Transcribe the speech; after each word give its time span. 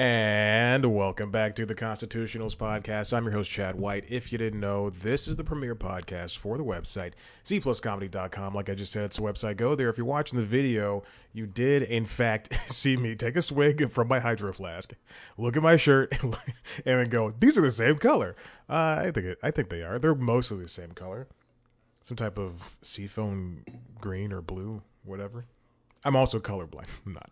And 0.00 0.94
welcome 0.94 1.30
back 1.30 1.54
to 1.56 1.66
the 1.66 1.74
Constitutionals 1.74 2.56
podcast. 2.56 3.14
I'm 3.14 3.24
your 3.24 3.34
host, 3.34 3.50
Chad 3.50 3.74
White. 3.74 4.06
If 4.08 4.32
you 4.32 4.38
didn't 4.38 4.58
know, 4.58 4.88
this 4.88 5.28
is 5.28 5.36
the 5.36 5.44
premier 5.44 5.74
podcast 5.74 6.38
for 6.38 6.56
the 6.56 6.64
website, 6.64 7.12
zpluscomedy.com. 7.44 8.54
Like 8.54 8.70
I 8.70 8.74
just 8.74 8.92
said, 8.92 9.04
it's 9.04 9.18
a 9.18 9.20
website. 9.20 9.58
Go 9.58 9.74
there. 9.74 9.90
If 9.90 9.98
you're 9.98 10.06
watching 10.06 10.38
the 10.38 10.44
video, 10.46 11.02
you 11.34 11.46
did, 11.46 11.82
in 11.82 12.06
fact, 12.06 12.48
see 12.72 12.96
me 12.96 13.14
take 13.14 13.36
a 13.36 13.42
swig 13.42 13.90
from 13.90 14.08
my 14.08 14.20
hydro 14.20 14.54
flask, 14.54 14.94
look 15.36 15.54
at 15.54 15.62
my 15.62 15.76
shirt, 15.76 16.16
and 16.86 17.10
go, 17.10 17.34
these 17.38 17.58
are 17.58 17.60
the 17.60 17.70
same 17.70 17.98
color. 17.98 18.34
Uh, 18.70 19.02
I 19.04 19.10
think 19.10 19.26
it, 19.26 19.38
I 19.42 19.50
think 19.50 19.68
they 19.68 19.82
are. 19.82 19.98
They're 19.98 20.14
mostly 20.14 20.62
the 20.62 20.68
same 20.70 20.92
color. 20.92 21.28
Some 22.00 22.16
type 22.16 22.38
of 22.38 22.78
seafoam 22.80 23.66
green 24.00 24.32
or 24.32 24.40
blue, 24.40 24.80
whatever. 25.04 25.44
I'm 26.06 26.16
also 26.16 26.38
colorblind. 26.38 26.88
I'm 27.04 27.12
not. 27.12 27.30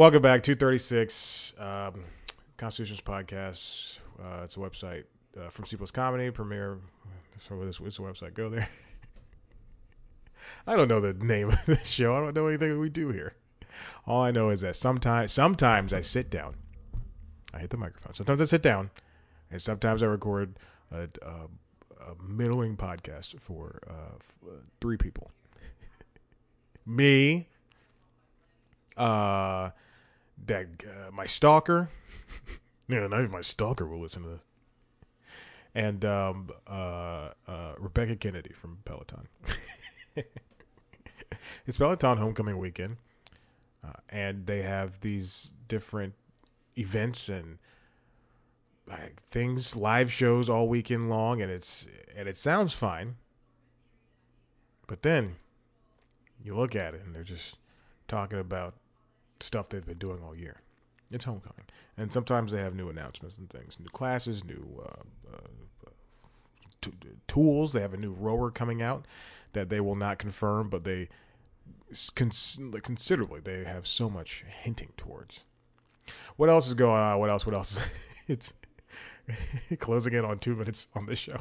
Welcome 0.00 0.22
back, 0.22 0.42
236 0.42 1.52
um, 1.58 2.04
Constitutions 2.56 3.02
Podcast. 3.02 3.98
Uh, 4.18 4.44
it's 4.44 4.56
a 4.56 4.58
website 4.58 5.04
uh, 5.38 5.50
from 5.50 5.66
C 5.66 5.76
Plus 5.76 5.90
Comedy, 5.90 6.30
Premiere. 6.30 6.78
So 7.38 7.60
it's, 7.64 7.78
a 7.78 7.82
website. 7.82 8.32
Go 8.32 8.48
there. 8.48 8.66
I 10.66 10.74
don't 10.74 10.88
know 10.88 11.00
the 11.00 11.12
name 11.12 11.50
of 11.50 11.66
this 11.66 11.86
show. 11.86 12.14
I 12.14 12.20
don't 12.20 12.34
know 12.34 12.46
anything 12.46 12.70
that 12.70 12.78
we 12.78 12.88
do 12.88 13.10
here. 13.10 13.34
All 14.06 14.22
I 14.22 14.30
know 14.30 14.48
is 14.48 14.62
that 14.62 14.74
sometimes, 14.74 15.34
sometimes 15.34 15.92
I 15.92 16.00
sit 16.00 16.30
down. 16.30 16.54
I 17.52 17.58
hit 17.58 17.68
the 17.68 17.76
microphone. 17.76 18.14
Sometimes 18.14 18.40
I 18.40 18.44
sit 18.44 18.62
down, 18.62 18.88
and 19.50 19.60
sometimes 19.60 20.02
I 20.02 20.06
record 20.06 20.58
a, 20.90 21.10
a, 21.20 22.10
a 22.10 22.22
middling 22.26 22.74
podcast 22.74 23.38
for 23.38 23.82
uh, 23.86 24.48
uh, 24.48 24.52
three 24.80 24.96
people. 24.96 25.30
Me, 26.86 27.50
uh, 28.96 29.72
that 30.46 30.66
uh, 30.84 31.10
my 31.10 31.26
stalker. 31.26 31.90
yeah, 32.88 33.06
not 33.06 33.20
even 33.20 33.30
my 33.30 33.40
stalker 33.40 33.86
will 33.86 34.00
listen 34.00 34.22
to 34.22 34.28
this. 34.28 34.40
And 35.74 36.04
um, 36.04 36.50
uh, 36.66 37.30
uh, 37.46 37.74
Rebecca 37.78 38.16
Kennedy 38.16 38.52
from 38.52 38.78
Peloton. 38.84 39.28
it's 41.66 41.78
Peloton 41.78 42.18
homecoming 42.18 42.58
weekend, 42.58 42.96
uh, 43.84 43.92
and 44.08 44.46
they 44.46 44.62
have 44.62 45.00
these 45.00 45.52
different 45.68 46.14
events 46.76 47.28
and 47.28 47.58
like, 48.88 49.22
things, 49.30 49.76
live 49.76 50.12
shows 50.12 50.48
all 50.48 50.68
weekend 50.68 51.08
long, 51.08 51.40
and 51.40 51.52
it's 51.52 51.86
and 52.16 52.28
it 52.28 52.36
sounds 52.36 52.72
fine. 52.72 53.14
But 54.88 55.02
then 55.02 55.36
you 56.42 56.56
look 56.56 56.74
at 56.74 56.94
it, 56.94 57.02
and 57.04 57.14
they're 57.14 57.22
just 57.22 57.58
talking 58.08 58.40
about 58.40 58.74
stuff 59.42 59.68
they've 59.68 59.84
been 59.84 59.98
doing 59.98 60.20
all 60.24 60.34
year. 60.36 60.60
It's 61.10 61.24
homecoming, 61.24 61.64
and 61.96 62.12
sometimes 62.12 62.52
they 62.52 62.60
have 62.60 62.74
new 62.74 62.88
announcements 62.88 63.36
and 63.36 63.50
things, 63.50 63.78
new 63.80 63.88
classes, 63.88 64.44
new 64.44 64.80
uh, 64.86 65.32
uh, 65.34 65.90
t- 66.80 66.92
tools. 67.26 67.72
They 67.72 67.80
have 67.80 67.94
a 67.94 67.96
new 67.96 68.12
rower 68.12 68.50
coming 68.52 68.80
out 68.80 69.06
that 69.52 69.70
they 69.70 69.80
will 69.80 69.96
not 69.96 70.18
confirm, 70.18 70.68
but 70.68 70.84
they 70.84 71.08
cons- 72.14 72.60
considerably 72.82 73.40
they 73.40 73.64
have 73.64 73.86
so 73.88 74.08
much 74.08 74.44
hinting 74.62 74.92
towards. 74.96 75.42
What 76.36 76.48
else 76.48 76.68
is 76.68 76.74
going 76.74 77.00
on? 77.00 77.18
What 77.18 77.30
else? 77.30 77.44
What 77.44 77.54
else? 77.54 77.76
Is 77.76 77.82
it's 78.28 78.52
closing 79.80 80.12
in 80.12 80.24
on 80.24 80.38
two 80.38 80.54
minutes 80.56 80.86
on 80.94 81.06
this 81.06 81.18
show. 81.18 81.40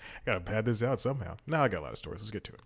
I 0.00 0.20
Gotta 0.26 0.40
pad 0.40 0.64
this 0.66 0.82
out 0.82 1.00
somehow. 1.00 1.36
Now 1.46 1.64
I 1.64 1.68
got 1.68 1.80
a 1.80 1.84
lot 1.84 1.92
of 1.92 1.98
stories. 1.98 2.20
Let's 2.20 2.30
get 2.30 2.44
to 2.44 2.52
it. 2.52 2.60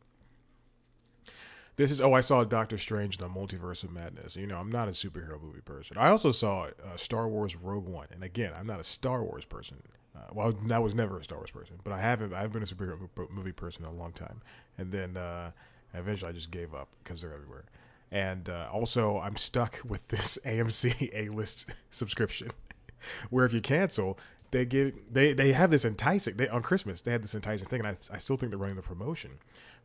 This 1.78 1.92
is 1.92 2.00
oh, 2.00 2.12
I 2.12 2.22
saw 2.22 2.42
Doctor 2.42 2.76
Strange: 2.76 3.18
The 3.18 3.28
Multiverse 3.28 3.84
of 3.84 3.92
Madness. 3.92 4.34
You 4.34 4.48
know, 4.48 4.58
I'm 4.58 4.70
not 4.70 4.88
a 4.88 4.90
superhero 4.90 5.40
movie 5.40 5.60
person. 5.60 5.96
I 5.96 6.08
also 6.08 6.32
saw 6.32 6.64
uh, 6.64 6.96
Star 6.96 7.28
Wars: 7.28 7.54
Rogue 7.54 7.86
One, 7.86 8.08
and 8.10 8.24
again, 8.24 8.52
I'm 8.58 8.66
not 8.66 8.80
a 8.80 8.84
Star 8.84 9.22
Wars 9.22 9.44
person. 9.44 9.80
Uh, 10.12 10.22
well, 10.32 10.54
I 10.72 10.80
was 10.80 10.96
never 10.96 11.20
a 11.20 11.24
Star 11.24 11.38
Wars 11.38 11.52
person, 11.52 11.76
but 11.84 11.92
I 11.92 12.00
haven't. 12.00 12.34
I've 12.34 12.52
been 12.52 12.64
a 12.64 12.66
superhero 12.66 13.08
movie 13.30 13.52
person 13.52 13.84
a 13.84 13.92
long 13.92 14.10
time, 14.10 14.42
and 14.76 14.90
then 14.90 15.16
uh, 15.16 15.52
eventually 15.94 16.28
I 16.28 16.32
just 16.32 16.50
gave 16.50 16.74
up 16.74 16.88
because 17.04 17.22
they're 17.22 17.32
everywhere. 17.32 17.64
And 18.10 18.48
uh, 18.48 18.68
also, 18.72 19.20
I'm 19.20 19.36
stuck 19.36 19.78
with 19.84 20.08
this 20.08 20.36
AMC 20.44 21.10
A 21.14 21.28
List 21.32 21.70
subscription, 21.90 22.50
where 23.30 23.46
if 23.46 23.54
you 23.54 23.60
cancel, 23.60 24.18
they 24.50 24.64
give 24.64 24.94
they 25.12 25.32
they 25.32 25.52
have 25.52 25.70
this 25.70 25.84
enticing. 25.84 26.38
They 26.38 26.48
on 26.48 26.62
Christmas 26.62 27.02
they 27.02 27.12
had 27.12 27.22
this 27.22 27.36
enticing 27.36 27.68
thing, 27.68 27.84
and 27.84 27.88
I 27.88 27.96
I 28.12 28.18
still 28.18 28.36
think 28.36 28.50
they're 28.50 28.58
running 28.58 28.74
the 28.74 28.82
promotion, 28.82 29.38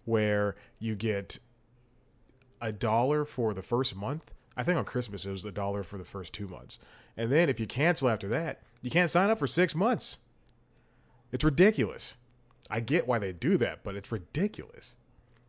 where 0.06 0.56
you 0.80 0.96
get 0.96 1.38
a 2.64 2.72
dollar 2.72 3.26
for 3.26 3.54
the 3.54 3.62
first 3.62 3.96
month. 3.96 4.34
I 4.56 4.64
think 4.64 4.78
on 4.78 4.86
Christmas 4.86 5.26
it 5.26 5.32
was 5.32 5.44
a 5.46 5.52
dollar 5.52 5.84
for 5.84 5.98
the 5.98 6.06
first 6.06 6.34
two 6.34 6.48
months. 6.48 6.80
And 7.18 7.32
then 7.32 7.50
if 7.50 7.60
you 7.60 7.68
cancel 7.68 8.10
after 8.10 8.30
that, 8.30 8.62
you 8.82 8.90
can't 8.90 9.10
sign 9.10 9.30
up 9.30 9.38
for 9.38 9.48
six 9.48 9.76
months. 9.76 10.18
It's 11.32 11.44
ridiculous. 11.44 12.16
I 12.70 12.80
get 12.80 13.08
why 13.08 13.20
they 13.20 13.34
do 13.34 13.58
that, 13.58 13.84
but 13.84 13.96
it's 13.96 14.12
ridiculous. 14.12 14.96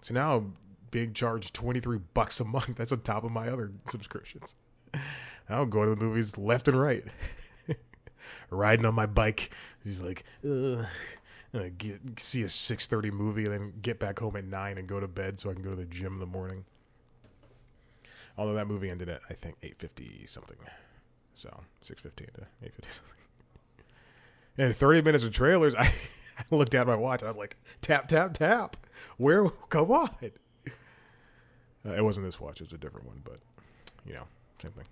So 0.03 0.13
now 0.13 0.37
I'm 0.37 0.57
being 0.91 1.13
charged 1.15 1.55
23 1.55 1.99
bucks 2.15 2.41
a 2.41 2.45
month. 2.45 2.75
That's 2.77 2.93
on 2.93 3.01
top 3.01 3.23
of 3.23 3.31
my 3.31 3.49
other 3.49 3.71
subscriptions. 3.89 4.57
I'll 5.49 5.67
go 5.67 5.85
to 5.85 5.91
the 5.91 6.05
movies 6.05 6.37
left 6.37 6.67
and 6.67 6.81
right. 6.81 7.05
Riding 8.51 8.87
on 8.87 8.95
my 8.95 9.07
bike. 9.07 9.51
He's 9.85 10.01
like, 10.01 10.25
Ugh. 10.45 10.87
Get, 11.79 12.19
see 12.19 12.43
a 12.43 12.47
6.30 12.47 13.13
movie 13.13 13.45
and 13.45 13.53
then 13.53 13.73
get 13.81 14.01
back 14.01 14.19
home 14.19 14.35
at 14.35 14.45
9 14.45 14.77
and 14.77 14.89
go 14.89 14.99
to 14.99 15.07
bed 15.07 15.39
so 15.39 15.51
I 15.51 15.53
can 15.53 15.63
go 15.63 15.71
to 15.71 15.77
the 15.77 15.85
gym 15.85 16.15
in 16.15 16.19
the 16.19 16.27
morning. 16.27 16.65
Although 18.37 18.55
that 18.55 18.67
movie 18.67 18.91
ended 18.91 19.09
at 19.09 19.21
I 19.31 19.34
think 19.34 19.56
eight 19.62 19.78
fifty 19.78 20.25
something, 20.27 20.56
so 21.34 21.61
six 21.83 22.00
fifteen 22.00 22.28
to 22.34 22.47
eight 22.65 22.75
fifty 22.75 22.91
something. 22.91 23.15
And 24.56 24.72
thirty 24.72 25.03
minutes 25.03 25.25
of 25.25 25.33
trailers, 25.33 25.75
I, 25.78 25.93
I 26.39 26.55
looked 26.55 26.77
at 26.77 26.87
my 26.87 26.95
watch. 26.95 27.25
I 27.25 27.27
was 27.27 27.37
like, 27.37 27.56
tap 27.81 28.06
tap 28.06 28.34
tap. 28.34 28.77
Where? 29.17 29.49
Come 29.69 29.91
on. 29.91 30.11
Uh, 31.87 31.93
it 31.93 32.05
wasn't 32.05 32.25
this 32.25 32.41
watch; 32.41 32.61
it 32.61 32.65
was 32.65 32.72
a 32.72 32.78
different 32.78 33.06
one, 33.06 33.21
but 33.25 33.41
you 34.06 34.15
know, 34.15 34.22
same 34.62 34.71
thing. 34.71 34.84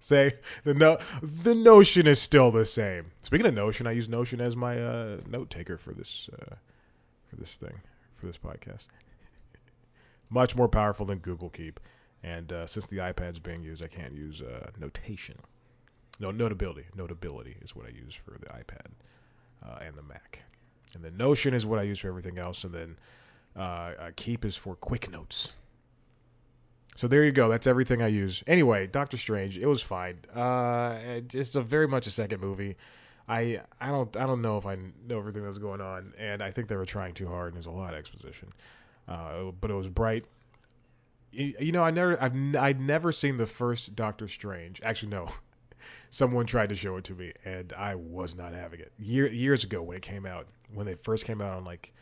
Say 0.00 0.34
the 0.64 0.74
no, 0.74 0.98
the 1.22 1.54
Notion 1.54 2.06
is 2.06 2.20
still 2.20 2.50
the 2.50 2.64
same. 2.64 3.12
Speaking 3.22 3.46
of 3.46 3.54
Notion, 3.54 3.86
I 3.86 3.92
use 3.92 4.08
Notion 4.08 4.40
as 4.40 4.54
my 4.54 4.80
uh, 4.80 5.20
note 5.28 5.50
taker 5.50 5.76
for 5.76 5.92
this 5.92 6.28
uh, 6.32 6.56
for 7.26 7.36
this 7.36 7.56
thing 7.56 7.80
for 8.14 8.26
this 8.26 8.38
podcast. 8.38 8.86
Much 10.30 10.54
more 10.54 10.68
powerful 10.68 11.06
than 11.06 11.18
Google 11.18 11.48
Keep. 11.48 11.80
And 12.22 12.52
uh, 12.52 12.66
since 12.66 12.86
the 12.86 12.98
iPad's 12.98 13.38
being 13.38 13.62
used, 13.62 13.82
I 13.82 13.86
can't 13.86 14.12
use 14.12 14.42
uh, 14.42 14.70
notation. 14.78 15.36
No, 16.18 16.30
notability. 16.30 16.86
Notability 16.96 17.56
is 17.62 17.76
what 17.76 17.86
I 17.86 17.90
use 17.90 18.14
for 18.14 18.32
the 18.32 18.46
iPad 18.46 18.92
uh, 19.64 19.78
and 19.80 19.96
the 19.96 20.02
Mac. 20.02 20.42
And 20.94 21.04
then 21.04 21.16
Notion 21.16 21.54
is 21.54 21.64
what 21.64 21.78
I 21.78 21.82
use 21.82 22.00
for 22.00 22.08
everything 22.08 22.38
else. 22.38 22.64
And 22.64 22.74
then 22.74 22.96
uh, 23.54 24.10
Keep 24.16 24.44
is 24.44 24.56
for 24.56 24.74
quick 24.74 25.10
notes. 25.10 25.52
So 26.96 27.06
there 27.06 27.24
you 27.24 27.30
go. 27.30 27.48
That's 27.48 27.68
everything 27.68 28.02
I 28.02 28.08
use. 28.08 28.42
Anyway, 28.48 28.88
Doctor 28.88 29.16
Strange. 29.16 29.56
It 29.56 29.66
was 29.66 29.80
fine. 29.80 30.18
Uh, 30.34 30.96
it's 31.32 31.54
a 31.54 31.62
very 31.62 31.86
much 31.86 32.08
a 32.08 32.10
second 32.10 32.40
movie. 32.40 32.76
I 33.28 33.60
I 33.80 33.88
don't 33.90 34.16
I 34.16 34.26
don't 34.26 34.42
know 34.42 34.58
if 34.58 34.66
I 34.66 34.76
know 35.06 35.18
everything 35.18 35.42
that 35.42 35.48
was 35.48 35.58
going 35.58 35.80
on, 35.80 36.14
and 36.18 36.42
I 36.42 36.50
think 36.50 36.66
they 36.66 36.74
were 36.74 36.86
trying 36.86 37.14
too 37.14 37.28
hard. 37.28 37.48
and 37.48 37.54
There's 37.54 37.66
a 37.66 37.70
lot 37.70 37.92
of 37.92 38.00
exposition, 38.00 38.52
uh, 39.06 39.52
but 39.60 39.70
it 39.70 39.74
was 39.74 39.86
bright 39.86 40.24
you 41.38 41.72
know, 41.72 41.84
I 41.84 41.90
never, 41.90 42.20
I've, 42.22 42.56
I'd 42.56 42.80
never 42.80 43.12
seen 43.12 43.36
the 43.36 43.46
first 43.46 43.94
Doctor 43.94 44.28
Strange. 44.28 44.80
Actually, 44.82 45.10
no, 45.10 45.28
someone 46.10 46.46
tried 46.46 46.68
to 46.70 46.74
show 46.74 46.96
it 46.96 47.04
to 47.04 47.14
me, 47.14 47.32
and 47.44 47.72
I 47.72 47.94
was 47.94 48.34
not 48.34 48.52
having 48.52 48.80
it. 48.80 48.92
Year, 48.98 49.30
years 49.30 49.64
ago, 49.64 49.82
when 49.82 49.96
it 49.96 50.02
came 50.02 50.26
out, 50.26 50.48
when 50.72 50.86
they 50.86 50.94
first 50.94 51.24
came 51.24 51.40
out 51.40 51.56
on 51.56 51.64
like 51.64 51.92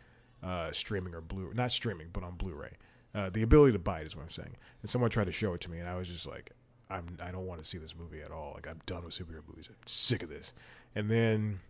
uh, 0.43 0.73
streaming 0.73 1.15
or 1.15 1.21
blue, 1.21 1.53
not 1.55 1.73
streaming, 1.73 2.09
but 2.13 2.23
on 2.23 2.37
Blu-ray, 2.37 2.73
uh, 3.15 3.31
the 3.31 3.43
ability 3.43 3.73
to 3.73 3.79
buy 3.79 4.01
it 4.01 4.07
is 4.07 4.17
what 4.17 4.23
I'm 4.23 4.29
saying. 4.31 4.57
And 4.81 4.91
someone 4.91 5.11
tried 5.11 5.27
to 5.27 5.33
show 5.33 5.53
it 5.55 5.61
to 5.63 5.71
me, 5.71 5.79
and 5.79 5.89
I 5.89 5.97
was 5.97 6.09
just 6.09 6.27
like, 6.27 6.53
I'm, 6.89 7.19
I 7.21 7.31
don't 7.31 7.47
want 7.47 7.63
to 7.63 7.69
see 7.69 7.79
this 7.79 7.95
movie 7.95 8.23
at 8.23 8.31
all. 8.31 8.53
Like, 8.55 8.67
I'm 8.67 8.81
done 8.87 9.05
with 9.05 9.15
superhero 9.15 9.43
movies. 9.47 9.69
I'm 9.69 9.77
sick 9.87 10.23
of 10.23 10.29
this. 10.29 10.53
And 10.95 11.11
then, 11.11 11.61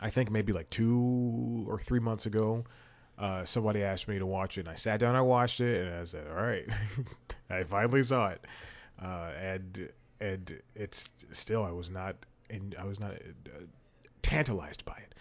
I 0.00 0.10
think 0.10 0.30
maybe 0.30 0.52
like 0.52 0.70
two 0.70 1.66
or 1.68 1.80
three 1.80 2.00
months 2.00 2.24
ago, 2.24 2.64
uh, 3.18 3.44
somebody 3.44 3.82
asked 3.82 4.08
me 4.08 4.18
to 4.18 4.26
watch 4.26 4.58
it, 4.58 4.60
and 4.60 4.68
I 4.68 4.74
sat 4.74 5.00
down, 5.00 5.16
I 5.16 5.20
watched 5.20 5.60
it, 5.60 5.86
and 5.86 5.94
I 5.94 6.04
said, 6.04 6.26
"All 6.28 6.42
right, 6.42 6.66
I 7.50 7.64
finally 7.64 8.02
saw 8.02 8.28
it." 8.28 8.44
Uh, 9.02 9.30
and 9.40 9.88
and 10.20 10.60
it's 10.74 11.10
still, 11.32 11.64
I 11.64 11.70
was 11.70 11.90
not, 11.90 12.16
and 12.50 12.74
I 12.78 12.84
was 12.84 13.00
not 13.00 13.12
uh, 13.12 13.64
tantalized 14.22 14.84
by 14.84 14.96
it. 14.96 15.14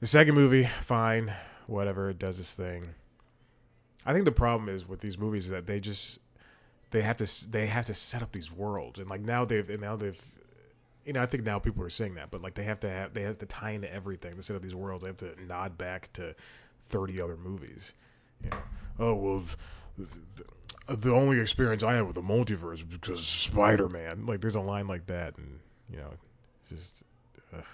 The 0.00 0.06
second 0.06 0.34
movie, 0.34 0.64
fine, 0.64 1.32
whatever, 1.66 2.10
it 2.10 2.18
does 2.18 2.38
its 2.38 2.54
thing. 2.54 2.90
I 4.06 4.12
think 4.12 4.24
the 4.24 4.32
problem 4.32 4.68
is 4.68 4.86
with 4.86 5.00
these 5.00 5.16
movies 5.16 5.46
is 5.46 5.50
that 5.50 5.66
they 5.66 5.80
just 5.80 6.18
they 6.90 7.02
have 7.02 7.16
to 7.16 7.50
they 7.50 7.66
have 7.66 7.86
to 7.86 7.94
set 7.94 8.22
up 8.22 8.32
these 8.32 8.52
worlds, 8.52 8.98
and 8.98 9.08
like 9.08 9.22
now 9.22 9.44
they've 9.44 9.68
and 9.68 9.80
now 9.80 9.96
they've 9.96 10.22
you 11.04 11.12
know, 11.12 11.22
I 11.22 11.26
think 11.26 11.44
now 11.44 11.58
people 11.58 11.82
are 11.84 11.90
saying 11.90 12.14
that, 12.14 12.30
but 12.30 12.42
like 12.42 12.54
they 12.54 12.64
have 12.64 12.80
to 12.80 12.90
have 12.90 13.14
they 13.14 13.22
have 13.22 13.38
to 13.38 13.46
tie 13.46 13.70
into 13.70 13.92
everything 13.92 14.34
instead 14.36 14.56
of 14.56 14.62
these 14.62 14.74
worlds. 14.74 15.04
They 15.04 15.08
have 15.08 15.16
to 15.18 15.34
nod 15.46 15.76
back 15.76 16.12
to 16.14 16.34
thirty 16.86 17.20
other 17.20 17.36
movies. 17.36 17.92
You 18.42 18.50
know, 18.50 18.58
oh 18.98 19.14
well, 19.14 19.42
the 20.88 21.10
only 21.12 21.40
experience 21.40 21.82
I 21.82 21.94
had 21.94 22.06
with 22.06 22.16
the 22.16 22.22
multiverse 22.22 22.70
was 22.70 22.82
because 22.82 23.26
Spider 23.26 23.88
Man. 23.88 24.26
Like, 24.26 24.40
there's 24.40 24.54
a 24.54 24.60
line 24.60 24.86
like 24.86 25.06
that, 25.06 25.36
and 25.36 25.60
you 25.90 25.98
know, 25.98 26.10
just. 26.68 27.02
Ugh. 27.54 27.64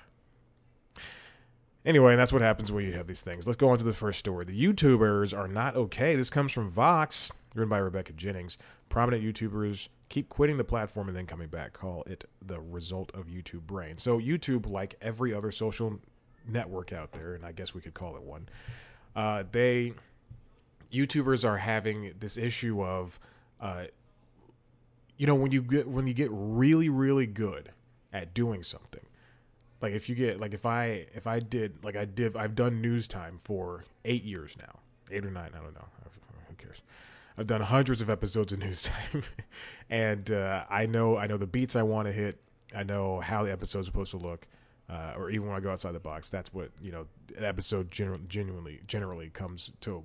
Anyway, 1.85 2.15
that's 2.15 2.33
what 2.33 2.43
happens 2.43 2.71
when 2.71 2.85
you 2.85 2.93
have 2.93 3.07
these 3.07 3.23
things. 3.23 3.47
Let's 3.47 3.57
go 3.57 3.71
on 3.71 3.79
to 3.79 3.85
the 3.85 3.93
first 3.93 4.19
story. 4.19 4.45
The 4.45 4.65
YouTubers 4.65 5.37
are 5.37 5.49
not 5.49 5.77
okay. 5.77 6.15
This 6.15 6.29
comes 6.29 6.53
from 6.53 6.71
Vox, 6.71 7.33
written 7.55 7.71
by 7.71 7.79
Rebecca 7.79 8.13
Jennings. 8.13 8.59
Prominent 8.91 9.25
YouTubers 9.25 9.89
keep 10.11 10.29
quitting 10.29 10.59
the 10.59 10.65
platform 10.65 11.09
and 11.09 11.17
then 11.17 11.27
coming 11.27 11.49
back. 11.49 11.73
Call 11.73 12.03
it 12.07 12.25
the 12.45 12.61
result 12.61 13.11
of 13.15 13.29
YouTube 13.29 13.63
brain. 13.63 13.97
So, 13.97 14.19
YouTube, 14.19 14.69
like 14.69 14.97
every 15.01 15.33
other 15.33 15.51
social 15.51 16.01
network 16.47 16.93
out 16.93 17.13
there, 17.13 17.35
and 17.35 17.47
I 17.47 17.53
guess 17.53 17.73
we 17.73 17.81
could 17.81 17.95
call 17.95 18.17
it 18.17 18.23
one, 18.23 18.49
uh, 19.17 19.45
they 19.51 19.95
YouTubers 20.93 21.45
are 21.49 21.59
having 21.59 22.13
this 22.19 22.37
issue 22.37 22.83
of, 22.83 23.19
uh, 23.61 23.85
you 25.17 25.27
know, 25.27 25.35
when 25.35 25.53
you 25.53 25.63
get 25.63 25.89
when 25.89 26.07
you 26.07 26.15
get 26.15 26.29
really 26.31 26.89
really 26.89 27.27
good 27.27 27.73
at 28.13 28.35
doing 28.35 28.63
something, 28.63 29.07
like 29.81 29.93
if 29.93 30.09
you 30.09 30.15
get 30.15 30.41
like 30.41 30.55
if 30.55 30.67
I 30.67 31.07
if 31.15 31.27
I 31.27 31.41
did 31.41 31.85
like 31.85 31.97
I 31.97 32.05
did 32.05 32.37
I've 32.37 32.55
done 32.55 32.81
news 32.81 33.09
time 33.09 33.39
for 33.39 33.85
eight 34.05 34.25
years 34.25 34.57
now, 34.59 34.81
eight 35.11 35.25
or 35.25 35.31
nine, 35.31 35.51
I 35.55 35.63
don't 35.63 35.75
know, 35.75 35.89
who 36.49 36.55
cares. 36.57 36.83
I've 37.39 37.47
done 37.47 37.63
hundreds 37.63 38.01
of 38.01 38.11
episodes 38.11 38.53
of 38.53 38.59
news 38.65 38.85
time, 38.85 39.23
and 39.89 40.31
uh, 40.31 40.65
I 40.69 40.87
know 40.87 41.17
I 41.17 41.27
know 41.27 41.37
the 41.37 41.47
beats 41.47 41.77
I 41.77 41.83
want 41.83 42.07
to 42.09 42.13
hit. 42.13 42.41
I 42.75 42.83
know 42.83 43.21
how 43.21 43.45
the 43.45 43.53
episode's 43.53 43.87
supposed 43.87 44.11
to 44.13 44.19
look. 44.19 44.47
Uh, 44.89 45.15
or 45.17 45.31
even 45.31 45.47
when 45.47 45.57
I 45.57 45.61
go 45.61 45.71
outside 45.71 45.93
the 45.93 46.01
box, 46.01 46.29
that's 46.31 46.53
what 46.53 46.71
you 46.83 46.91
know. 46.91 47.07
An 47.39 47.45
episode 47.45 47.93
gen- 47.93 48.27
genuinely 48.29 48.81
generally 48.89 49.31
comes 49.31 49.71
to 49.83 50.03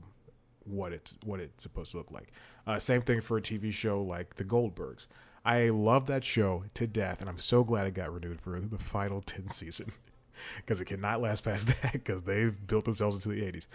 what 0.64 0.94
it's 0.94 1.18
what 1.24 1.40
it's 1.40 1.64
supposed 1.64 1.92
to 1.92 1.98
look 1.98 2.12
like. 2.12 2.32
Uh, 2.68 2.80
same 2.80 3.02
thing 3.02 3.22
for 3.22 3.38
a 3.38 3.42
TV 3.42 3.74
show 3.74 4.02
like 4.02 4.36
The 4.36 4.44
Goldbergs. 4.44 5.08
I 5.46 5.70
love 5.70 6.08
that 6.08 6.26
show 6.26 6.64
to 6.74 6.88
death, 6.88 7.22
and 7.22 7.30
I'm 7.30 7.38
so 7.38 7.64
glad 7.64 7.88
it 7.88 7.94
got 7.94 8.12
renewed 8.12 8.42
for 8.42 8.60
the 8.60 8.80
final 8.80 9.22
10 9.26 9.48
season 9.48 9.94
because 10.58 10.82
it 10.82 10.86
cannot 10.86 11.22
last 11.22 11.44
past 11.44 11.68
that 11.82 11.94
because 11.94 12.24
they've 12.24 12.56
built 12.68 12.86
themselves 12.86 13.16
into 13.16 13.30
the 13.30 13.42
80s. 13.42 13.68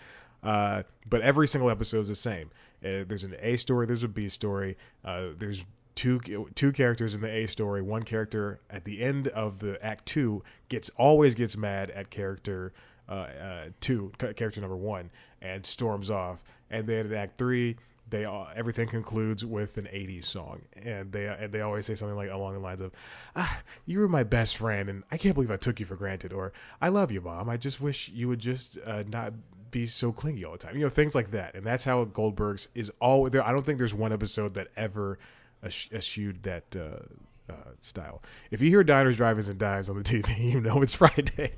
Uh, 0.43 0.82
but 1.08 1.20
every 1.20 1.46
single 1.46 1.70
episode 1.70 2.00
is 2.00 2.08
the 2.08 2.14
same. 2.14 2.50
Uh, 2.84 3.05
there's 3.06 3.25
an 3.25 3.37
A 3.40 3.56
story, 3.56 3.87
there's 3.87 4.02
a 4.02 4.08
B 4.08 4.28
story. 4.28 4.76
Uh, 5.05 5.28
there's 5.38 5.64
two 5.94 6.19
two 6.55 6.72
characters 6.72 7.14
in 7.14 7.20
the 7.20 7.28
A 7.28 7.46
story. 7.46 7.82
One 7.82 8.05
character 8.05 8.61
at 8.70 8.84
the 8.84 9.02
end 9.02 9.28
of 9.28 9.58
the 9.58 9.82
act 9.84 10.06
two 10.06 10.43
gets 10.69 10.88
always 10.96 11.34
gets 11.34 11.58
mad 11.58 11.90
at 11.90 12.08
character 12.08 12.73
uh, 13.11 13.12
uh, 13.12 13.64
two, 13.81 14.12
character 14.19 14.61
number 14.61 14.76
one, 14.76 15.11
and 15.43 15.66
storms 15.66 16.11
off. 16.11 16.43
And 16.70 16.87
then 16.87 17.06
in 17.06 17.12
act 17.12 17.37
three, 17.37 17.76
they 18.10 18.24
all, 18.24 18.48
everything 18.54 18.88
concludes 18.88 19.44
with 19.44 19.78
an 19.78 19.84
80s 19.84 20.24
song. 20.24 20.62
And 20.84 21.12
they 21.12 21.26
and 21.26 21.52
they 21.52 21.60
always 21.60 21.86
say 21.86 21.94
something 21.94 22.16
like 22.16 22.30
along 22.30 22.54
the 22.54 22.60
lines 22.60 22.80
of 22.80 22.92
ah 23.36 23.60
you 23.86 24.00
were 24.00 24.08
my 24.08 24.22
best 24.24 24.56
friend 24.56 24.88
and 24.88 25.04
i 25.10 25.16
can't 25.16 25.34
believe 25.34 25.50
i 25.50 25.56
took 25.56 25.78
you 25.80 25.86
for 25.86 25.96
granted 25.96 26.32
or 26.32 26.52
i 26.80 26.88
love 26.88 27.10
you 27.10 27.20
mom. 27.20 27.48
I 27.48 27.56
just 27.56 27.80
wish 27.80 28.08
you 28.08 28.28
would 28.28 28.40
just 28.40 28.78
uh, 28.84 29.04
not 29.08 29.32
be 29.70 29.86
so 29.86 30.10
clingy 30.10 30.44
all 30.44 30.52
the 30.52 30.58
time 30.58 30.76
you 30.76 30.82
know 30.82 30.88
things 30.88 31.14
like 31.14 31.30
that. 31.30 31.54
And 31.54 31.64
that's 31.64 31.84
how 31.84 32.04
goldberg's 32.04 32.68
is 32.74 32.90
all 33.00 33.28
there 33.30 33.46
i 33.46 33.52
don't 33.52 33.64
think 33.64 33.78
there's 33.78 33.94
one 33.94 34.12
episode 34.12 34.54
that 34.54 34.68
ever 34.76 35.18
eschewed 35.62 36.42
that 36.42 36.64
uh, 36.74 37.52
uh, 37.52 37.54
style. 37.80 38.22
If 38.50 38.60
you 38.60 38.70
hear 38.70 38.82
diners 38.82 39.16
drive-ins 39.16 39.48
and 39.48 39.58
dives 39.58 39.90
on 39.90 39.96
the 39.96 40.04
tv 40.04 40.38
you 40.52 40.60
know 40.60 40.82
it's 40.82 40.94
friday. 40.94 41.54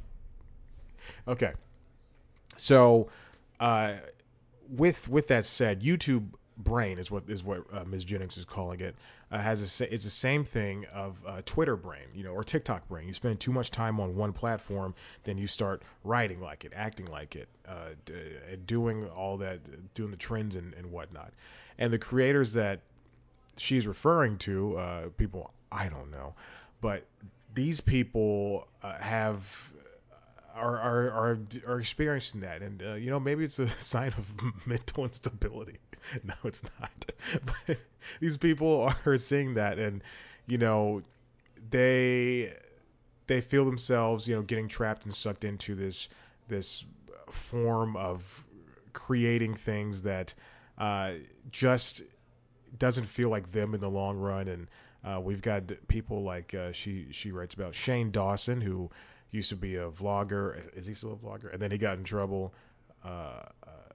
Okay. 1.26 1.52
So 2.56 3.08
uh, 3.60 3.94
with 4.68 5.08
with 5.08 5.28
that 5.28 5.44
said 5.44 5.82
youtube 5.82 6.30
brain 6.62 6.98
is 6.98 7.10
what 7.10 7.24
is 7.28 7.42
what 7.42 7.64
uh, 7.72 7.84
Ms. 7.84 8.04
Jennings 8.04 8.36
is 8.36 8.44
calling 8.44 8.80
it. 8.80 8.94
Uh, 9.30 9.38
has 9.38 9.60
a 9.80 9.92
it's 9.92 10.04
the 10.04 10.10
same 10.10 10.44
thing 10.44 10.86
of 10.92 11.22
uh, 11.26 11.40
Twitter 11.44 11.76
brain, 11.76 12.08
you 12.14 12.22
know, 12.22 12.32
or 12.32 12.44
TikTok 12.44 12.88
brain. 12.88 13.08
You 13.08 13.14
spend 13.14 13.40
too 13.40 13.52
much 13.52 13.70
time 13.70 13.98
on 14.00 14.14
one 14.14 14.32
platform, 14.32 14.94
then 15.24 15.38
you 15.38 15.46
start 15.46 15.82
writing 16.04 16.40
like 16.40 16.64
it, 16.64 16.72
acting 16.74 17.06
like 17.06 17.34
it, 17.36 17.48
uh, 17.66 17.90
d- 18.04 18.14
doing 18.66 19.08
all 19.08 19.36
that, 19.38 19.94
doing 19.94 20.10
the 20.10 20.16
trends 20.16 20.56
and, 20.56 20.74
and 20.74 20.92
whatnot. 20.92 21.32
And 21.78 21.92
the 21.92 21.98
creators 21.98 22.52
that 22.52 22.80
she's 23.56 23.86
referring 23.86 24.38
to, 24.38 24.76
uh, 24.76 25.02
people 25.16 25.52
I 25.70 25.88
don't 25.88 26.10
know, 26.10 26.34
but 26.80 27.06
these 27.54 27.80
people 27.80 28.68
uh, 28.82 28.98
have 28.98 29.72
are 30.54 30.78
are 30.78 31.10
are, 31.10 31.38
are 31.66 31.80
experiencing 31.80 32.40
that, 32.40 32.62
and 32.62 32.82
uh, 32.82 32.94
you 32.94 33.10
know 33.10 33.20
maybe 33.20 33.44
it's 33.44 33.58
a 33.58 33.68
sign 33.80 34.12
of 34.16 34.32
mental 34.66 35.04
instability. 35.04 35.78
no, 36.24 36.34
it's 36.44 36.64
not. 36.78 37.06
But 37.44 37.78
these 38.20 38.36
people 38.36 38.92
are 39.06 39.16
seeing 39.16 39.54
that, 39.54 39.78
and 39.78 40.02
you 40.46 40.58
know, 40.58 41.02
they 41.70 42.54
they 43.26 43.40
feel 43.40 43.64
themselves, 43.64 44.28
you 44.28 44.34
know, 44.34 44.42
getting 44.42 44.68
trapped 44.68 45.04
and 45.04 45.14
sucked 45.14 45.44
into 45.44 45.74
this 45.74 46.08
this 46.48 46.84
form 47.30 47.96
of 47.96 48.44
creating 48.92 49.54
things 49.54 50.02
that 50.02 50.34
uh, 50.78 51.12
just 51.50 52.02
doesn't 52.78 53.04
feel 53.04 53.28
like 53.28 53.52
them 53.52 53.74
in 53.74 53.80
the 53.80 53.90
long 53.90 54.18
run. 54.18 54.48
And 54.48 54.68
uh, 55.04 55.20
we've 55.20 55.42
got 55.42 55.72
people 55.88 56.22
like 56.22 56.54
uh, 56.54 56.72
she 56.72 57.06
she 57.10 57.32
writes 57.32 57.54
about 57.54 57.74
Shane 57.74 58.10
Dawson, 58.10 58.60
who 58.60 58.90
used 59.30 59.48
to 59.50 59.56
be 59.56 59.76
a 59.76 59.88
vlogger. 59.88 60.76
Is 60.76 60.86
he 60.86 60.94
still 60.94 61.12
a 61.12 61.16
vlogger? 61.16 61.52
And 61.52 61.62
then 61.62 61.70
he 61.70 61.78
got 61.78 61.98
in 61.98 62.04
trouble 62.04 62.52
uh, 63.04 63.42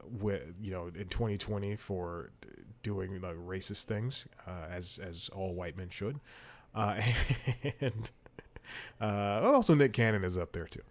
with 0.04 0.44
you 0.62 0.72
know 0.72 0.88
in 0.88 1.08
2020 1.08 1.76
for 1.76 2.32
doing 2.84 3.22
like 3.22 3.36
racist 3.36 3.86
things 3.86 4.26
uh, 4.48 4.66
as 4.72 5.00
as 5.00 5.30
all 5.30 5.54
white 5.54 5.78
men 5.78 5.90
should, 5.90 6.20
uh, 6.76 7.02
and 7.82 8.12
uh, 9.02 9.42
also 9.44 9.74
Nick 9.74 9.94
Cannon 9.94 10.24
is 10.24 10.38
up 10.38 10.52
there 10.52 10.68
too. 10.68 10.84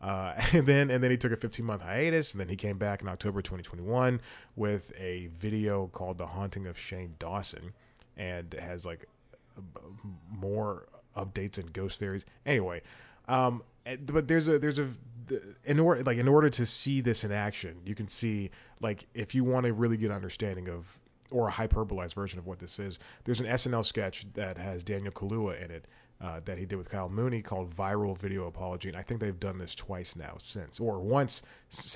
Uh, 0.00 0.34
and 0.52 0.66
then 0.66 0.90
and 0.90 1.02
then 1.02 1.10
he 1.10 1.16
took 1.16 1.32
a 1.32 1.36
15 1.36 1.64
month 1.64 1.82
hiatus, 1.82 2.32
and 2.32 2.40
then 2.40 2.48
he 2.48 2.56
came 2.56 2.78
back 2.78 3.02
in 3.02 3.08
October 3.08 3.42
2021 3.42 4.20
with 4.54 4.92
a 4.98 5.26
video 5.28 5.86
called 5.88 6.18
"The 6.18 6.28
Haunting 6.28 6.66
of 6.66 6.78
Shane 6.78 7.14
Dawson," 7.18 7.72
and 8.16 8.54
has 8.54 8.84
like 8.84 9.06
more 10.30 10.86
updates 11.16 11.58
and 11.58 11.72
ghost 11.72 11.98
theories. 11.98 12.24
Anyway, 12.44 12.82
um, 13.28 13.62
but 14.04 14.28
there's 14.28 14.48
a 14.48 14.58
there's 14.58 14.78
a 14.78 14.88
in 15.64 15.80
order 15.80 16.02
like 16.04 16.18
in 16.18 16.28
order 16.28 16.50
to 16.50 16.66
see 16.66 17.00
this 17.00 17.24
in 17.24 17.32
action, 17.32 17.80
you 17.84 17.94
can 17.94 18.08
see 18.08 18.50
like 18.80 19.06
if 19.14 19.34
you 19.34 19.44
want 19.44 19.66
a 19.66 19.72
really 19.72 19.96
good 19.96 20.10
understanding 20.10 20.68
of 20.68 21.00
or 21.30 21.48
a 21.48 21.52
hyperbolized 21.52 22.14
version 22.14 22.38
of 22.38 22.46
what 22.46 22.58
this 22.58 22.78
is. 22.78 22.98
There's 23.24 23.40
an 23.40 23.46
SNL 23.46 23.84
sketch 23.84 24.26
that 24.34 24.58
has 24.58 24.82
Daniel 24.82 25.12
Kaluuya 25.12 25.64
in 25.64 25.70
it 25.70 25.86
uh, 26.20 26.40
that 26.44 26.56
he 26.58 26.64
did 26.64 26.76
with 26.76 26.88
Kyle 26.88 27.08
Mooney 27.08 27.42
called 27.42 27.74
"Viral 27.74 28.16
Video 28.16 28.46
Apology," 28.46 28.88
and 28.88 28.96
I 28.96 29.02
think 29.02 29.20
they've 29.20 29.38
done 29.38 29.58
this 29.58 29.74
twice 29.74 30.16
now 30.16 30.36
since, 30.38 30.80
or 30.80 31.00
once, 31.00 31.42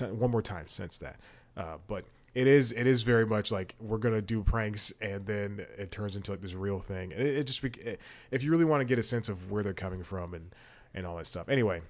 one 0.01 0.31
more 0.31 0.41
time 0.41 0.67
since 0.67 0.97
that. 0.99 1.19
Uh, 1.57 1.77
but 1.87 2.05
it 2.33 2.47
is 2.47 2.71
it 2.71 2.87
is 2.87 3.01
very 3.03 3.25
much 3.25 3.51
like 3.51 3.75
we're 3.79 3.97
gonna 3.97 4.21
do 4.21 4.41
pranks 4.41 4.93
and 5.01 5.25
then 5.25 5.65
it 5.77 5.91
turns 5.91 6.15
into 6.15 6.31
like 6.31 6.41
this 6.41 6.53
real 6.53 6.79
thing. 6.79 7.11
And 7.13 7.21
it, 7.21 7.37
it 7.37 7.43
just 7.47 7.63
it, 7.63 7.99
if 8.31 8.43
you 8.43 8.51
really 8.51 8.65
want 8.65 8.81
to 8.81 8.85
get 8.85 8.99
a 8.99 9.03
sense 9.03 9.27
of 9.27 9.51
where 9.51 9.63
they're 9.63 9.73
coming 9.73 10.03
from 10.03 10.33
and 10.33 10.53
and 10.93 11.05
all 11.05 11.17
that 11.17 11.27
stuff. 11.27 11.49
Anyway, 11.49 11.81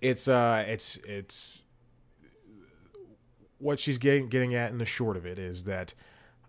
it's 0.00 0.28
uh 0.28 0.64
it's 0.66 0.96
it's 0.98 1.64
what 3.58 3.80
she's 3.80 3.98
getting 3.98 4.28
getting 4.28 4.54
at 4.54 4.70
in 4.70 4.78
the 4.78 4.86
short 4.86 5.16
of 5.16 5.26
it 5.26 5.38
is 5.38 5.64
that 5.64 5.94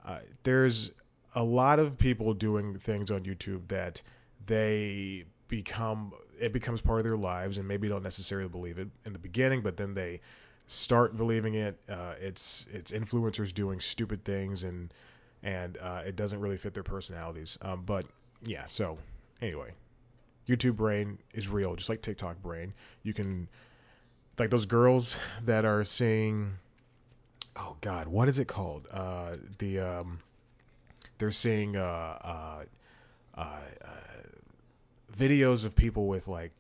uh, 0.06 0.20
there's 0.44 0.92
a 1.36 1.44
lot 1.44 1.80
of 1.80 1.98
people 1.98 2.34
doing 2.34 2.78
things 2.80 3.12
on 3.12 3.24
YouTube 3.24 3.68
that 3.68 4.02
they 4.46 5.26
become 5.48 6.14
it 6.40 6.54
becomes 6.54 6.82
part 6.82 7.00
of 7.00 7.04
their 7.04 7.18
lives 7.18 7.58
and 7.58 7.68
maybe 7.68 7.90
don't 7.90 8.04
necessarily 8.04 8.48
believe 8.48 8.78
it 8.78 8.88
in 9.06 9.14
the 9.14 9.20
beginning 9.20 9.62
but 9.62 9.78
then 9.78 9.94
they 9.94 10.22
start 10.68 11.18
believing 11.18 11.56
it. 11.56 11.80
Uh, 11.90 12.14
it's 12.20 12.66
it's 12.72 12.92
influencers 12.92 13.54
doing 13.54 13.80
stupid 13.80 14.24
things 14.24 14.64
and 14.64 14.94
and 15.42 15.78
uh, 15.78 16.02
it 16.06 16.16
doesn't 16.16 16.40
really 16.40 16.58
fit 16.58 16.74
their 16.74 16.84
personalities. 16.84 17.58
Um, 17.62 17.84
but 17.86 18.06
yeah 18.44 18.66
so 18.66 18.98
anyway 19.42 19.74
YouTube 20.50 20.76
brain 20.76 21.20
is 21.34 21.48
real, 21.48 21.76
just 21.76 21.90
like 21.90 22.02
TikTok 22.02 22.42
brain. 22.42 22.74
You 23.04 23.14
can, 23.14 23.48
like 24.40 24.50
those 24.50 24.66
girls 24.66 25.16
that 25.46 25.64
are 25.64 25.84
saying, 25.84 26.54
oh 27.56 27.78
God, 27.82 28.08
what 28.08 28.28
is 28.28 28.40
it 28.40 28.48
called? 28.48 28.88
Uh, 28.92 29.36
the 29.60 29.80
um, 29.80 30.20
they're 31.20 31.32
seeing 31.32 31.76
uh, 31.76 31.82
uh, 31.82 32.64
uh, 33.38 33.42
uh, 33.42 33.90
videos 35.16 35.66
of 35.66 35.76
people 35.76 36.08
with 36.08 36.28
like, 36.28 36.52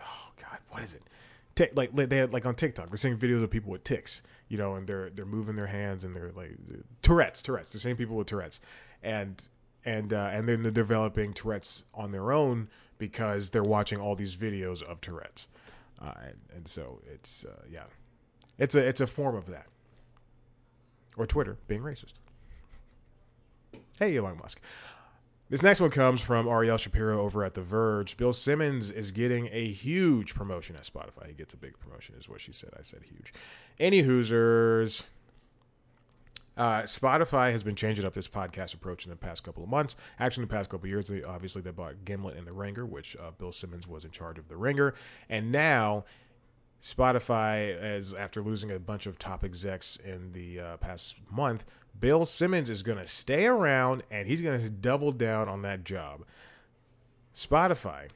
oh 0.00 0.30
God, 0.36 0.58
what 0.70 0.82
is 0.82 0.92
it? 0.92 1.02
Tick, 1.54 1.72
like 1.74 1.94
they 1.94 2.18
had 2.18 2.32
like 2.32 2.44
on 2.44 2.54
TikTok, 2.54 2.90
they're 2.90 2.96
seeing 2.96 3.16
videos 3.16 3.42
of 3.42 3.50
people 3.50 3.70
with 3.70 3.82
ticks, 3.82 4.22
you 4.48 4.58
know, 4.58 4.74
and 4.74 4.86
they're 4.86 5.10
they're 5.10 5.24
moving 5.24 5.56
their 5.56 5.66
hands 5.66 6.04
and 6.04 6.14
they're 6.14 6.32
like 6.36 6.56
Tourette's, 7.02 7.42
Tourette's. 7.42 7.72
They're 7.72 7.80
seeing 7.80 7.96
people 7.96 8.16
with 8.16 8.26
Tourette's, 8.26 8.60
and 9.02 9.46
and 9.84 10.12
uh, 10.12 10.30
and 10.32 10.48
then 10.48 10.62
they're 10.62 10.70
developing 10.70 11.32
Tourette's 11.32 11.82
on 11.94 12.12
their 12.12 12.30
own 12.32 12.68
because 12.98 13.50
they're 13.50 13.62
watching 13.62 13.98
all 13.98 14.14
these 14.14 14.36
videos 14.36 14.82
of 14.82 15.00
Tourette's, 15.00 15.48
uh, 16.00 16.12
and, 16.22 16.36
and, 16.54 16.68
so 16.68 17.00
it's 17.12 17.44
uh, 17.44 17.62
yeah, 17.70 17.84
it's 18.58 18.74
a 18.74 18.86
it's 18.86 19.00
a 19.00 19.06
form 19.06 19.36
of 19.36 19.46
that. 19.46 19.66
Or 21.16 21.26
Twitter 21.26 21.58
being 21.66 21.82
racist. 21.82 22.14
Hey, 23.98 24.16
Elon 24.16 24.38
Musk. 24.38 24.60
This 25.50 25.62
next 25.62 25.80
one 25.80 25.90
comes 25.90 26.20
from 26.20 26.46
Ariel 26.46 26.76
Shapiro 26.76 27.22
over 27.22 27.42
at 27.42 27.54
The 27.54 27.62
Verge. 27.62 28.18
Bill 28.18 28.34
Simmons 28.34 28.90
is 28.90 29.12
getting 29.12 29.48
a 29.50 29.72
huge 29.72 30.34
promotion 30.34 30.76
at 30.76 30.82
Spotify. 30.82 31.26
He 31.26 31.32
gets 31.32 31.54
a 31.54 31.56
big 31.56 31.78
promotion, 31.78 32.16
is 32.18 32.28
what 32.28 32.42
she 32.42 32.52
said. 32.52 32.70
I 32.78 32.82
said 32.82 33.00
huge. 33.04 33.32
Any 33.80 34.02
Hoosers. 34.02 35.04
Uh, 36.58 36.82
Spotify 36.82 37.52
has 37.52 37.62
been 37.62 37.76
changing 37.76 38.04
up 38.04 38.14
this 38.14 38.26
podcast 38.26 38.74
approach 38.74 39.04
in 39.04 39.10
the 39.10 39.16
past 39.16 39.44
couple 39.44 39.62
of 39.62 39.68
months. 39.68 39.94
Actually, 40.18 40.42
in 40.42 40.48
the 40.48 40.54
past 40.54 40.68
couple 40.68 40.86
of 40.86 40.90
years, 40.90 41.06
they 41.06 41.22
obviously 41.22 41.62
they 41.62 41.70
bought 41.70 42.04
Gimlet 42.04 42.36
and 42.36 42.48
The 42.48 42.52
Ringer, 42.52 42.84
which 42.84 43.16
uh, 43.16 43.30
Bill 43.30 43.52
Simmons 43.52 43.86
was 43.86 44.04
in 44.04 44.10
charge 44.10 44.38
of 44.38 44.48
The 44.48 44.56
Ringer, 44.56 44.92
and 45.30 45.52
now 45.52 46.04
Spotify, 46.82 47.76
as 47.76 48.12
after 48.12 48.42
losing 48.42 48.70
a 48.70 48.78
bunch 48.78 49.06
of 49.06 49.18
top 49.18 49.44
execs 49.44 49.96
in 49.96 50.32
the 50.32 50.60
uh, 50.60 50.76
past 50.78 51.16
month, 51.30 51.64
Bill 51.98 52.24
Simmons 52.24 52.70
is 52.70 52.82
going 52.82 52.98
to 52.98 53.06
stay 53.06 53.46
around 53.46 54.02
and 54.10 54.28
he's 54.28 54.40
going 54.40 54.60
to 54.60 54.70
double 54.70 55.12
down 55.12 55.48
on 55.48 55.62
that 55.62 55.84
job. 55.84 56.24
Spotify, 57.34 58.08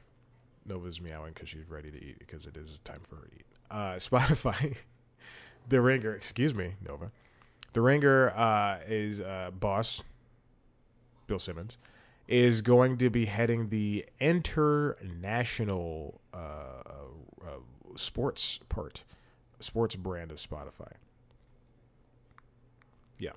Nova's 0.65 1.01
meowing 1.01 1.33
because 1.33 1.49
she's 1.49 1.69
ready 1.69 1.91
to 1.91 1.97
eat 1.97 2.19
because 2.19 2.45
it 2.45 2.55
is 2.55 2.79
time 2.79 3.01
for 3.01 3.15
her 3.15 3.27
to 3.27 3.35
eat. 3.35 3.45
Uh, 3.69 3.95
Spotify, 3.95 4.75
The 5.67 5.81
Ringer, 5.81 6.13
excuse 6.13 6.53
me, 6.53 6.75
Nova. 6.85 7.11
The 7.73 7.81
Ringer 7.81 8.29
uh, 8.29 8.77
is 8.87 9.19
uh, 9.19 9.49
boss, 9.59 10.03
Bill 11.25 11.39
Simmons, 11.39 11.79
is 12.27 12.61
going 12.61 12.97
to 12.97 13.09
be 13.09 13.25
heading 13.25 13.69
the 13.69 14.05
international 14.19 16.21
uh, 16.33 16.37
uh, 16.37 17.49
sports 17.95 18.59
part, 18.69 19.03
sports 19.59 19.95
brand 19.95 20.31
of 20.31 20.37
Spotify. 20.37 20.91
Yeah. 23.17 23.31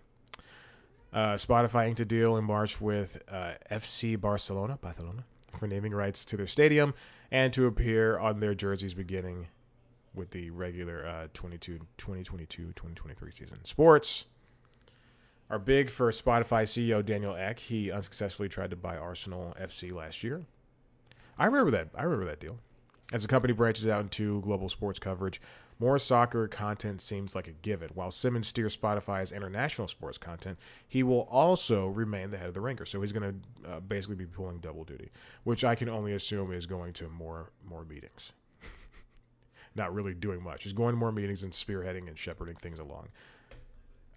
Uh, 1.13 1.35
Spotify 1.35 1.89
inked 1.89 2.01
a 2.01 2.05
deal 2.05 2.37
in 2.37 2.45
March 2.45 2.81
with 2.81 3.23
uh, 3.31 3.53
FC 3.71 4.21
Barcelona, 4.21 4.79
Barcelona, 4.81 5.25
for 5.59 5.67
naming 5.67 5.93
rights 5.93 6.25
to 6.27 6.37
their 6.37 6.47
stadium 6.47 6.93
and 7.31 7.53
to 7.55 7.67
appear 7.67 8.19
on 8.19 8.41
their 8.41 8.55
jerseys 8.55 8.93
beginning 8.93 9.47
with 10.17 10.31
the 10.31 10.51
regular 10.51 11.07
uh, 11.07 11.29
22, 11.35 11.79
2022 11.99 12.65
2023 12.65 13.31
season. 13.31 13.65
Sports 13.65 14.25
are 15.49 15.59
big 15.59 15.91
for 15.91 16.11
Spotify 16.11 16.63
CEO 16.63 17.05
Daniel 17.05 17.37
Ek. 17.37 17.59
He 17.61 17.91
unsuccessfully 17.91 18.49
tried 18.49 18.71
to 18.71 18.77
buy 18.77 18.97
Arsenal 18.97 19.55
FC 19.61 19.93
last 19.93 20.25
year. 20.25 20.45
I 21.39 21.47
remember 21.47 21.71
that. 21.73 21.89
I 21.95 22.03
remember 22.03 22.27
that 22.27 22.41
deal. 22.41 22.59
As 23.13 23.23
the 23.23 23.29
company 23.29 23.53
branches 23.53 23.87
out 23.87 24.01
into 24.01 24.41
global 24.41 24.69
sports 24.69 24.99
coverage, 24.99 25.41
more 25.79 25.99
soccer 25.99 26.49
content 26.49 27.01
seems 27.01 27.37
like 27.37 27.47
a 27.47 27.53
given. 27.53 27.91
While 27.95 28.11
Simmons 28.11 28.49
steers 28.49 28.77
Spotify's 28.77 29.31
international 29.31 29.87
sports 29.87 30.19
content, 30.19 30.59
he 30.89 31.03
will 31.03 31.29
also 31.31 31.87
remain 31.87 32.31
the 32.31 32.39
head 32.39 32.49
of 32.49 32.55
the 32.55 32.61
Ringer. 32.61 32.87
So 32.87 33.01
he's 33.03 33.13
going 33.13 33.43
to 33.65 33.71
uh, 33.71 33.81
basically 33.81 34.17
be 34.17 34.27
pulling 34.27 34.59
double 34.59 34.85
duty, 34.85 35.11
which 35.45 35.63
I 35.63 35.75
can 35.77 35.89
only 35.89 36.15
assume 36.15 36.53
is 36.53 36.67
going 36.67 36.95
to 36.95 37.09
more 37.09 37.51
more 37.69 37.85
meetings 37.85 38.33
not 39.77 39.95
really 39.95 40.15
doing 40.15 40.43
much. 40.43 40.65
He's 40.65 40.73
going 40.73 40.93
to 40.93 40.97
more 40.97 41.13
meetings 41.13 41.43
and 41.43 41.53
spearheading 41.53 42.09
and 42.09 42.19
shepherding 42.19 42.57
things 42.57 42.79
along. 42.79 43.09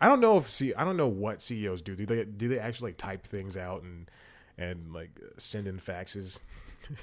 I 0.01 0.07
don't 0.07 0.21
know 0.21 0.37
if 0.37 0.49
see 0.49 0.73
I 0.73 0.83
don't 0.83 0.97
know 0.97 1.07
what 1.07 1.41
CEOs 1.41 1.81
do. 1.81 1.95
Do 1.95 2.05
they 2.05 2.23
do 2.23 2.47
they 2.47 2.59
actually 2.59 2.91
like, 2.91 2.97
type 2.97 3.25
things 3.25 3.57
out 3.57 3.83
and 3.83 4.09
and 4.57 4.93
like 4.93 5.19
send 5.37 5.67
in 5.67 5.79
faxes? 5.79 6.39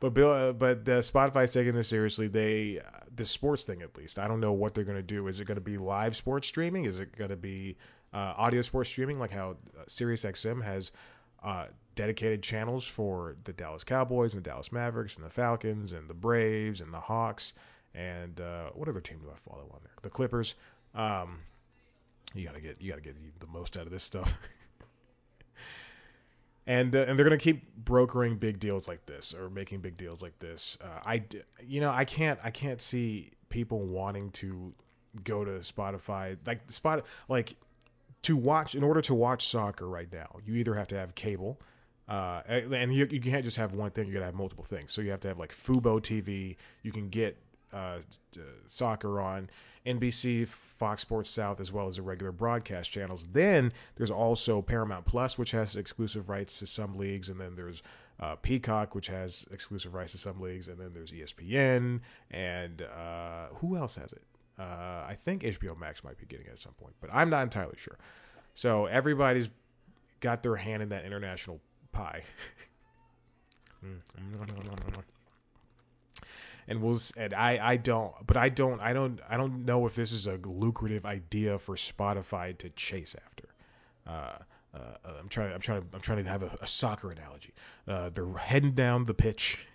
but 0.00 0.14
Bill, 0.14 0.30
uh, 0.30 0.52
but 0.52 0.84
the 0.84 0.98
Spotify's 0.98 1.52
taking 1.52 1.74
this 1.74 1.88
seriously. 1.88 2.28
They 2.28 2.78
uh, 2.78 3.00
the 3.12 3.24
sports 3.24 3.64
thing 3.64 3.82
at 3.82 3.96
least. 3.96 4.18
I 4.18 4.28
don't 4.28 4.40
know 4.40 4.52
what 4.52 4.74
they're 4.74 4.84
going 4.84 4.96
to 4.96 5.02
do. 5.02 5.26
Is 5.26 5.40
it 5.40 5.46
going 5.46 5.56
to 5.56 5.60
be 5.60 5.78
live 5.78 6.14
sports 6.14 6.46
streaming? 6.46 6.84
Is 6.84 7.00
it 7.00 7.16
going 7.16 7.30
to 7.30 7.36
be 7.36 7.76
uh, 8.12 8.34
audio 8.36 8.62
sports 8.62 8.88
streaming 8.88 9.18
like 9.18 9.32
how 9.32 9.56
uh, 9.78 9.84
SiriusXM 9.86 10.62
has 10.62 10.92
uh, 11.42 11.66
dedicated 11.98 12.44
channels 12.44 12.86
for 12.86 13.34
the 13.42 13.52
Dallas 13.52 13.82
Cowboys 13.82 14.32
and 14.32 14.44
the 14.44 14.48
Dallas 14.48 14.70
Mavericks 14.70 15.16
and 15.16 15.26
the 15.26 15.30
Falcons 15.30 15.92
and 15.92 16.08
the 16.08 16.14
Braves 16.14 16.80
and 16.80 16.94
the 16.94 17.00
Hawks 17.00 17.54
and 17.92 18.40
uh, 18.40 18.70
what 18.74 18.88
other 18.88 19.00
team 19.00 19.18
do 19.18 19.26
I 19.28 19.50
follow 19.50 19.64
on 19.64 19.80
there? 19.82 19.94
The 20.02 20.08
Clippers. 20.08 20.54
Um, 20.94 21.40
you 22.34 22.46
gotta 22.46 22.60
get 22.60 22.80
you 22.80 22.90
gotta 22.90 23.02
get 23.02 23.40
the 23.40 23.48
most 23.48 23.76
out 23.76 23.82
of 23.82 23.90
this 23.90 24.04
stuff. 24.04 24.38
and 26.68 26.94
uh, 26.94 27.00
and 27.00 27.18
they're 27.18 27.24
gonna 27.24 27.36
keep 27.36 27.74
brokering 27.74 28.36
big 28.36 28.60
deals 28.60 28.86
like 28.86 29.06
this 29.06 29.34
or 29.34 29.50
making 29.50 29.80
big 29.80 29.96
deals 29.96 30.22
like 30.22 30.38
this. 30.38 30.78
Uh, 30.80 31.00
I 31.04 31.24
you 31.66 31.80
know 31.80 31.90
I 31.90 32.04
can't 32.04 32.38
I 32.44 32.52
can't 32.52 32.80
see 32.80 33.32
people 33.48 33.80
wanting 33.80 34.30
to 34.32 34.72
go 35.24 35.44
to 35.44 35.50
Spotify 35.62 36.36
like 36.46 36.70
spot 36.70 37.04
like 37.28 37.56
to 38.22 38.36
watch 38.36 38.76
in 38.76 38.84
order 38.84 39.00
to 39.00 39.14
watch 39.16 39.48
soccer 39.48 39.88
right 39.88 40.12
now. 40.12 40.36
You 40.46 40.54
either 40.54 40.74
have 40.74 40.86
to 40.88 40.96
have 40.96 41.16
cable 41.16 41.60
uh, 42.08 42.42
and 42.48 42.94
you, 42.94 43.06
you 43.10 43.20
can't 43.20 43.44
just 43.44 43.56
have 43.58 43.72
one 43.72 43.90
thing. 43.90 44.06
You 44.06 44.14
got 44.14 44.20
to 44.20 44.26
have 44.26 44.34
multiple 44.34 44.64
things. 44.64 44.92
So 44.92 45.02
you 45.02 45.10
have 45.10 45.20
to 45.20 45.28
have 45.28 45.38
like 45.38 45.54
Fubo 45.54 46.00
TV. 46.00 46.56
You 46.82 46.92
can 46.92 47.08
get 47.08 47.36
uh, 47.72 47.98
soccer 48.66 49.20
on 49.20 49.50
NBC, 49.86 50.48
Fox 50.48 51.02
Sports 51.02 51.30
South, 51.30 51.60
as 51.60 51.72
well 51.72 51.86
as 51.86 51.96
the 51.96 52.02
regular 52.02 52.32
broadcast 52.32 52.90
channels. 52.90 53.28
Then 53.28 53.72
there's 53.96 54.10
also 54.10 54.62
Paramount 54.62 55.04
Plus, 55.04 55.38
which 55.38 55.50
has 55.52 55.76
exclusive 55.76 56.28
rights 56.28 56.58
to 56.60 56.66
some 56.66 56.96
leagues, 56.96 57.28
and 57.28 57.40
then 57.40 57.56
there's 57.56 57.82
uh, 58.20 58.36
Peacock, 58.36 58.94
which 58.94 59.08
has 59.08 59.46
exclusive 59.52 59.94
rights 59.94 60.12
to 60.12 60.18
some 60.18 60.40
leagues, 60.40 60.68
and 60.68 60.78
then 60.78 60.92
there's 60.92 61.12
ESPN, 61.12 62.00
and 62.30 62.82
uh, 62.82 63.46
who 63.56 63.76
else 63.76 63.94
has 63.96 64.12
it? 64.12 64.22
Uh, 64.58 65.06
I 65.06 65.16
think 65.24 65.42
HBO 65.42 65.78
Max 65.78 66.02
might 66.02 66.18
be 66.18 66.26
getting 66.26 66.46
it 66.46 66.52
at 66.52 66.58
some 66.58 66.72
point, 66.72 66.94
but 67.00 67.10
I'm 67.12 67.30
not 67.30 67.42
entirely 67.42 67.76
sure. 67.78 67.96
So 68.54 68.86
everybody's 68.86 69.48
got 70.20 70.42
their 70.42 70.56
hand 70.56 70.82
in 70.82 70.88
that 70.88 71.04
international 71.04 71.60
pie. 71.92 72.22
and 76.68 76.82
we'll 76.82 76.98
and 77.16 77.34
I 77.34 77.58
I 77.62 77.76
don't 77.76 78.12
but 78.26 78.36
I 78.36 78.50
don't 78.50 78.80
I 78.80 78.92
don't 78.92 79.20
I 79.28 79.36
don't 79.36 79.64
know 79.64 79.86
if 79.86 79.94
this 79.94 80.12
is 80.12 80.26
a 80.26 80.38
lucrative 80.44 81.06
idea 81.06 81.58
for 81.58 81.74
Spotify 81.74 82.56
to 82.58 82.68
chase 82.70 83.16
after. 83.26 83.48
Uh, 84.06 84.42
uh, 84.74 85.10
I'm 85.18 85.28
trying 85.28 85.54
I'm 85.54 85.60
trying 85.60 85.88
I'm 85.92 86.00
trying 86.00 86.22
to 86.22 86.30
have 86.30 86.42
a, 86.42 86.58
a 86.60 86.66
soccer 86.66 87.10
analogy. 87.10 87.54
Uh, 87.86 88.10
they're 88.10 88.32
heading 88.34 88.72
down 88.72 89.06
the 89.06 89.14
pitch, 89.14 89.66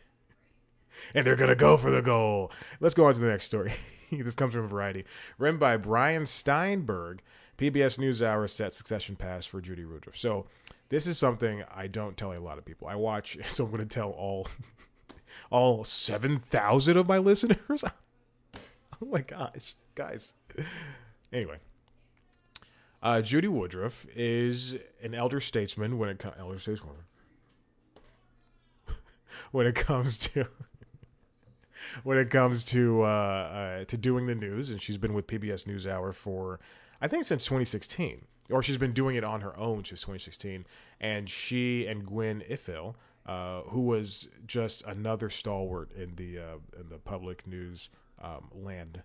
and 1.15 1.25
they're 1.25 1.35
gonna 1.35 1.55
go 1.55 1.75
for 1.77 1.89
the 1.89 2.01
goal. 2.01 2.51
Let's 2.79 2.93
go 2.93 3.05
on 3.05 3.15
to 3.15 3.19
the 3.19 3.27
next 3.27 3.45
story. 3.45 3.73
this 4.11 4.35
comes 4.35 4.53
from 4.53 4.67
Variety, 4.67 5.03
written 5.37 5.59
by 5.59 5.77
Brian 5.77 6.25
Steinberg. 6.25 7.21
PBS 7.55 7.99
NewsHour 7.99 8.49
set 8.49 8.73
Succession 8.73 9.15
Pass 9.15 9.45
for 9.45 9.61
Judy 9.61 9.85
Woodruff. 9.85 10.17
So 10.17 10.47
this 10.93 11.07
is 11.07 11.17
something 11.17 11.63
I 11.73 11.87
don't 11.87 12.15
tell 12.15 12.33
a 12.33 12.37
lot 12.37 12.59
of 12.59 12.65
people. 12.65 12.87
I 12.87 12.93
watch, 12.95 13.35
so 13.47 13.65
I'm 13.65 13.71
going 13.71 13.81
to 13.81 13.87
tell 13.87 14.11
all 14.11 14.47
all 15.49 15.83
seven 15.83 16.37
thousand 16.37 16.97
of 16.97 17.07
my 17.07 17.17
listeners. 17.17 17.83
oh 19.01 19.05
my 19.05 19.21
gosh, 19.21 19.73
guys. 19.95 20.35
Anyway, 21.31 21.57
uh, 23.01 23.21
Judy 23.23 23.47
Woodruff 23.47 24.05
is 24.15 24.77
an 25.01 25.15
elder 25.15 25.41
statesman 25.41 25.97
when 25.97 26.09
it 26.09 26.19
comes 26.19 26.35
elder 26.37 26.59
statesman 26.59 26.91
when 29.51 29.65
it 29.65 29.73
comes 29.73 30.19
to 30.19 30.47
when 32.03 32.19
it 32.19 32.29
comes 32.29 32.63
to 32.65 33.01
uh, 33.01 33.07
uh, 33.07 33.85
to 33.85 33.97
doing 33.97 34.27
the 34.27 34.35
news, 34.35 34.69
and 34.69 34.79
she's 34.79 34.97
been 34.97 35.15
with 35.15 35.25
PBS 35.25 35.65
NewsHour 35.65 36.13
for 36.13 36.59
I 37.01 37.07
think 37.07 37.23
since 37.23 37.45
2016, 37.45 38.25
or 38.53 38.61
she's 38.61 38.77
been 38.77 38.93
doing 38.93 39.15
it 39.15 39.23
on 39.23 39.41
her 39.41 39.57
own 39.57 39.83
since 39.83 40.01
2016. 40.01 40.65
And 41.01 41.29
she 41.29 41.87
and 41.87 42.05
Gwen 42.05 42.43
Ifill, 42.49 42.95
uh, 43.25 43.61
who 43.61 43.81
was 43.81 44.29
just 44.45 44.83
another 44.85 45.29
stalwart 45.29 45.91
in 45.93 46.15
the 46.15 46.37
uh, 46.37 46.79
in 46.79 46.89
the 46.89 46.99
public 46.99 47.47
news 47.47 47.89
um, 48.21 48.49
land, 48.53 49.01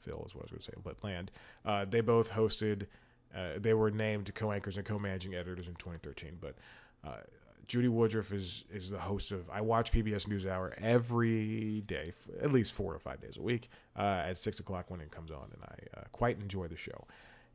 Phil 0.00 0.22
is 0.26 0.34
what 0.34 0.42
I 0.42 0.44
was 0.44 0.50
going 0.50 0.58
to 0.60 0.64
say, 0.64 0.72
but 0.82 1.02
land. 1.02 1.30
Uh, 1.64 1.84
they 1.84 2.00
both 2.00 2.32
hosted. 2.32 2.86
Uh, 3.34 3.52
they 3.58 3.74
were 3.74 3.90
named 3.90 4.34
co-anchors 4.34 4.76
and 4.76 4.84
co-managing 4.86 5.34
editors 5.34 5.66
in 5.66 5.74
2013, 5.74 6.36
but 6.38 6.54
uh, 7.02 7.22
Judy 7.66 7.88
Woodruff 7.88 8.32
is 8.32 8.64
is 8.72 8.90
the 8.90 8.98
host 8.98 9.32
of. 9.32 9.48
I 9.50 9.62
watch 9.62 9.90
PBS 9.90 10.28
NewsHour 10.28 10.74
every 10.80 11.80
day, 11.80 12.12
at 12.40 12.52
least 12.52 12.72
four 12.72 12.94
or 12.94 12.98
five 12.98 13.20
days 13.20 13.36
a 13.36 13.42
week, 13.42 13.68
uh, 13.96 14.22
at 14.26 14.36
six 14.36 14.60
o'clock 14.60 14.90
when 14.90 15.00
it 15.00 15.10
comes 15.10 15.30
on, 15.30 15.50
and 15.52 15.62
I 15.64 16.00
uh, 16.00 16.04
quite 16.12 16.38
enjoy 16.40 16.68
the 16.68 16.76
show. 16.76 17.06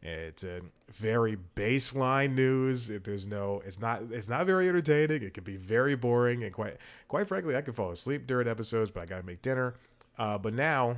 It's 0.01 0.44
a 0.44 0.62
very 0.89 1.38
baseline 1.56 2.36
news. 2.36 2.88
There's 2.88 3.27
no, 3.27 3.62
it's 3.66 3.80
not, 3.80 4.04
it's 4.12 4.30
not 4.30 4.46
very 4.46 4.70
entertaining. 4.70 5.24
It 5.24 5.34
can 5.34 5.44
be 5.44 5.58
very 5.58 5.96
boring, 5.96 6.44
and 6.44 6.54
quite, 6.54 6.77
quite 7.08 7.27
frankly, 7.27 7.56
I 7.56 7.62
could 7.62 7.75
fall 7.75 7.92
asleep 7.92 8.27
during 8.27 8.48
episodes, 8.48 8.92
but 8.92 9.01
I 9.01 9.06
gotta 9.06 9.25
make 9.25 9.42
dinner. 9.42 9.75
Uh, 10.18 10.38
but 10.38 10.54
now, 10.54 10.98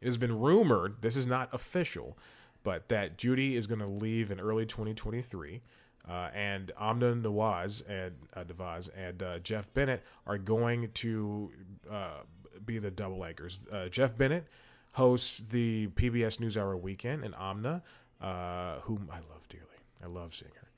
it 0.00 0.06
has 0.06 0.16
been 0.16 0.38
rumored. 0.38 1.02
This 1.02 1.16
is 1.16 1.26
not 1.26 1.52
official, 1.52 2.16
but 2.62 2.88
that 2.88 3.18
Judy 3.18 3.56
is 3.56 3.66
going 3.66 3.80
to 3.80 3.86
leave 3.86 4.30
in 4.30 4.40
early 4.40 4.66
2023. 4.66 5.60
Uh, 6.08 6.30
and 6.34 6.72
Amna 6.80 7.14
Nawaz 7.14 7.82
and 7.88 8.14
uh, 8.34 8.44
Nawaz 8.44 8.88
and 8.96 9.22
uh, 9.22 9.38
Jeff 9.40 9.72
Bennett 9.74 10.02
are 10.26 10.38
going 10.38 10.90
to 10.94 11.52
uh, 11.90 12.20
be 12.64 12.78
the 12.78 12.90
double 12.90 13.24
anchors. 13.24 13.66
Uh, 13.70 13.88
Jeff 13.88 14.16
Bennett 14.16 14.46
hosts 14.92 15.40
the 15.40 15.88
PBS 15.88 16.38
NewsHour 16.38 16.80
Weekend, 16.80 17.24
and 17.24 17.34
Amna, 17.38 17.82
uh, 18.20 18.80
whom 18.80 19.08
I 19.10 19.16
love 19.16 19.48
dearly, 19.48 19.66
I 20.02 20.06
love 20.06 20.34
seeing 20.34 20.52
her. 20.60 20.68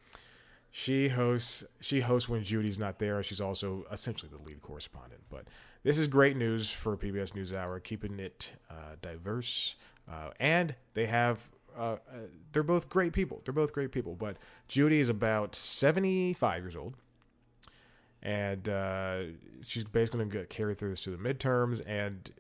She 0.70 1.08
hosts. 1.08 1.64
She 1.80 2.00
hosts 2.00 2.28
when 2.28 2.44
Judy's 2.44 2.78
not 2.78 2.98
there, 2.98 3.22
she's 3.22 3.40
also 3.40 3.84
essentially 3.92 4.30
the 4.34 4.42
lead 4.42 4.62
correspondent. 4.62 5.20
But 5.28 5.44
this 5.82 5.98
is 5.98 6.08
great 6.08 6.36
news 6.36 6.70
for 6.70 6.96
PBS 6.96 7.32
NewsHour, 7.32 7.82
keeping 7.82 8.18
it 8.18 8.52
uh, 8.70 8.96
diverse, 9.02 9.76
uh, 10.10 10.30
and 10.40 10.74
they 10.94 11.06
have. 11.06 11.48
Uh, 11.76 11.82
uh, 11.82 11.98
they're 12.52 12.62
both 12.62 12.88
great 12.88 13.12
people. 13.12 13.40
They're 13.44 13.54
both 13.54 13.72
great 13.72 13.92
people. 13.92 14.14
But 14.14 14.36
Judy 14.68 15.00
is 15.00 15.08
about 15.10 15.54
seventy-five 15.54 16.62
years 16.62 16.76
old, 16.76 16.96
and 18.22 18.66
uh, 18.68 19.22
she's 19.66 19.84
basically 19.84 20.20
going 20.20 20.30
to 20.30 20.46
carry 20.46 20.74
through 20.74 20.90
this 20.90 21.02
to 21.02 21.10
the 21.10 21.16
midterms. 21.18 21.82
And 21.86 22.30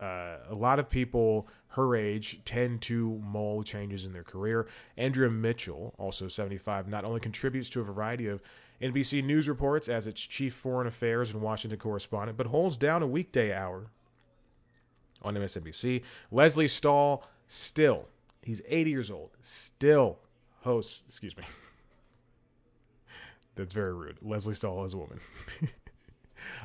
uh, 0.00 0.36
a 0.48 0.54
lot 0.54 0.78
of 0.78 0.88
people 0.88 1.46
her 1.74 1.94
age 1.94 2.40
tend 2.44 2.82
to 2.82 3.20
mull 3.24 3.62
changes 3.62 4.04
in 4.04 4.12
their 4.12 4.24
career. 4.24 4.66
Andrea 4.96 5.30
Mitchell, 5.30 5.94
also 5.98 6.26
75, 6.26 6.88
not 6.88 7.06
only 7.06 7.20
contributes 7.20 7.68
to 7.70 7.80
a 7.80 7.84
variety 7.84 8.26
of 8.26 8.42
NBC 8.82 9.22
News 9.22 9.48
reports 9.48 9.88
as 9.88 10.06
its 10.06 10.20
chief 10.20 10.54
foreign 10.54 10.86
affairs 10.86 11.30
and 11.30 11.42
Washington 11.42 11.78
correspondent, 11.78 12.36
but 12.36 12.48
holds 12.48 12.76
down 12.76 13.02
a 13.02 13.06
weekday 13.06 13.52
hour 13.52 13.90
on 15.22 15.34
MSNBC. 15.34 16.02
Lesley 16.30 16.66
Stahl 16.66 17.24
still, 17.46 18.08
he's 18.42 18.62
80 18.66 18.90
years 18.90 19.10
old, 19.10 19.30
still 19.40 20.18
hosts, 20.62 21.04
excuse 21.06 21.36
me. 21.36 21.44
That's 23.54 23.74
very 23.74 23.92
rude. 23.92 24.16
Lesley 24.22 24.54
Stahl 24.54 24.84
is 24.84 24.94
a 24.94 24.96
woman. 24.96 25.20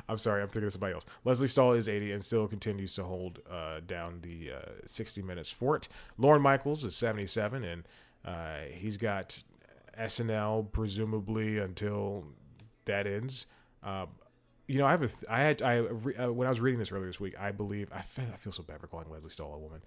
I'm 0.08 0.18
sorry, 0.18 0.42
I'm 0.42 0.48
thinking 0.48 0.66
of 0.66 0.72
somebody 0.72 0.94
else. 0.94 1.04
Lesley 1.24 1.48
Stahl 1.48 1.72
is 1.72 1.88
80 1.88 2.12
and 2.12 2.24
still 2.24 2.46
continues 2.46 2.94
to 2.94 3.04
hold 3.04 3.40
uh, 3.50 3.80
down 3.86 4.20
the 4.22 4.52
uh, 4.52 4.70
60 4.84 5.22
minutes 5.22 5.50
fort. 5.50 5.88
Lorne 6.18 6.42
Michaels 6.42 6.84
is 6.84 6.94
77 6.96 7.64
and 7.64 7.84
uh, 8.24 8.60
he's 8.72 8.96
got 8.96 9.42
SNL 9.98 10.70
presumably 10.72 11.58
until 11.58 12.24
that 12.84 13.06
ends. 13.06 13.46
Um, 13.82 14.08
you 14.66 14.78
know, 14.78 14.86
I 14.86 14.90
have 14.90 15.02
a, 15.02 15.08
th- 15.08 15.24
I 15.28 15.40
had, 15.42 15.62
I 15.62 15.78
uh, 15.78 16.32
when 16.32 16.46
I 16.46 16.50
was 16.50 16.60
reading 16.60 16.80
this 16.80 16.90
earlier 16.90 17.06
this 17.06 17.20
week, 17.20 17.34
I 17.38 17.52
believe 17.52 17.88
I 17.92 18.00
feel, 18.00 18.24
I 18.32 18.36
feel 18.36 18.52
so 18.52 18.64
bad 18.64 18.80
for 18.80 18.88
calling 18.88 19.08
Lesley 19.08 19.30
Stahl 19.30 19.54
a 19.54 19.58
woman. 19.58 19.80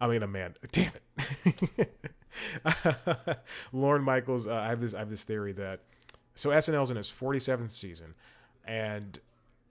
I 0.00 0.08
mean, 0.08 0.22
a 0.22 0.26
man. 0.26 0.54
Damn 0.72 0.92
it. 1.16 1.94
Lorne 3.72 4.02
Michaels. 4.02 4.46
Uh, 4.46 4.54
I 4.54 4.68
have 4.68 4.80
this. 4.80 4.92
I 4.92 4.98
have 4.98 5.08
this 5.08 5.24
theory 5.24 5.52
that 5.52 5.80
so 6.34 6.50
SNL's 6.50 6.90
in 6.90 6.98
its 6.98 7.10
47th 7.10 7.70
season, 7.70 8.14
and 8.64 9.18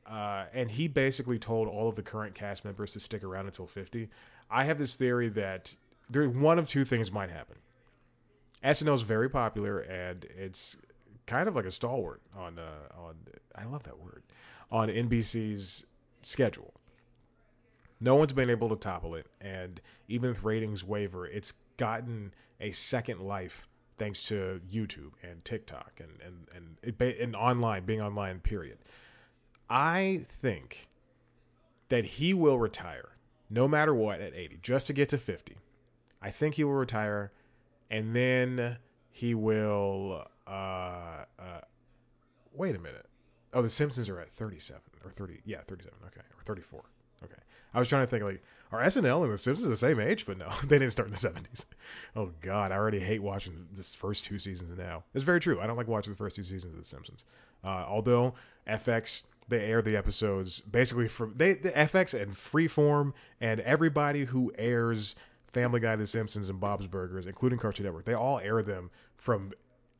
uh, 0.10 0.46
and 0.54 0.72
he 0.72 0.88
basically 0.88 1.40
told 1.40 1.68
all 1.68 1.90
of 1.90 1.96
the 1.96 2.04
current 2.04 2.36
cast 2.36 2.64
members 2.64 2.94
to 2.94 3.00
stick 3.00 3.24
around 3.24 3.48
until 3.48 3.68
50. 3.68 4.10
I 4.50 4.66
have 4.66 4.78
this 4.78 4.96
theory 4.96 5.30
that 5.30 5.76
there 6.10 6.30
one 6.30 6.60
of 6.60 6.68
two 6.68 6.86
things 6.86 7.12
might 7.12 7.32
happen. 7.32 7.58
SNL 8.64 8.96
is 8.96 9.02
very 9.02 9.30
popular 9.30 9.80
and 9.80 10.26
it's 10.38 10.78
kind 11.26 11.48
of 11.48 11.56
like 11.56 11.66
a 11.66 11.72
stalwart 11.72 12.22
on 12.36 12.60
uh, 12.60 13.00
on 13.00 13.16
I 13.56 13.66
love 13.66 13.84
that 13.84 14.00
word 14.00 14.24
on 14.72 14.90
NBC's 14.90 15.86
schedule. 16.22 16.74
No 18.02 18.16
one's 18.16 18.34
been 18.34 18.50
able 18.50 18.70
to 18.70 18.76
topple 18.76 19.16
it, 19.16 19.28
and 19.40 19.80
even 20.08 20.32
if 20.32 20.44
ratings 20.44 20.84
waver, 20.84 21.26
it's 21.26 21.54
gotten 21.78 22.34
a 22.60 22.72
second 22.72 23.22
life 23.22 23.68
thanks 23.98 24.28
to 24.28 24.60
YouTube 24.70 25.12
and 25.24 25.44
TikTok 25.46 26.00
and 26.00 26.20
and 26.22 26.78
and, 26.84 27.02
it, 27.02 27.20
and 27.20 27.36
online 27.36 27.86
being 27.86 28.02
online. 28.02 28.40
Period. 28.40 28.78
I 29.70 30.22
think 30.28 30.88
that 31.90 32.06
he 32.06 32.34
will 32.34 32.60
retire 32.60 33.10
no 33.50 33.68
matter 33.68 33.94
what 33.94 34.22
at 34.22 34.34
80 34.34 34.60
just 34.62 34.88
to 34.88 34.94
get 34.94 35.10
to 35.10 35.18
50. 35.18 35.58
I 36.22 36.30
think 36.30 36.56
he 36.56 36.64
will 36.64 36.74
retire 36.74 37.32
and 37.90 38.16
then 38.16 38.78
he 39.12 39.34
will 39.36 40.28
uh, 40.48 41.26
uh 41.40 41.62
wait 42.54 42.76
a 42.76 42.80
minute. 42.80 43.06
Oh, 43.54 43.62
the 43.62 43.70
Simpsons 43.70 44.10
are 44.10 44.20
at 44.20 44.30
37 44.30 44.82
or 45.04 45.12
30. 45.12 45.42
Yeah, 45.46 45.62
37. 45.68 45.98
Okay. 46.08 46.22
Or 46.22 46.44
34. 46.44 46.84
Okay. 47.24 47.34
I 47.74 47.80
was 47.80 47.88
trying 47.88 48.04
to 48.04 48.08
think 48.08 48.24
like 48.24 48.44
are 48.72 48.82
SNL 48.82 49.24
and 49.24 49.32
the 49.32 49.38
Simpsons 49.38 49.70
the 49.70 49.78
same 49.78 50.00
age? 50.00 50.26
But 50.26 50.38
no, 50.38 50.50
they 50.64 50.80
didn't 50.80 50.92
start 50.92 51.08
in 51.08 51.14
the 51.14 51.18
70s. 51.18 51.66
Oh 52.16 52.32
god, 52.42 52.72
I 52.72 52.76
already 52.76 53.00
hate 53.00 53.22
watching 53.22 53.68
this 53.74 53.96
first 53.96 54.26
two 54.26 54.40
seasons 54.40 54.78
now. 54.78 55.04
It's 55.14 55.24
very 55.24 55.40
true. 55.40 55.62
I 55.62 55.68
don't 55.68 55.78
like 55.78 55.88
watching 55.88 56.14
the 56.14 56.18
first 56.18 56.36
two 56.36 56.44
seasons 56.44 56.74
of 56.74 56.80
the 56.80 56.86
Simpsons. 56.86 57.26
Uh, 57.64 57.86
although 57.88 58.34
FX 58.68 59.24
they 59.48 59.66
air 59.66 59.82
the 59.82 59.96
episodes 59.96 60.60
basically 60.60 61.08
from 61.08 61.34
they 61.36 61.54
the 61.54 61.72
FX 61.72 62.20
and 62.20 62.32
Freeform 62.34 63.14
and 63.40 63.60
everybody 63.62 64.26
who 64.26 64.52
airs 64.58 65.16
Family 65.56 65.80
Guy, 65.80 65.96
The 65.96 66.06
Simpsons, 66.06 66.50
and 66.50 66.60
Bob's 66.60 66.86
Burgers, 66.86 67.26
including 67.26 67.60
Cartoon 67.60 67.86
Network, 67.86 68.04
they 68.04 68.14
all 68.14 68.42
air 68.42 68.62
them 68.62 68.92
from 69.16 69.54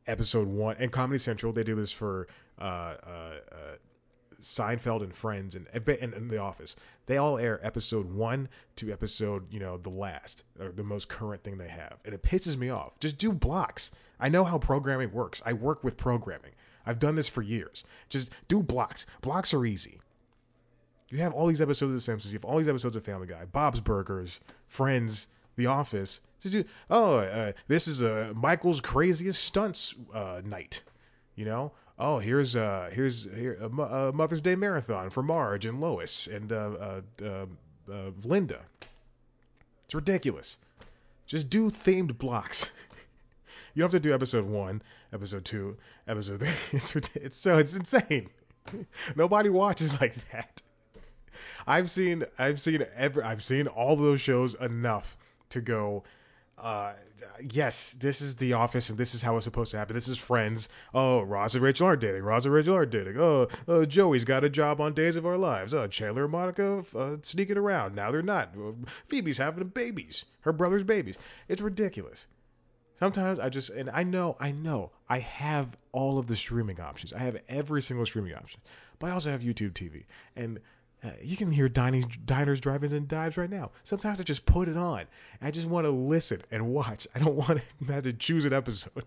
episode 0.06 0.46
one. 0.46 0.76
And 0.78 0.92
Comedy 0.92 1.18
Central, 1.18 1.50
they 1.50 1.64
do 1.64 1.74
this 1.74 1.90
for 1.90 2.28
uh, 2.60 2.64
uh, 2.64 3.34
uh, 3.50 3.76
Seinfeld 4.38 5.02
and 5.02 5.14
Friends 5.14 5.54
and, 5.54 5.66
and, 5.72 6.12
and 6.12 6.30
The 6.30 6.36
Office. 6.36 6.76
They 7.06 7.16
all 7.16 7.38
air 7.38 7.58
episode 7.64 8.12
one 8.12 8.50
to 8.76 8.92
episode, 8.92 9.50
you 9.50 9.58
know, 9.58 9.78
the 9.78 9.88
last, 9.88 10.42
or 10.60 10.72
the 10.72 10.84
most 10.84 11.08
current 11.08 11.42
thing 11.42 11.56
they 11.56 11.68
have, 11.68 12.00
and 12.04 12.12
it 12.12 12.22
pisses 12.22 12.58
me 12.58 12.68
off. 12.68 13.00
Just 13.00 13.16
do 13.16 13.32
blocks. 13.32 13.90
I 14.20 14.28
know 14.28 14.44
how 14.44 14.58
programming 14.58 15.10
works. 15.10 15.40
I 15.46 15.54
work 15.54 15.82
with 15.82 15.96
programming. 15.96 16.52
I've 16.86 16.98
done 16.98 17.16
this 17.16 17.28
for 17.28 17.42
years. 17.42 17.84
Just 18.08 18.30
do 18.48 18.62
blocks. 18.62 19.04
Blocks 19.20 19.52
are 19.52 19.66
easy. 19.66 20.00
You 21.08 21.18
have 21.18 21.32
all 21.32 21.46
these 21.46 21.60
episodes 21.60 21.90
of 21.90 21.94
The 21.94 22.00
Simpsons. 22.00 22.32
You 22.32 22.38
have 22.38 22.44
all 22.44 22.58
these 22.58 22.68
episodes 22.68 22.96
of 22.96 23.04
Family 23.04 23.26
Guy, 23.26 23.44
Bob's 23.44 23.80
Burgers, 23.80 24.40
Friends, 24.66 25.28
The 25.56 25.66
Office. 25.66 26.20
Just 26.40 26.54
do, 26.54 26.64
oh, 26.90 27.18
uh, 27.18 27.52
this 27.68 27.86
is 27.86 28.02
uh, 28.02 28.32
Michael's 28.34 28.80
craziest 28.80 29.42
stunts 29.42 29.94
uh, 30.14 30.40
night. 30.44 30.82
You 31.34 31.44
know, 31.44 31.72
oh, 31.98 32.18
here's 32.18 32.56
uh, 32.56 32.90
here's 32.92 33.24
here 33.24 33.58
a, 33.60 33.66
a 33.66 34.12
Mother's 34.12 34.40
Day 34.40 34.56
marathon 34.56 35.10
for 35.10 35.22
Marge 35.22 35.66
and 35.66 35.80
Lois 35.80 36.26
and 36.26 36.52
uh, 36.52 37.00
uh, 37.22 37.46
uh, 37.90 38.10
Linda. 38.24 38.62
It's 39.84 39.94
ridiculous. 39.94 40.58
Just 41.26 41.50
do 41.50 41.70
themed 41.70 42.18
blocks. 42.18 42.72
You 43.74 43.82
don't 43.82 43.92
have 43.92 44.02
to 44.02 44.08
do 44.08 44.14
episode 44.14 44.46
one, 44.46 44.80
episode 45.12 45.44
two, 45.44 45.76
episode 46.06 46.40
three. 46.40 46.48
It's 46.72 46.94
it's 47.16 47.36
so 47.36 47.58
it's 47.58 47.76
insane. 47.76 48.30
Nobody 49.16 49.48
watches 49.48 50.00
like 50.00 50.14
that. 50.30 50.62
I've 51.66 51.90
seen 51.90 52.24
I've 52.38 52.60
seen 52.60 52.84
every 52.94 53.22
I've 53.22 53.42
seen 53.42 53.66
all 53.66 53.96
those 53.96 54.20
shows 54.20 54.54
enough 54.54 55.16
to 55.50 55.60
go. 55.60 56.04
Uh, 56.58 56.94
yes, 57.52 57.92
this 58.00 58.22
is 58.22 58.36
The 58.36 58.54
Office, 58.54 58.88
and 58.88 58.96
this 58.96 59.14
is 59.14 59.22
how 59.22 59.36
it's 59.36 59.44
supposed 59.44 59.72
to 59.72 59.76
happen. 59.78 59.92
This 59.92 60.08
is 60.08 60.16
Friends. 60.16 60.70
Oh, 60.94 61.20
Ross 61.20 61.54
and 61.54 61.62
Rachel 61.62 61.86
aren't 61.86 62.00
dating. 62.00 62.22
Ross 62.22 62.46
and 62.46 62.54
Rachel 62.54 62.74
aren't 62.74 62.90
dating. 62.90 63.18
Oh, 63.18 63.48
uh, 63.68 63.84
Joey's 63.84 64.24
got 64.24 64.42
a 64.42 64.48
job 64.48 64.80
on 64.80 64.94
Days 64.94 65.16
of 65.16 65.26
Our 65.26 65.36
Lives. 65.36 65.74
Oh, 65.74 65.86
Chandler 65.86 66.22
and 66.22 66.32
Monica 66.32 66.82
uh, 66.96 67.16
sneaking 67.20 67.58
around. 67.58 67.94
Now 67.94 68.10
they're 68.10 68.22
not. 68.22 68.54
Phoebe's 69.04 69.36
having 69.36 69.68
babies. 69.68 70.24
Her 70.40 70.52
brother's 70.52 70.84
babies. 70.84 71.18
It's 71.46 71.60
ridiculous. 71.60 72.26
Sometimes 72.98 73.38
I 73.38 73.50
just 73.50 73.68
and 73.68 73.90
I 73.90 74.02
know 74.02 74.36
I 74.40 74.50
know 74.52 74.92
I 75.08 75.20
have 75.20 75.76
all 75.92 76.18
of 76.18 76.26
the 76.26 76.36
streaming 76.36 76.80
options. 76.80 77.12
I 77.12 77.20
have 77.20 77.40
every 77.48 77.80
single 77.82 78.06
streaming 78.06 78.34
option, 78.34 78.60
but 78.98 79.08
I 79.08 79.10
also 79.12 79.30
have 79.30 79.42
YouTube 79.42 79.72
TV, 79.72 80.04
and 80.34 80.60
uh, 81.04 81.10
you 81.22 81.36
can 81.36 81.52
hear 81.52 81.68
diners, 81.68 82.60
drive-ins, 82.60 82.92
and 82.92 83.06
dives 83.06 83.36
right 83.36 83.50
now. 83.50 83.70
Sometimes 83.84 84.18
I 84.18 84.24
just 84.24 84.46
put 84.46 84.68
it 84.68 84.76
on. 84.76 85.04
I 85.40 85.50
just 85.50 85.68
want 85.68 85.84
to 85.84 85.90
listen 85.90 86.42
and 86.50 86.68
watch. 86.68 87.06
I 87.14 87.18
don't 87.20 87.34
want 87.48 87.60
to 87.86 87.92
have 87.92 88.04
to 88.04 88.12
choose 88.12 88.44
an 88.44 88.52
episode. 88.52 89.04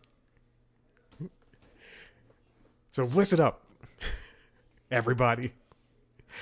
so 2.91 3.03
listen 3.03 3.41
up, 3.41 3.63
everybody. 4.91 5.51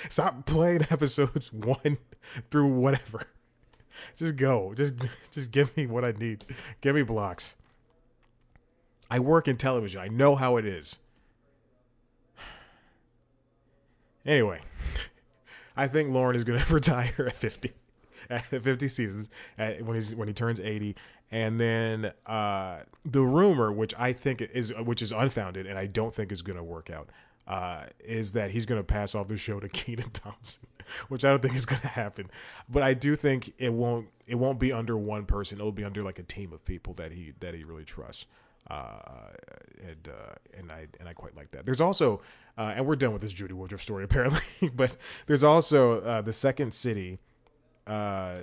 Stop 0.10 0.46
playing 0.46 0.82
episodes 0.92 1.52
one 1.52 1.98
through 2.52 2.68
whatever. 2.68 3.28
Just 4.16 4.36
go. 4.36 4.74
Just 4.76 4.94
just 5.32 5.52
give 5.52 5.76
me 5.76 5.88
what 5.88 6.04
I 6.06 6.12
need. 6.12 6.46
Give 6.82 6.94
me 6.94 7.04
blocks. 7.04 7.56
I 9.10 9.20
work 9.20 9.48
in 9.48 9.58
television. 9.58 10.02
I 10.02 10.08
know 10.08 10.36
how 10.36 10.58
it 10.58 10.66
is. 10.66 10.98
Anyway, 14.26 14.60
I 15.78 15.88
think 15.88 16.12
Lorne 16.12 16.36
is 16.36 16.44
going 16.44 16.60
to 16.66 16.74
retire 16.74 17.14
at 17.28 17.36
50. 17.36 17.72
At 18.30 18.44
50 18.44 18.90
seasons 18.90 19.30
at, 19.58 19.82
when 19.86 19.96
he's 19.96 20.14
when 20.14 20.28
he 20.28 20.34
turns 20.34 20.60
80 20.60 20.98
and 21.32 21.62
then 21.62 22.12
uh, 22.26 22.80
the 23.06 23.22
rumor 23.22 23.72
which 23.72 23.94
I 23.98 24.12
think 24.12 24.42
is 24.42 24.74
which 24.84 25.02
is 25.02 25.14
unfounded 25.14 25.66
and 25.66 25.80
I 25.80 25.86
don't 25.86 26.14
think 26.14 26.34
is 26.34 26.42
going 26.42 26.58
to 26.58 26.64
work 26.64 26.90
out 26.90 27.08
uh, 27.48 27.86
is 28.00 28.34
that 28.34 28.52
he's 28.52 28.66
going 28.66 28.80
to 28.80 28.84
pass 28.84 29.16
off 29.16 29.28
the 29.28 29.38
show 29.38 29.60
to 29.60 29.70
Kenan 29.70 30.10
Thompson, 30.12 30.68
which 31.08 31.24
I 31.24 31.30
don't 31.30 31.42
think 31.42 31.56
is 31.56 31.66
going 31.66 31.82
to 31.82 31.88
happen. 31.88 32.30
But 32.68 32.84
I 32.84 32.94
do 32.94 33.16
think 33.16 33.54
it 33.58 33.72
won't 33.72 34.10
it 34.28 34.36
won't 34.36 34.60
be 34.60 34.74
under 34.74 34.98
one 34.98 35.26
person. 35.26 35.58
It'll 35.60 35.72
be 35.72 35.86
under 35.86 36.04
like 36.04 36.20
a 36.20 36.24
team 36.24 36.52
of 36.52 36.66
people 36.66 36.94
that 36.96 37.14
he 37.14 37.34
that 37.40 37.54
he 37.54 37.64
really 37.64 37.86
trusts. 37.86 38.26
Uh, 38.70 39.32
and 39.88 40.10
uh, 40.10 40.34
and 40.58 40.72
I 40.72 40.88
and 41.00 41.08
I 41.08 41.14
quite 41.14 41.36
like 41.36 41.52
that. 41.52 41.66
There's 41.66 41.82
also 41.82 42.22
uh, 42.58 42.74
and 42.76 42.86
we're 42.86 42.96
done 42.96 43.14
with 43.14 43.22
this 43.22 43.34
Judy 43.34 43.54
Woodruff 43.54 43.82
story 43.82 44.04
apparently, 44.06 44.70
but 44.70 44.96
there's 45.26 45.44
also 45.44 46.02
uh, 46.02 46.22
the 46.22 46.34
Second 46.34 46.74
City 46.74 47.20
uh, 47.86 48.36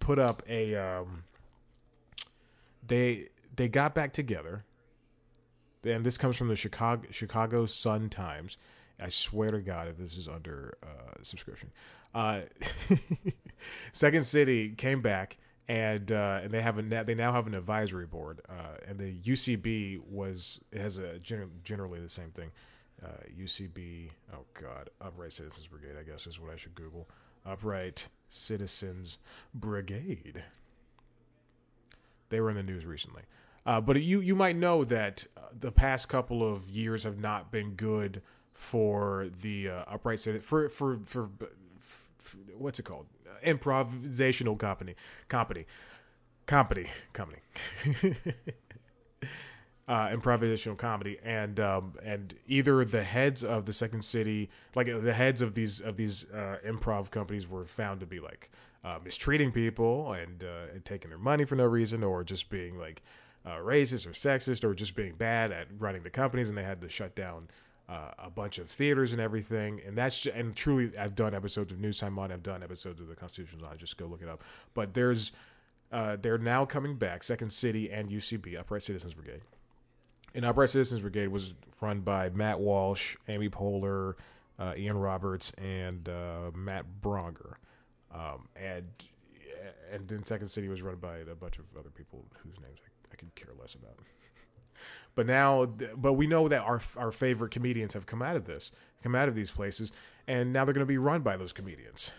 put 0.00 0.18
up 0.18 0.42
a 0.48 0.74
um, 0.74 1.24
they 2.86 3.28
they 3.54 3.68
got 3.68 3.94
back 3.94 4.12
together. 4.12 4.64
And 5.84 6.04
this 6.04 6.18
comes 6.18 6.36
from 6.36 6.48
the 6.48 6.56
Chicago 6.56 7.06
Chicago 7.10 7.64
Sun 7.66 8.10
Times. 8.10 8.58
I 9.00 9.10
swear 9.10 9.50
to 9.50 9.60
God, 9.60 9.86
if 9.86 9.96
this 9.96 10.16
is 10.16 10.26
under 10.26 10.76
uh, 10.82 11.22
subscription, 11.22 11.70
Second 13.92 14.26
City 14.26 14.70
came 14.70 15.00
back 15.00 15.38
and 15.68 16.10
uh, 16.10 16.40
and 16.42 16.50
they 16.50 16.62
have 16.62 16.78
a 16.78 16.82
they 16.82 17.14
now 17.14 17.32
have 17.32 17.46
an 17.46 17.54
advisory 17.54 18.06
board, 18.06 18.40
uh, 18.48 18.78
and 18.86 18.98
the 18.98 19.14
UCB 19.20 20.00
was 20.08 20.60
has 20.74 20.98
a 20.98 21.18
generally 21.18 22.00
the 22.00 22.08
same 22.08 22.30
thing. 22.30 22.50
UCB, 23.40 24.08
uh, 24.32 24.38
oh 24.38 24.44
God, 24.60 24.90
Upright 25.00 25.32
Citizens 25.32 25.68
Brigade, 25.68 25.94
I 25.98 26.02
guess 26.02 26.26
is 26.26 26.40
what 26.40 26.52
I 26.52 26.56
should 26.56 26.74
Google. 26.74 27.08
Upright 27.46 28.08
Citizens 28.28 29.18
Brigade. 29.54 30.42
They 32.30 32.40
were 32.40 32.50
in 32.50 32.56
the 32.56 32.62
news 32.62 32.84
recently. 32.84 33.22
Uh, 33.64 33.80
but 33.80 34.00
you 34.02 34.20
you 34.20 34.34
might 34.34 34.56
know 34.56 34.82
that 34.84 35.26
uh, 35.36 35.42
the 35.58 35.70
past 35.70 36.08
couple 36.08 36.42
of 36.42 36.70
years 36.70 37.04
have 37.04 37.18
not 37.18 37.52
been 37.52 37.72
good 37.72 38.22
for 38.54 39.28
the 39.42 39.68
uh, 39.68 39.84
upright 39.86 40.20
citizen 40.20 40.40
for 40.40 40.68
for 40.68 41.00
for 41.04 41.28
what's 42.56 42.78
it 42.78 42.84
called? 42.84 43.06
Improvisational 43.44 44.58
company. 44.58 44.94
Company. 45.28 45.66
Company. 46.46 46.86
Company. 47.12 47.40
Uh, 49.88 50.10
improvisational 50.10 50.76
comedy. 50.76 51.16
And 51.24 51.58
um, 51.58 51.94
and 52.04 52.34
either 52.46 52.84
the 52.84 53.04
heads 53.04 53.42
of 53.42 53.64
the 53.64 53.72
second 53.72 54.02
city 54.02 54.50
like 54.74 54.86
the 54.86 55.14
heads 55.14 55.40
of 55.40 55.54
these 55.54 55.80
of 55.80 55.96
these 55.96 56.26
uh, 56.30 56.58
improv 56.62 57.10
companies 57.10 57.48
were 57.48 57.64
found 57.64 58.00
to 58.00 58.06
be 58.06 58.20
like 58.20 58.50
uh, 58.84 58.98
mistreating 59.04 59.50
people 59.50 60.12
and, 60.12 60.44
uh, 60.44 60.72
and 60.72 60.84
taking 60.84 61.10
their 61.10 61.18
money 61.18 61.44
for 61.44 61.56
no 61.56 61.64
reason 61.64 62.04
or 62.04 62.22
just 62.22 62.48
being 62.48 62.78
like 62.78 63.02
uh, 63.44 63.56
racist 63.56 64.06
or 64.06 64.10
sexist 64.10 64.62
or 64.64 64.74
just 64.74 64.94
being 64.94 65.14
bad 65.14 65.52
at 65.52 65.66
running 65.78 66.02
the 66.02 66.10
companies 66.10 66.48
and 66.48 66.58
they 66.58 66.62
had 66.62 66.80
to 66.80 66.88
shut 66.88 67.14
down 67.14 67.48
uh, 67.88 68.10
a 68.18 68.30
bunch 68.30 68.58
of 68.58 68.68
theaters 68.68 69.12
and 69.12 69.20
everything. 69.20 69.80
And 69.86 69.96
that's 69.96 70.20
just, 70.20 70.36
and 70.36 70.54
truly, 70.54 70.96
I've 70.96 71.14
done 71.14 71.34
episodes 71.34 71.72
of 71.72 71.80
News 71.80 71.98
Time 71.98 72.18
on. 72.18 72.30
I've 72.30 72.42
done 72.42 72.62
episodes 72.62 73.00
of 73.00 73.08
the 73.08 73.16
Constitution 73.16 73.60
on. 73.64 73.78
Just 73.78 73.96
go 73.96 74.06
look 74.06 74.22
it 74.22 74.28
up. 74.28 74.42
But 74.74 74.94
there's 74.94 75.32
uh, 75.90 76.16
they're 76.20 76.38
now 76.38 76.64
coming 76.66 76.96
back. 76.96 77.22
Second 77.22 77.52
City 77.52 77.90
and 77.90 78.10
UCB, 78.10 78.58
Upright 78.58 78.82
Citizens 78.82 79.14
Brigade. 79.14 79.40
And 80.34 80.44
Upright 80.44 80.70
Citizens 80.70 81.00
Brigade 81.00 81.28
was 81.28 81.54
run 81.80 82.00
by 82.00 82.28
Matt 82.28 82.60
Walsh, 82.60 83.16
Amy 83.26 83.48
Poehler, 83.48 84.14
uh, 84.58 84.74
Ian 84.76 84.98
Roberts, 84.98 85.50
and 85.52 86.08
uh, 86.08 86.50
Matt 86.54 86.84
Braunger. 87.00 87.54
Um, 88.12 88.48
and 88.54 88.86
and 89.90 90.06
then 90.08 90.24
Second 90.24 90.48
City 90.48 90.68
was 90.68 90.82
run 90.82 90.96
by 90.96 91.18
a 91.18 91.34
bunch 91.34 91.58
of 91.58 91.64
other 91.78 91.90
people 91.90 92.26
whose 92.42 92.60
names 92.60 92.78
I, 92.84 93.12
I 93.12 93.16
could 93.16 93.34
care 93.34 93.52
less 93.58 93.74
about. 93.74 93.98
But 95.14 95.26
now, 95.26 95.66
but 95.96 96.12
we 96.14 96.26
know 96.26 96.48
that 96.48 96.62
our 96.62 96.80
our 96.96 97.10
favorite 97.10 97.50
comedians 97.50 97.94
have 97.94 98.06
come 98.06 98.22
out 98.22 98.36
of 98.36 98.44
this, 98.44 98.70
come 99.02 99.14
out 99.14 99.28
of 99.28 99.34
these 99.34 99.50
places, 99.50 99.90
and 100.26 100.52
now 100.52 100.64
they're 100.64 100.74
going 100.74 100.86
to 100.86 100.86
be 100.86 100.98
run 100.98 101.22
by 101.22 101.36
those 101.36 101.52
comedians. 101.52 102.12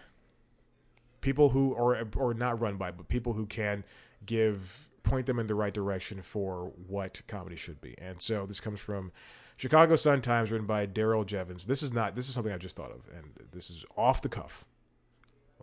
People 1.22 1.50
who 1.50 1.74
are 1.76 2.08
or 2.16 2.34
not 2.34 2.60
run 2.60 2.78
by, 2.78 2.92
but 2.92 3.08
people 3.08 3.34
who 3.34 3.46
can 3.46 3.84
give 4.26 4.90
point 5.04 5.26
them 5.26 5.40
in 5.40 5.48
the 5.48 5.56
right 5.56 5.74
direction 5.74 6.22
for 6.22 6.72
what 6.88 7.22
comedy 7.28 7.56
should 7.56 7.82
be. 7.82 7.96
And 8.00 8.22
so 8.22 8.46
this 8.46 8.60
comes 8.60 8.80
from 8.80 9.12
Chicago 9.58 9.96
Sun 9.96 10.22
Times, 10.22 10.52
written 10.52 10.68
by 10.68 10.86
Daryl 10.86 11.26
Jevons. 11.26 11.66
This 11.66 11.84
is 11.84 11.92
not 11.92 12.16
this 12.16 12.28
is 12.28 12.34
something 12.34 12.54
I've 12.54 12.60
just 12.60 12.76
thought 12.76 12.92
of, 12.92 13.02
and 13.14 13.32
this 13.52 13.70
is 13.70 13.86
off 13.98 14.22
the 14.22 14.30
cuff. 14.30 14.66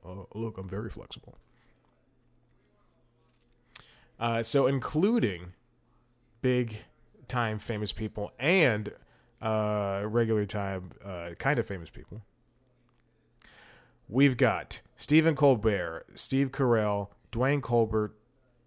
Oh, 0.05 0.29
look, 0.35 0.59
I'm 0.59 0.69
very 0.69 0.91
flexible. 0.91 1.37
Uh, 4.19 4.43
so 4.43 4.67
including 4.67 5.53
big 6.47 6.77
time 7.27 7.59
famous 7.59 7.91
people 7.91 8.31
and 8.39 8.93
uh, 9.43 10.03
regular 10.05 10.47
time 10.47 10.93
uh, 11.05 11.31
kind 11.41 11.59
of 11.59 11.67
famous 11.67 11.91
people. 11.91 12.23
We've 14.09 14.37
got 14.37 14.81
Stephen 14.97 15.35
Colbert, 15.35 16.05
Steve 16.15 16.53
Carell, 16.53 17.09
Dwayne 17.33 17.61
Colbert, 17.61 18.15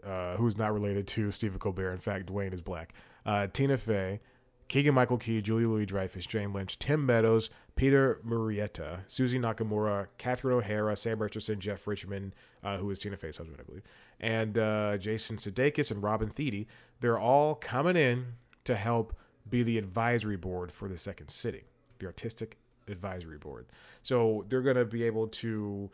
uh, 0.06 0.36
who's 0.36 0.58
not 0.58 0.74
related 0.74 1.08
to 1.08 1.32
Stephen 1.32 1.58
Colbert. 1.58 1.92
In 1.92 2.00
fact, 2.00 2.26
Dwayne 2.26 2.54
is 2.54 2.60
black. 2.60 2.94
Uh, 3.26 3.48
Tina 3.48 3.78
Fey, 3.78 4.20
Keegan 4.68 4.94
Michael 4.94 5.18
Key, 5.18 5.42
Julie 5.42 5.66
Louis 5.66 5.86
Dreyfus, 5.86 6.26
Jane 6.28 6.52
Lynch, 6.52 6.78
Tim 6.78 7.06
Meadows, 7.06 7.50
Peter 7.76 8.20
Murrieta, 8.28 9.00
Suzy 9.08 9.40
Nakamura, 9.40 10.08
Catherine 10.18 10.58
O'Hara, 10.58 10.98
Sam 10.98 11.22
Richardson, 11.22 11.62
Jeff 11.62 11.88
Richmond, 11.88 12.36
uh, 12.62 12.78
who 12.78 12.92
is 12.92 13.00
Tina 13.00 13.16
Fey's 13.16 13.38
husband, 13.38 13.58
I 13.60 13.64
believe, 13.64 13.84
and 14.20 14.58
uh, 14.58 14.98
Jason 14.98 15.38
Sudeikis 15.38 15.92
and 15.92 16.04
Robin 16.04 16.30
Thede. 16.30 16.68
They're 17.00 17.20
all 17.20 17.56
coming 17.56 17.96
in 17.96 18.34
to 18.66 18.76
help 18.76 19.16
be 19.50 19.64
the 19.64 19.78
advisory 19.78 20.38
board 20.38 20.72
for 20.72 20.88
the 20.88 20.98
Second 20.98 21.30
City, 21.30 21.64
the 22.00 22.06
artistic 22.06 22.58
advisory 22.88 23.38
board. 23.38 23.68
So 24.04 24.46
they're 24.50 24.62
going 24.62 24.76
to 24.76 24.86
be 24.86 25.04
able 25.04 25.28
to 25.28 25.90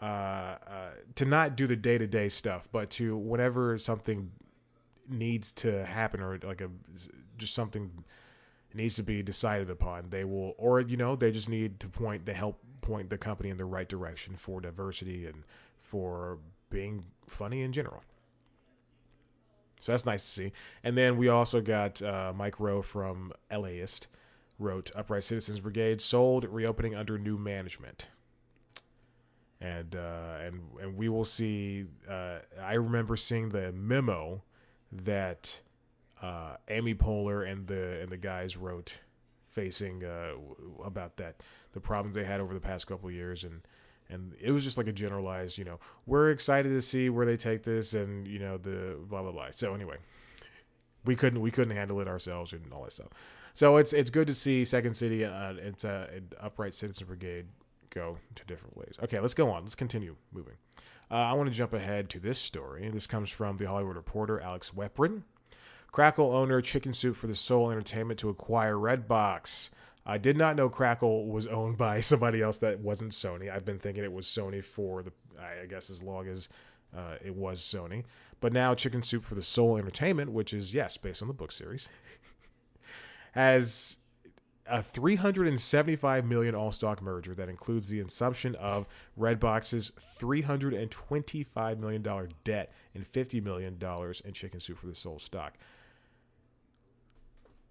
uh, 0.00 0.04
uh, 0.04 0.56
to 1.14 1.24
not 1.24 1.56
do 1.56 1.66
the 1.66 1.76
day 1.76 1.98
to 1.98 2.06
day 2.06 2.28
stuff, 2.28 2.68
but 2.70 2.90
to 2.90 3.16
whenever 3.16 3.78
something 3.78 4.30
needs 5.08 5.52
to 5.52 5.86
happen 5.86 6.20
or 6.20 6.38
like 6.42 6.60
a 6.60 6.68
just 7.38 7.54
something 7.54 8.04
needs 8.74 8.94
to 8.94 9.02
be 9.02 9.22
decided 9.22 9.70
upon, 9.70 10.10
they 10.10 10.24
will, 10.24 10.54
or 10.58 10.80
you 10.80 10.96
know, 10.96 11.16
they 11.16 11.32
just 11.32 11.48
need 11.48 11.80
to 11.80 11.88
point 11.88 12.26
to 12.26 12.34
help 12.34 12.58
point 12.82 13.08
the 13.08 13.18
company 13.18 13.48
in 13.48 13.56
the 13.56 13.64
right 13.64 13.88
direction 13.88 14.36
for 14.36 14.60
diversity 14.60 15.26
and 15.26 15.44
for 15.80 16.38
being 16.68 17.04
funny 17.26 17.62
in 17.62 17.72
general. 17.72 18.02
So 19.80 19.92
that's 19.92 20.06
nice 20.06 20.22
to 20.22 20.28
see. 20.28 20.52
And 20.82 20.96
then 20.96 21.16
we 21.16 21.28
also 21.28 21.60
got 21.60 22.00
uh, 22.02 22.32
Mike 22.34 22.58
Roe 22.58 22.82
from 22.82 23.32
LAist 23.50 24.08
wrote 24.58 24.90
Upright 24.94 25.24
Citizens 25.24 25.60
Brigade 25.60 26.00
sold, 26.00 26.44
reopening 26.44 26.94
under 26.94 27.18
new 27.18 27.36
management. 27.36 28.08
And 29.60 29.96
uh, 29.96 30.38
and 30.42 30.60
and 30.80 30.96
we 30.96 31.08
will 31.08 31.24
see. 31.24 31.86
Uh, 32.08 32.38
I 32.62 32.74
remember 32.74 33.16
seeing 33.16 33.48
the 33.48 33.72
memo 33.72 34.42
that 34.92 35.60
uh, 36.22 36.56
Amy 36.68 36.94
Poehler 36.94 37.50
and 37.50 37.66
the 37.66 38.00
and 38.00 38.10
the 38.10 38.18
guys 38.18 38.58
wrote, 38.58 39.00
facing 39.48 40.04
uh, 40.04 40.32
about 40.84 41.16
that 41.16 41.42
the 41.72 41.80
problems 41.80 42.16
they 42.16 42.24
had 42.24 42.40
over 42.40 42.52
the 42.52 42.60
past 42.60 42.86
couple 42.86 43.10
years 43.10 43.44
and 43.44 43.62
and 44.08 44.34
it 44.40 44.50
was 44.50 44.64
just 44.64 44.78
like 44.78 44.86
a 44.86 44.92
generalized, 44.92 45.58
you 45.58 45.64
know, 45.64 45.78
we're 46.06 46.30
excited 46.30 46.70
to 46.70 46.82
see 46.82 47.08
where 47.10 47.26
they 47.26 47.36
take 47.36 47.62
this, 47.62 47.94
and 47.94 48.26
you 48.26 48.38
know 48.38 48.58
the 48.58 48.98
blah 49.08 49.22
blah 49.22 49.32
blah. 49.32 49.48
So 49.50 49.74
anyway, 49.74 49.96
we 51.04 51.16
couldn't 51.16 51.40
we 51.40 51.50
couldn't 51.50 51.76
handle 51.76 52.00
it 52.00 52.08
ourselves 52.08 52.52
and 52.52 52.72
all 52.72 52.84
that 52.84 52.92
stuff. 52.92 53.08
So 53.54 53.76
it's 53.78 53.92
it's 53.92 54.10
good 54.10 54.26
to 54.26 54.34
see 54.34 54.64
Second 54.64 54.94
City 54.94 55.24
uh, 55.24 55.54
it's 55.54 55.84
uh, 55.84 56.08
an 56.14 56.28
upright 56.40 56.74
citizen 56.74 57.06
brigade 57.06 57.46
go 57.90 58.18
to 58.34 58.44
different 58.44 58.76
ways. 58.76 58.94
Okay, 59.02 59.18
let's 59.20 59.34
go 59.34 59.50
on. 59.50 59.62
Let's 59.62 59.74
continue 59.74 60.16
moving. 60.32 60.54
Uh, 61.10 61.14
I 61.14 61.32
want 61.34 61.48
to 61.48 61.54
jump 61.54 61.72
ahead 61.72 62.10
to 62.10 62.20
this 62.20 62.38
story. 62.38 62.88
This 62.90 63.06
comes 63.06 63.30
from 63.30 63.56
the 63.56 63.66
Hollywood 63.66 63.96
Reporter, 63.96 64.40
Alex 64.40 64.72
Weprin. 64.76 65.22
Crackle 65.92 66.30
owner 66.30 66.60
Chicken 66.60 66.92
Soup 66.92 67.16
for 67.16 67.26
the 67.26 67.34
Soul 67.34 67.70
Entertainment 67.70 68.18
to 68.20 68.28
acquire 68.28 68.74
Redbox. 68.74 69.70
I 70.06 70.18
did 70.18 70.36
not 70.36 70.54
know 70.54 70.68
Crackle 70.68 71.26
was 71.26 71.46
owned 71.46 71.76
by 71.76 72.00
somebody 72.00 72.40
else 72.40 72.58
that 72.58 72.80
wasn't 72.80 73.12
Sony. 73.12 73.52
I've 73.52 73.64
been 73.64 73.78
thinking 73.78 74.04
it 74.04 74.12
was 74.12 74.26
Sony 74.26 74.64
for 74.64 75.02
the, 75.02 75.12
I 75.38 75.66
guess, 75.66 75.90
as 75.90 76.02
long 76.02 76.28
as 76.28 76.48
uh, 76.96 77.16
it 77.24 77.34
was 77.34 77.60
Sony. 77.60 78.04
But 78.40 78.52
now 78.52 78.74
Chicken 78.74 79.02
Soup 79.02 79.24
for 79.24 79.34
the 79.34 79.42
Soul 79.42 79.76
Entertainment, 79.76 80.30
which 80.30 80.54
is, 80.54 80.72
yes, 80.72 80.96
based 80.96 81.22
on 81.22 81.28
the 81.28 81.34
book 81.34 81.50
series, 81.50 81.88
has 83.32 83.98
a 84.68 84.82
375 84.82 86.24
million 86.24 86.54
all 86.54 86.72
stock 86.72 87.00
merger 87.00 87.34
that 87.34 87.48
includes 87.48 87.88
the 87.88 88.00
assumption 88.00 88.54
of 88.56 88.86
Redbox's 89.18 89.92
325 89.98 91.78
million 91.78 92.02
dollar 92.02 92.28
debt 92.44 92.72
and 92.94 93.06
50 93.06 93.40
million 93.40 93.78
dollars 93.78 94.20
in 94.24 94.32
Chicken 94.32 94.60
Soup 94.60 94.78
for 94.78 94.86
the 94.86 94.94
Soul 94.94 95.18
stock. 95.18 95.54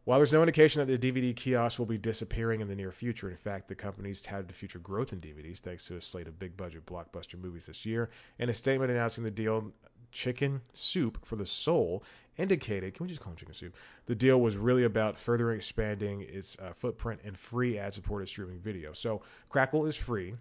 While 0.05 0.19
there's 0.19 0.31
no 0.31 0.43
indication 0.43 0.85
that 0.85 1.01
the 1.01 1.11
DVD 1.11 1.35
kiosk 1.35 1.79
will 1.79 1.87
be 1.87 1.97
disappearing 1.97 2.61
in 2.61 2.67
the 2.67 2.75
near 2.75 2.91
future, 2.91 3.27
in 3.27 3.37
fact, 3.37 3.67
the 3.67 3.75
company's 3.75 4.21
touted 4.21 4.55
future 4.55 4.77
growth 4.77 5.11
in 5.11 5.19
DVDs 5.19 5.57
thanks 5.57 5.87
to 5.87 5.97
a 5.97 6.01
slate 6.01 6.27
of 6.27 6.37
big 6.37 6.55
budget 6.55 6.85
blockbuster 6.85 7.41
movies 7.41 7.65
this 7.65 7.87
year. 7.87 8.11
In 8.37 8.47
a 8.47 8.53
statement 8.53 8.91
announcing 8.91 9.23
the 9.23 9.31
deal, 9.31 9.73
Chicken 10.11 10.61
Soup 10.73 11.17
for 11.25 11.35
the 11.35 11.45
Soul 11.47 12.03
indicated, 12.37 12.93
can 12.93 13.05
we 13.05 13.09
just 13.09 13.19
call 13.19 13.31
him 13.31 13.37
Chicken 13.37 13.55
Soup? 13.55 13.75
The 14.05 14.13
deal 14.13 14.39
was 14.39 14.57
really 14.57 14.83
about 14.83 15.17
further 15.17 15.51
expanding 15.51 16.21
its 16.21 16.55
uh, 16.59 16.73
footprint 16.73 17.21
and 17.25 17.35
free 17.35 17.79
ad 17.79 17.95
supported 17.95 18.29
streaming 18.29 18.59
video. 18.59 18.93
So 18.93 19.23
Crackle 19.49 19.87
is 19.87 19.95
free. 19.95 20.35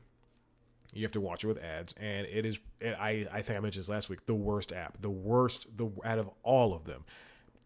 You 0.93 1.03
have 1.05 1.13
to 1.13 1.21
watch 1.23 1.43
it 1.43 1.49
with 1.49 1.59
ads, 1.59 1.93
and 1.95 2.25
it 2.29 2.47
is. 2.47 2.61
I 2.81 3.27
I 3.33 3.43
think 3.43 3.59
I 3.59 3.61
mentioned 3.61 3.83
this 3.83 3.89
last 3.89 4.09
week. 4.09 4.27
The 4.27 4.35
worst 4.35 4.73
app, 4.73 5.01
the 5.01 5.11
worst, 5.11 5.67
the 5.77 5.91
out 6.05 6.21
of 6.21 6.31
all 6.45 6.73
of 6.73 6.85
them. 6.85 7.05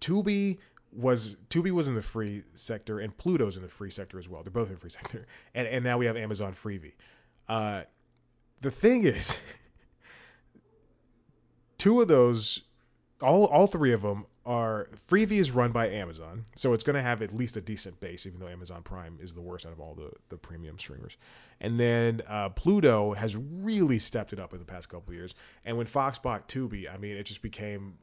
Tubi 0.00 0.56
was 0.92 1.36
Tubi 1.50 1.70
was 1.70 1.88
in 1.88 1.94
the 1.94 2.02
free 2.02 2.44
sector 2.54 2.98
and 2.98 3.16
Pluto's 3.16 3.56
in 3.56 3.62
the 3.62 3.68
free 3.68 3.90
sector 3.90 4.18
as 4.18 4.28
well. 4.28 4.42
They're 4.42 4.50
both 4.50 4.68
in 4.68 4.74
the 4.74 4.80
free 4.80 4.90
sector, 4.90 5.26
and 5.54 5.66
and 5.66 5.84
now 5.84 5.98
we 5.98 6.06
have 6.06 6.16
Amazon 6.16 6.52
Freevee. 6.52 6.94
Uh, 7.48 7.82
the 8.60 8.70
thing 8.70 9.04
is, 9.04 9.38
two 11.78 12.00
of 12.00 12.08
those, 12.08 12.62
all 13.20 13.46
all 13.46 13.66
three 13.66 13.92
of 13.92 14.02
them 14.02 14.26
are 14.44 14.88
Freevee 15.08 15.32
is 15.32 15.50
run 15.50 15.72
by 15.72 15.88
Amazon, 15.88 16.46
so 16.56 16.72
it's 16.72 16.82
going 16.82 16.96
to 16.96 17.02
have 17.02 17.20
at 17.20 17.34
least 17.34 17.56
a 17.56 17.60
decent 17.60 18.00
base, 18.00 18.24
even 18.24 18.40
though 18.40 18.48
Amazon 18.48 18.82
Prime 18.82 19.18
is 19.20 19.34
the 19.34 19.42
worst 19.42 19.66
out 19.66 19.72
of 19.72 19.80
all 19.80 19.94
the 19.94 20.10
the 20.30 20.38
premium 20.38 20.78
streamers. 20.78 21.16
And 21.60 21.78
then 21.78 22.22
uh, 22.28 22.50
Pluto 22.50 23.14
has 23.14 23.36
really 23.36 23.98
stepped 23.98 24.32
it 24.32 24.38
up 24.38 24.52
in 24.52 24.58
the 24.58 24.64
past 24.64 24.88
couple 24.88 25.12
years. 25.12 25.34
And 25.64 25.76
when 25.76 25.86
Fox 25.86 26.18
bought 26.18 26.48
Tubi, 26.48 26.92
I 26.92 26.96
mean, 26.96 27.16
it 27.16 27.24
just 27.24 27.42
became 27.42 27.98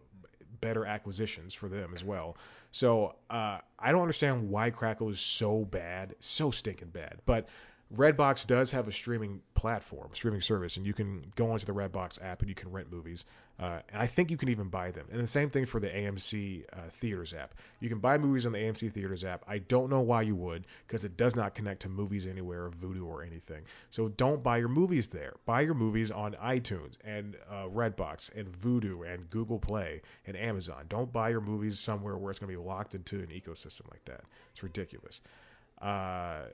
better 0.62 0.86
acquisitions 0.86 1.54
for 1.54 1.70
them 1.70 1.92
as 1.96 2.04
well. 2.04 2.38
So 2.72 3.16
uh, 3.30 3.60
I 3.80 3.92
don't 3.92 4.02
understand 4.02 4.50
why 4.50 4.70
Crackle 4.70 5.10
is 5.10 5.20
so 5.20 5.66
bad, 5.66 6.16
so 6.20 6.52
stinking 6.52 6.90
bad. 6.90 7.20
But 7.26 7.48
Redbox 7.94 8.48
does 8.48 8.72
have 8.72 8.88
a 8.88 8.92
streaming 8.92 9.42
platform, 9.54 10.10
streaming 10.14 10.42
service, 10.42 10.76
and 10.76 10.86
you 10.88 10.94
can 10.94 11.32
go 11.36 11.52
onto 11.52 11.66
the 11.66 11.72
Redbox 11.72 12.24
app 12.24 12.42
and 12.42 12.50
you 12.50 12.56
can 12.56 12.72
rent 12.72 12.92
movies. 12.92 13.26
Uh, 13.60 13.80
and 13.94 14.02
I 14.02 14.08
think 14.08 14.32
you 14.32 14.38
can 14.38 14.50
even 14.50 14.70
buy 14.70 14.92
them. 14.92 15.06
And 15.12 15.22
the 15.22 15.28
same 15.28 15.50
thing 15.50 15.66
for 15.66 15.80
the 15.80 15.88
AMC 15.88 16.66
uh, 16.74 16.90
Theaters 16.90 17.34
app. 17.34 17.54
You 17.80 17.88
can 17.88 18.00
buy 18.00 18.18
movies 18.18 18.46
on 18.46 18.54
the 18.54 18.58
AMC 18.58 18.92
Theaters 18.92 19.24
app. 19.24 19.44
I 19.48 19.60
don't 19.60 19.90
know 19.90 20.02
why 20.02 20.24
you 20.24 20.36
would, 20.36 20.66
because 20.88 21.06
it 21.06 21.16
does 21.16 21.36
not 21.36 21.54
connect 21.54 21.84
to 21.84 21.90
Movies 21.90 22.26
Anywhere 22.26 22.66
or 22.66 22.72
Vudu 22.72 23.06
or 23.06 23.24
anything. 23.24 23.64
So 23.92 24.10
don't 24.10 24.42
buy 24.44 24.58
your 24.58 24.68
movies 24.68 25.08
there. 25.08 25.36
Buy 25.46 25.62
your 25.62 25.76
movies 25.76 26.10
on 26.10 26.34
iTunes 26.34 26.96
and 27.04 27.38
uh, 27.50 27.68
Redbox 27.68 28.36
and 28.36 28.52
Vudu 28.52 29.08
and 29.08 29.30
Google 29.30 29.60
Play 29.60 30.02
and 30.26 30.36
Amazon. 30.36 30.86
Don't 30.90 31.14
buy 31.14 31.30
your 31.30 31.42
movies 31.42 31.80
somewhere 31.80 32.18
where 32.18 32.32
it's 32.32 32.40
going 32.40 32.52
to 32.52 32.60
be 32.60 32.66
locked 32.66 32.96
into 32.96 33.20
an 33.20 33.28
ecosystem 33.28 33.90
like 33.92 34.04
that. 34.06 34.22
It's 34.52 34.64
ridiculous. 34.64 35.22
Uh, 35.82 36.46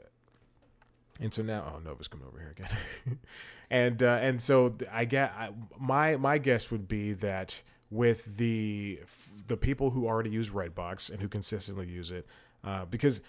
and 1.20 1.34
so 1.34 1.42
now, 1.42 1.74
oh, 1.76 1.80
Nova's 1.80 2.08
coming 2.08 2.26
over 2.28 2.40
here 2.40 2.56
again, 2.58 3.20
and 3.70 4.02
uh, 4.02 4.20
and 4.22 4.42
so 4.42 4.76
I 4.92 5.06
get 5.06 5.32
I, 5.38 5.50
my 5.80 6.18
my 6.18 6.38
guess 6.38 6.72
would 6.72 6.88
be 6.88 7.14
that 7.14 7.62
with 7.90 8.38
the 8.38 9.00
the 9.48 9.58
people 9.58 9.92
who 9.92 10.08
already 10.08 10.30
use 10.30 10.50
Redbox 10.50 11.10
and 11.10 11.22
who 11.22 11.28
consistently 11.28 11.88
use 11.88 12.12
it, 12.12 12.26
uh, 12.64 12.86
because 12.86 13.22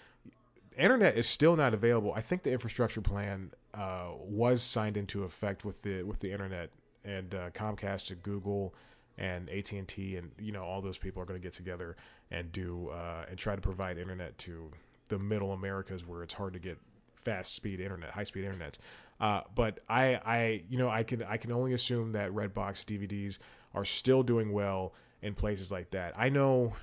internet 0.77 1.17
is 1.17 1.27
still 1.27 1.55
not 1.55 1.73
available. 1.73 2.13
I 2.15 2.21
think 2.21 2.43
the 2.43 2.51
infrastructure 2.51 3.01
plan 3.01 3.51
uh, 3.73 4.09
was 4.19 4.63
signed 4.63 4.97
into 4.97 5.23
effect 5.23 5.65
with 5.65 5.81
the 5.81 6.03
with 6.03 6.19
the 6.19 6.31
internet 6.31 6.69
and 7.03 7.33
uh, 7.35 7.49
Comcast 7.51 8.11
and 8.11 8.23
Google 8.23 8.73
and 9.17 9.49
AT 9.49 9.71
and 9.71 9.87
T 9.87 10.15
and 10.15 10.31
you 10.39 10.51
know 10.51 10.63
all 10.63 10.81
those 10.81 10.97
people 10.97 11.21
are 11.21 11.25
going 11.25 11.39
to 11.39 11.43
get 11.43 11.53
together 11.53 11.95
and 12.31 12.51
do 12.51 12.89
uh, 12.89 13.25
and 13.29 13.37
try 13.37 13.55
to 13.55 13.61
provide 13.61 13.97
internet 13.97 14.37
to 14.39 14.71
the 15.09 15.19
middle 15.19 15.51
Americas 15.51 16.07
where 16.07 16.23
it's 16.23 16.33
hard 16.33 16.53
to 16.53 16.59
get 16.59 16.77
fast 17.23 17.55
speed 17.55 17.79
internet, 17.79 18.11
high 18.11 18.23
speed 18.23 18.45
internet. 18.45 18.77
Uh, 19.19 19.41
but 19.55 19.79
I, 19.87 20.15
I, 20.25 20.61
you 20.69 20.77
know, 20.77 20.89
I 20.89 21.03
can 21.03 21.23
I 21.23 21.37
can 21.37 21.51
only 21.51 21.73
assume 21.73 22.11
that 22.13 22.31
Redbox 22.31 22.83
DVDs 22.83 23.39
are 23.73 23.85
still 23.85 24.23
doing 24.23 24.51
well 24.51 24.93
in 25.21 25.33
places 25.33 25.71
like 25.71 25.91
that. 25.91 26.13
I 26.17 26.29
know 26.29 26.73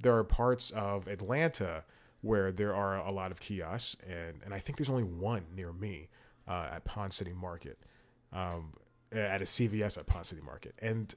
there 0.00 0.16
are 0.16 0.24
parts 0.24 0.70
of 0.70 1.06
Atlanta 1.06 1.84
where 2.22 2.52
there 2.52 2.74
are 2.74 2.96
a 2.96 3.10
lot 3.10 3.30
of 3.30 3.40
kiosks, 3.40 3.96
and 4.08 4.40
and 4.44 4.54
I 4.54 4.58
think 4.58 4.78
there's 4.78 4.88
only 4.88 5.04
one 5.04 5.44
near 5.54 5.72
me 5.72 6.08
uh, 6.48 6.68
at 6.72 6.84
Ponce 6.84 7.16
City 7.16 7.32
Market, 7.32 7.78
um, 8.32 8.72
at 9.12 9.42
a 9.42 9.44
CVS 9.44 9.98
at 9.98 10.06
Ponce 10.06 10.28
City 10.28 10.42
Market, 10.42 10.74
and 10.78 11.12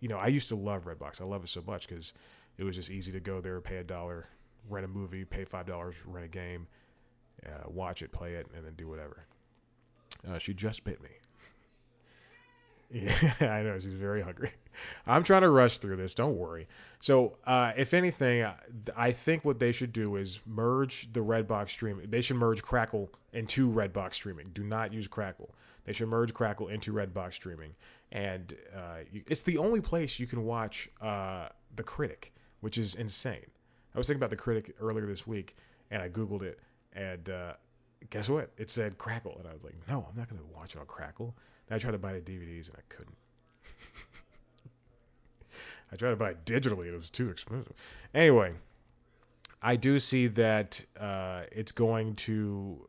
you 0.00 0.08
know 0.08 0.18
I 0.18 0.26
used 0.26 0.48
to 0.48 0.56
love 0.56 0.84
Redbox. 0.84 1.20
I 1.20 1.24
love 1.24 1.44
it 1.44 1.48
so 1.48 1.62
much 1.66 1.88
because 1.88 2.12
it 2.58 2.64
was 2.64 2.76
just 2.76 2.90
easy 2.90 3.12
to 3.12 3.20
go 3.20 3.40
there, 3.40 3.60
pay 3.60 3.76
a 3.76 3.84
dollar, 3.84 4.28
rent 4.68 4.84
a 4.84 4.88
movie, 4.88 5.24
pay 5.24 5.44
five 5.44 5.66
dollars, 5.66 5.96
rent 6.04 6.26
a 6.26 6.28
game 6.28 6.66
uh, 7.46 7.68
watch 7.68 8.02
it, 8.02 8.12
play 8.12 8.34
it, 8.34 8.46
and 8.54 8.64
then 8.64 8.74
do 8.76 8.88
whatever. 8.88 9.24
Uh, 10.28 10.38
she 10.38 10.54
just 10.54 10.84
bit 10.84 11.02
me. 11.02 11.10
Yeah, 12.90 13.32
I 13.40 13.62
know 13.62 13.80
she's 13.80 13.92
very 13.92 14.22
hungry. 14.22 14.52
I'm 15.04 15.24
trying 15.24 15.42
to 15.42 15.48
rush 15.48 15.78
through 15.78 15.96
this. 15.96 16.14
Don't 16.14 16.36
worry. 16.36 16.68
So, 17.00 17.38
uh, 17.44 17.72
if 17.76 17.92
anything, 17.92 18.46
I 18.96 19.10
think 19.10 19.44
what 19.44 19.58
they 19.58 19.72
should 19.72 19.92
do 19.92 20.14
is 20.14 20.38
merge 20.46 21.12
the 21.12 21.20
Redbox 21.20 21.70
streaming. 21.70 22.10
They 22.10 22.20
should 22.20 22.36
merge 22.36 22.62
Crackle 22.62 23.10
into 23.32 23.72
Redbox 23.72 24.14
streaming. 24.14 24.50
Do 24.54 24.62
not 24.62 24.92
use 24.92 25.08
Crackle. 25.08 25.50
They 25.84 25.92
should 25.92 26.08
merge 26.08 26.32
Crackle 26.34 26.68
into 26.68 26.92
Redbox 26.92 27.34
streaming, 27.34 27.74
and 28.12 28.54
uh, 28.74 28.98
it's 29.12 29.42
the 29.42 29.58
only 29.58 29.80
place 29.80 30.18
you 30.18 30.26
can 30.26 30.44
watch 30.44 30.88
uh, 31.00 31.48
the 31.74 31.82
Critic, 31.82 32.32
which 32.60 32.78
is 32.78 32.94
insane. 32.94 33.50
I 33.94 33.98
was 33.98 34.06
thinking 34.06 34.20
about 34.20 34.30
the 34.30 34.36
Critic 34.36 34.74
earlier 34.80 35.06
this 35.06 35.26
week, 35.26 35.56
and 35.90 36.00
I 36.00 36.08
googled 36.08 36.42
it, 36.42 36.58
and 36.94 37.30
uh, 37.30 37.54
guess 38.10 38.28
what? 38.28 38.50
It 38.56 38.70
said 38.70 38.98
Crackle, 38.98 39.36
and 39.38 39.48
I 39.48 39.52
was 39.52 39.64
like, 39.64 39.74
no, 39.88 40.06
I'm 40.08 40.16
not 40.16 40.28
going 40.28 40.40
to 40.40 40.54
watch 40.54 40.74
it 40.74 40.78
on 40.78 40.86
Crackle. 40.86 41.34
And 41.68 41.76
I 41.76 41.78
tried 41.78 41.92
to 41.92 41.98
buy 41.98 42.12
the 42.12 42.20
DVDs, 42.20 42.68
and 42.68 42.76
I 42.76 42.82
couldn't. 42.88 43.16
I 45.92 45.96
tried 45.96 46.10
to 46.10 46.16
buy 46.16 46.30
it 46.30 46.44
digitally, 46.44 46.86
it 46.86 46.94
was 46.94 47.10
too 47.10 47.30
expensive. 47.30 47.72
Anyway, 48.14 48.52
I 49.62 49.76
do 49.76 49.98
see 49.98 50.26
that 50.28 50.84
uh, 50.98 51.42
it's 51.50 51.72
going 51.72 52.14
to. 52.16 52.86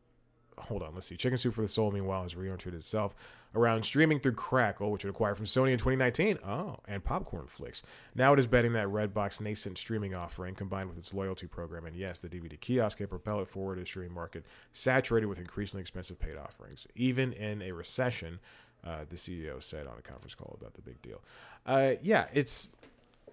Hold 0.58 0.82
on, 0.82 0.94
let's 0.94 1.06
see. 1.06 1.16
Chicken 1.16 1.36
Soup 1.36 1.52
for 1.52 1.60
the 1.60 1.68
Soul, 1.68 1.90
meanwhile, 1.90 2.22
has 2.22 2.34
re-entered 2.34 2.74
itself 2.74 3.14
around 3.54 3.84
streaming 3.84 4.20
through 4.20 4.32
Crackle, 4.32 4.90
which 4.90 5.04
it 5.04 5.08
acquired 5.08 5.36
from 5.36 5.46
Sony 5.46 5.72
in 5.72 5.78
2019. 5.78 6.38
Oh, 6.46 6.76
and 6.86 7.04
Popcornflix. 7.04 7.82
Now 8.14 8.32
it 8.32 8.38
is 8.38 8.46
betting 8.46 8.72
that 8.74 8.88
Redbox 8.88 9.40
nascent 9.40 9.78
streaming 9.78 10.14
offering, 10.14 10.54
combined 10.54 10.88
with 10.88 10.98
its 10.98 11.14
loyalty 11.14 11.46
program, 11.46 11.86
and 11.86 11.96
yes, 11.96 12.18
the 12.18 12.28
DVD 12.28 12.58
kiosk, 12.60 12.98
can 12.98 13.06
propel 13.06 13.40
it 13.40 13.48
forward 13.48 13.76
to 13.76 13.80
the 13.82 13.86
streaming 13.86 14.12
market, 14.12 14.44
saturated 14.72 15.26
with 15.26 15.38
increasingly 15.38 15.80
expensive 15.80 16.18
paid 16.18 16.36
offerings. 16.36 16.86
Even 16.94 17.32
in 17.32 17.62
a 17.62 17.72
recession, 17.72 18.38
uh, 18.84 19.04
the 19.08 19.16
CEO 19.16 19.62
said 19.62 19.86
on 19.86 19.98
a 19.98 20.02
conference 20.02 20.34
call 20.34 20.56
about 20.60 20.74
the 20.74 20.82
big 20.82 21.00
deal. 21.02 21.20
Uh, 21.64 21.92
yeah, 22.02 22.26
it's 22.32 22.70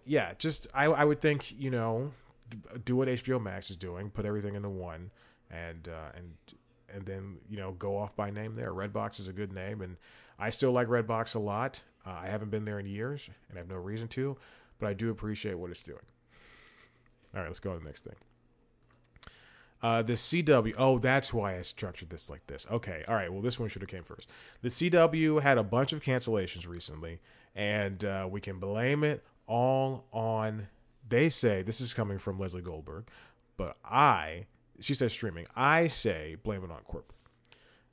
yeah, 0.05 0.33
just 0.37 0.67
I, 0.73 0.85
I 0.85 1.05
would 1.05 1.21
think 1.21 1.53
you 1.57 1.69
know 1.69 2.11
do 2.85 2.95
what 2.95 3.07
HBO 3.07 3.41
Max 3.41 3.69
is 3.69 3.77
doing, 3.77 4.09
put 4.09 4.25
everything 4.25 4.55
into 4.55 4.69
one, 4.69 5.11
and 5.49 5.87
uh, 5.87 6.11
and 6.15 6.33
and 6.93 7.05
then 7.05 7.37
you 7.49 7.57
know 7.57 7.71
go 7.71 7.97
off 7.97 8.15
by 8.15 8.29
name 8.29 8.55
there. 8.55 8.71
Redbox 8.71 9.19
is 9.19 9.27
a 9.27 9.33
good 9.33 9.53
name, 9.53 9.81
and 9.81 9.97
I 10.39 10.49
still 10.49 10.71
like 10.71 10.87
Redbox 10.87 11.35
a 11.35 11.39
lot. 11.39 11.83
Uh, 12.05 12.19
I 12.23 12.27
haven't 12.27 12.51
been 12.51 12.65
there 12.65 12.79
in 12.79 12.85
years, 12.85 13.29
and 13.49 13.57
I 13.57 13.61
have 13.61 13.69
no 13.69 13.75
reason 13.75 14.07
to, 14.09 14.37
but 14.79 14.87
I 14.87 14.93
do 14.93 15.09
appreciate 15.09 15.55
what 15.55 15.71
it's 15.71 15.81
doing. 15.81 15.99
All 17.33 17.41
right, 17.41 17.47
let's 17.47 17.59
go 17.59 17.73
to 17.73 17.79
the 17.79 17.85
next 17.85 18.03
thing. 18.03 18.15
Uh, 19.81 20.01
the 20.01 20.13
CW. 20.13 20.73
Oh, 20.77 20.97
that's 20.97 21.33
why 21.33 21.57
I 21.57 21.61
structured 21.61 22.09
this 22.09 22.29
like 22.29 22.47
this. 22.47 22.65
Okay, 22.71 23.03
all 23.07 23.15
right. 23.15 23.31
Well, 23.31 23.41
this 23.41 23.59
one 23.59 23.67
should 23.67 23.81
have 23.81 23.89
came 23.89 24.03
first. 24.03 24.29
The 24.61 24.69
CW 24.69 25.41
had 25.41 25.57
a 25.57 25.63
bunch 25.63 25.91
of 25.91 26.01
cancellations 26.01 26.65
recently, 26.65 27.19
and 27.53 28.03
uh, 28.05 28.27
we 28.29 28.39
can 28.39 28.59
blame 28.59 29.03
it 29.03 29.25
all 29.45 30.05
on. 30.13 30.67
They 31.07 31.27
say 31.27 31.63
this 31.63 31.81
is 31.81 31.93
coming 31.93 32.17
from 32.17 32.39
Lesley 32.39 32.61
Goldberg, 32.61 33.07
but 33.57 33.75
I 33.83 34.45
she 34.79 34.93
says 34.93 35.11
streaming. 35.11 35.45
I 35.55 35.87
say 35.87 36.35
blame 36.43 36.63
it 36.63 36.71
on 36.71 36.79
corporate. 36.85 37.17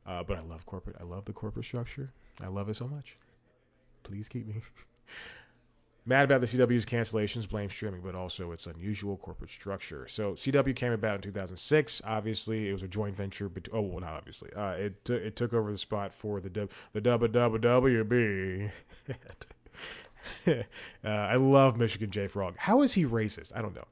Uh, 0.07 0.23
but 0.23 0.38
I 0.38 0.40
love 0.40 0.66
corporate. 0.66 0.97
I 0.99 1.05
love 1.05 1.27
the 1.27 1.33
corporate 1.33 1.66
structure. 1.66 2.12
I 2.43 2.49
love 2.49 2.69
it 2.69 2.75
so 2.75 2.88
much. 2.88 3.16
Please 4.03 4.29
keep 4.29 4.47
me. 4.47 4.55
Mad 6.07 6.25
about 6.25 6.40
the 6.40 6.47
CW's 6.47 6.87
cancellations, 6.87 7.49
blame 7.49 7.69
streaming, 7.69 8.01
but 8.01 8.14
also 8.14 8.53
its 8.53 8.66
unusual 8.66 9.19
corporate 9.19 9.51
structure. 9.51 10.09
So 10.09 10.33
CW 10.33 10.75
came 10.75 10.93
about 10.93 11.16
in 11.16 11.21
2006. 11.21 12.01
Obviously, 12.05 12.69
it 12.69 12.73
was 12.73 12.83
a 12.83 12.88
joint 12.88 13.14
venture. 13.14 13.51
Bet- 13.51 13.69
oh, 13.73 13.83
well, 13.83 14.01
not 14.01 14.14
obviously. 14.14 14.51
Uh, 14.57 14.71
it 14.71 15.05
t- 15.05 15.12
it 15.14 15.37
took 15.37 15.53
over 15.53 15.71
the 15.71 15.79
spot 15.79 16.14
for 16.14 16.40
the 16.40 16.49
w- 16.49 16.69
the 16.95 17.03
WWB. 17.03 18.71
uh, 21.05 21.09
I 21.09 21.37
love 21.37 21.77
Michigan 21.77 22.11
J 22.11 22.27
Frog. 22.27 22.55
How 22.57 22.81
is 22.83 22.95
he 22.95 23.05
racist? 23.05 23.53
I 23.55 23.61
don't 23.61 23.75
know. 23.75 23.87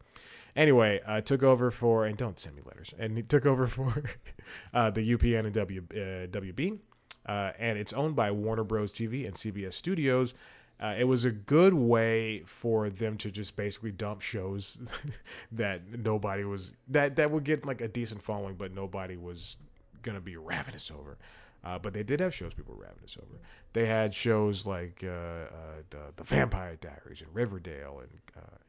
Anyway, 0.58 1.00
uh, 1.06 1.20
took 1.20 1.44
over 1.44 1.70
for 1.70 2.04
and 2.04 2.16
don't 2.16 2.36
send 2.36 2.56
me 2.56 2.62
letters. 2.66 2.92
And 2.98 3.16
he 3.16 3.22
took 3.22 3.46
over 3.46 3.68
for 3.68 4.02
uh, 4.74 4.90
the 4.90 5.12
UPN 5.12 5.44
and 5.44 5.54
W 5.54 5.84
uh, 5.92 6.26
WB, 6.26 6.78
uh, 7.26 7.52
and 7.60 7.78
it's 7.78 7.92
owned 7.92 8.16
by 8.16 8.32
Warner 8.32 8.64
Bros. 8.64 8.92
TV 8.92 9.24
and 9.24 9.36
CBS 9.36 9.74
Studios. 9.74 10.34
Uh, 10.80 10.96
it 10.98 11.04
was 11.04 11.24
a 11.24 11.30
good 11.30 11.74
way 11.74 12.42
for 12.44 12.90
them 12.90 13.16
to 13.18 13.30
just 13.30 13.54
basically 13.54 13.92
dump 13.92 14.20
shows 14.20 14.80
that 15.52 15.82
nobody 15.96 16.42
was 16.42 16.72
that 16.88 17.14
that 17.14 17.30
would 17.30 17.44
get 17.44 17.64
like 17.64 17.80
a 17.80 17.86
decent 17.86 18.20
following, 18.20 18.56
but 18.56 18.74
nobody 18.74 19.16
was 19.16 19.58
gonna 20.02 20.20
be 20.20 20.36
ravenous 20.36 20.90
over. 20.90 21.18
Uh, 21.62 21.78
but 21.78 21.92
they 21.92 22.02
did 22.02 22.18
have 22.18 22.34
shows 22.34 22.52
people 22.52 22.74
were 22.74 22.84
ravenous 22.84 23.16
over. 23.16 23.38
They 23.74 23.86
had 23.86 24.12
shows 24.12 24.66
like 24.66 25.04
uh, 25.04 25.08
uh, 25.08 25.48
the, 25.90 25.98
the, 26.16 26.24
Vampire 26.24 26.76
Diaries 26.76 27.20
and 27.20 27.32
Riverdale 27.32 28.00
and 28.00 28.10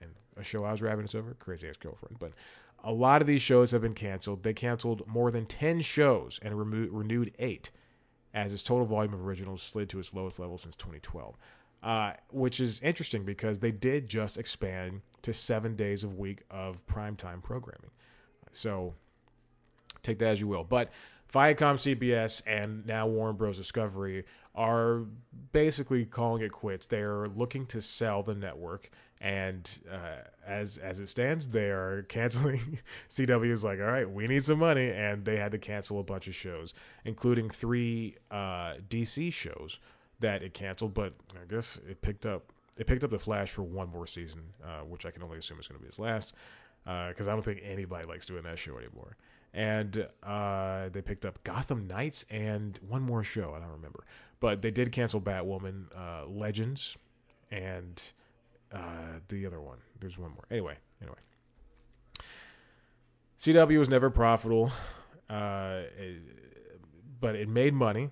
and 0.02 0.12
a 0.39 0.43
show 0.43 0.63
I 0.63 0.71
was 0.71 0.82
ravenous 0.82 1.15
over, 1.15 1.34
Crazy 1.36 1.67
Ex 1.67 1.78
Girlfriend. 1.78 2.17
But 2.19 2.32
a 2.84 2.91
lot 2.91 3.21
of 3.21 3.28
these 3.28 3.41
shows 3.41 3.71
have 3.71 3.82
been 3.82 3.93
canceled. 3.93 4.43
They 4.43 4.54
canceled 4.54 5.06
more 5.08 5.32
than 5.32 5.45
ten 5.45 5.82
shows 5.82 6.39
and 6.41 6.58
remo- 6.58 6.89
renewed 6.91 7.34
eight, 7.39 7.71
as 8.34 8.54
its 8.54 8.63
total 8.63 8.86
volume 8.86 9.13
of 9.13 9.25
originals 9.25 9.62
slid 9.62 9.89
to 9.89 9.99
its 9.99 10.13
lowest 10.13 10.39
level 10.39 10.58
since 10.58 10.75
2012. 10.75 11.36
Uh, 11.82 12.12
which 12.32 12.60
is 12.60 12.82
interesting 12.82 13.23
because 13.23 13.60
they 13.60 13.71
did 13.71 14.10
just 14.10 14.38
expand 14.38 14.99
to 15.21 15.32
seven 15.34 15.78
days 15.78 16.04
a 16.04 16.10
week 16.10 16.41
of 16.52 16.86
primetime 16.86 17.41
programming. 17.41 17.91
So 18.52 18.95
take 20.04 20.19
that 20.19 20.28
as 20.28 20.41
you 20.41 20.47
will. 20.47 20.65
But 20.65 20.91
Viacom, 21.34 21.76
CBS, 21.76 22.42
and 22.48 22.86
now 22.86 23.08
Warner 23.08 23.34
Bros. 23.34 23.58
Discovery 23.58 24.26
are 24.56 25.04
basically 25.52 26.06
calling 26.06 26.42
it 26.44 26.52
quits. 26.52 26.88
They're 26.88 27.28
looking 27.28 27.65
to 27.68 27.82
sell 27.82 28.24
the 28.24 28.34
network 28.36 28.89
And 29.22 29.70
uh, 29.92 30.24
as 30.48 30.78
as 30.78 31.00
it 31.00 31.10
stands, 31.10 31.50
they 31.50 31.70
are 31.70 32.04
canceling. 32.10 32.80
CW 33.10 33.52
is 33.52 33.63
like, 33.63 33.80
all 33.80 33.86
right, 33.86 34.10
we 34.10 34.28
need 34.28 34.46
some 34.46 34.60
money, 34.60 34.89
and 34.92 35.26
they 35.26 35.38
had 35.38 35.52
to 35.52 35.58
cancel 35.58 36.00
a 36.00 36.04
bunch 36.04 36.28
of 36.28 36.36
shows, 36.36 36.74
including 37.04 37.50
three 37.50 38.15
uh, 38.32 38.76
DC 38.89 39.34
shows 39.34 39.80
that 40.22 40.42
it 40.42 40.54
canceled. 40.54 40.94
But 40.94 41.13
I 41.34 41.46
guess 41.54 41.78
it 41.88 42.02
picked 42.02 42.26
up 42.26 42.54
it 42.78 42.88
picked 42.88 43.04
up 43.04 43.12
the 43.12 43.20
Flash 43.20 43.52
for 43.52 43.63
one 43.63 43.89
more 43.89 44.08
season, 44.08 44.54
uh, 44.63 44.82
which 44.86 45.06
I 45.06 45.12
can 45.12 45.22
only 45.22 45.38
assume 45.38 45.60
is 45.60 45.68
going 45.68 45.80
to 45.80 45.84
be 45.84 45.88
his 45.88 46.00
last, 46.00 46.34
because 46.86 47.28
I 47.28 47.34
don't 47.34 47.44
think 47.44 47.62
anybody 47.63 48.08
likes 48.08 48.26
doing 48.26 48.44
that 48.44 48.58
show 48.58 48.78
anymore. 48.78 49.18
And 49.54 50.08
uh, 50.22 50.90
they 50.90 51.02
picked 51.02 51.26
up 51.26 51.44
Gotham 51.44 51.88
Knights 51.88 52.24
and 52.30 52.80
one 52.88 53.02
more 53.02 53.24
show 53.24 53.54
I 53.56 53.60
don't 53.60 53.72
remember, 53.72 54.06
but 54.40 54.62
they 54.62 54.72
did 54.72 54.92
cancel 54.92 55.20
Batwoman, 55.20 55.86
uh, 55.98 56.28
Legends, 56.28 56.98
and 57.50 58.02
uh, 58.72 59.20
the 59.28 59.46
other 59.46 59.60
one. 59.60 59.80
There's 60.00 60.18
one 60.18 60.32
more. 60.32 60.46
Anyway, 60.52 60.78
anyway. 61.02 61.18
CW 63.40 63.80
was 63.80 63.90
never 63.90 64.10
profitable, 64.10 64.72
uh, 65.30 65.82
but 67.20 67.36
it 67.36 67.48
made 67.50 67.74
money 67.74 68.10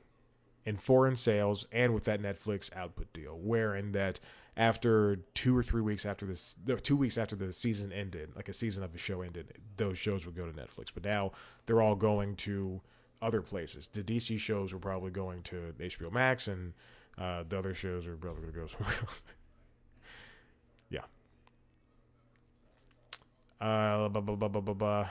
in 0.66 0.78
foreign 0.78 1.16
sales 1.16 1.66
and 1.72 1.94
with 1.94 2.06
that 2.06 2.22
Netflix 2.22 2.76
output 2.76 3.12
deal, 3.14 3.38
wherein 3.38 3.92
that 3.92 4.20
after 4.58 5.18
two 5.36 5.56
or 5.56 5.62
three 5.62 5.82
weeks 5.82 6.06
after 6.06 6.26
this, 6.26 6.56
two 6.82 6.98
weeks 6.98 7.18
after 7.18 7.36
the 7.36 7.54
season 7.54 7.94
ended, 7.94 8.36
like 8.36 8.50
a 8.50 8.54
season 8.54 8.84
of 8.84 8.92
the 8.92 8.98
show 8.98 9.22
ended, 9.22 9.54
those 9.78 10.00
shows 10.00 10.26
would 10.26 10.36
go 10.36 10.48
to 10.48 10.52
Netflix. 10.52 10.88
But 10.94 11.06
now 11.06 11.32
they're 11.66 11.82
all 11.82 11.96
going 11.96 12.36
to 12.38 12.82
other 13.22 13.42
places. 13.42 13.88
The 13.88 14.02
DC 14.02 14.40
shows 14.40 14.74
were 14.74 14.80
probably 14.80 15.12
going 15.12 15.44
to 15.44 15.76
HBO 15.80 16.12
Max, 16.12 16.48
and 16.48 16.74
uh, 17.20 17.44
the 17.48 17.60
other 17.60 17.76
shows 17.76 18.08
are 18.08 18.18
probably 18.18 18.42
going 18.42 18.54
to 18.54 18.60
go 18.60 18.68
somewhere 18.78 18.96
else. 19.00 19.22
yeah. 20.90 21.02
Uh, 23.62 24.10
blah, 24.10 24.22
blah, 24.22 24.74
blah, 24.74 25.10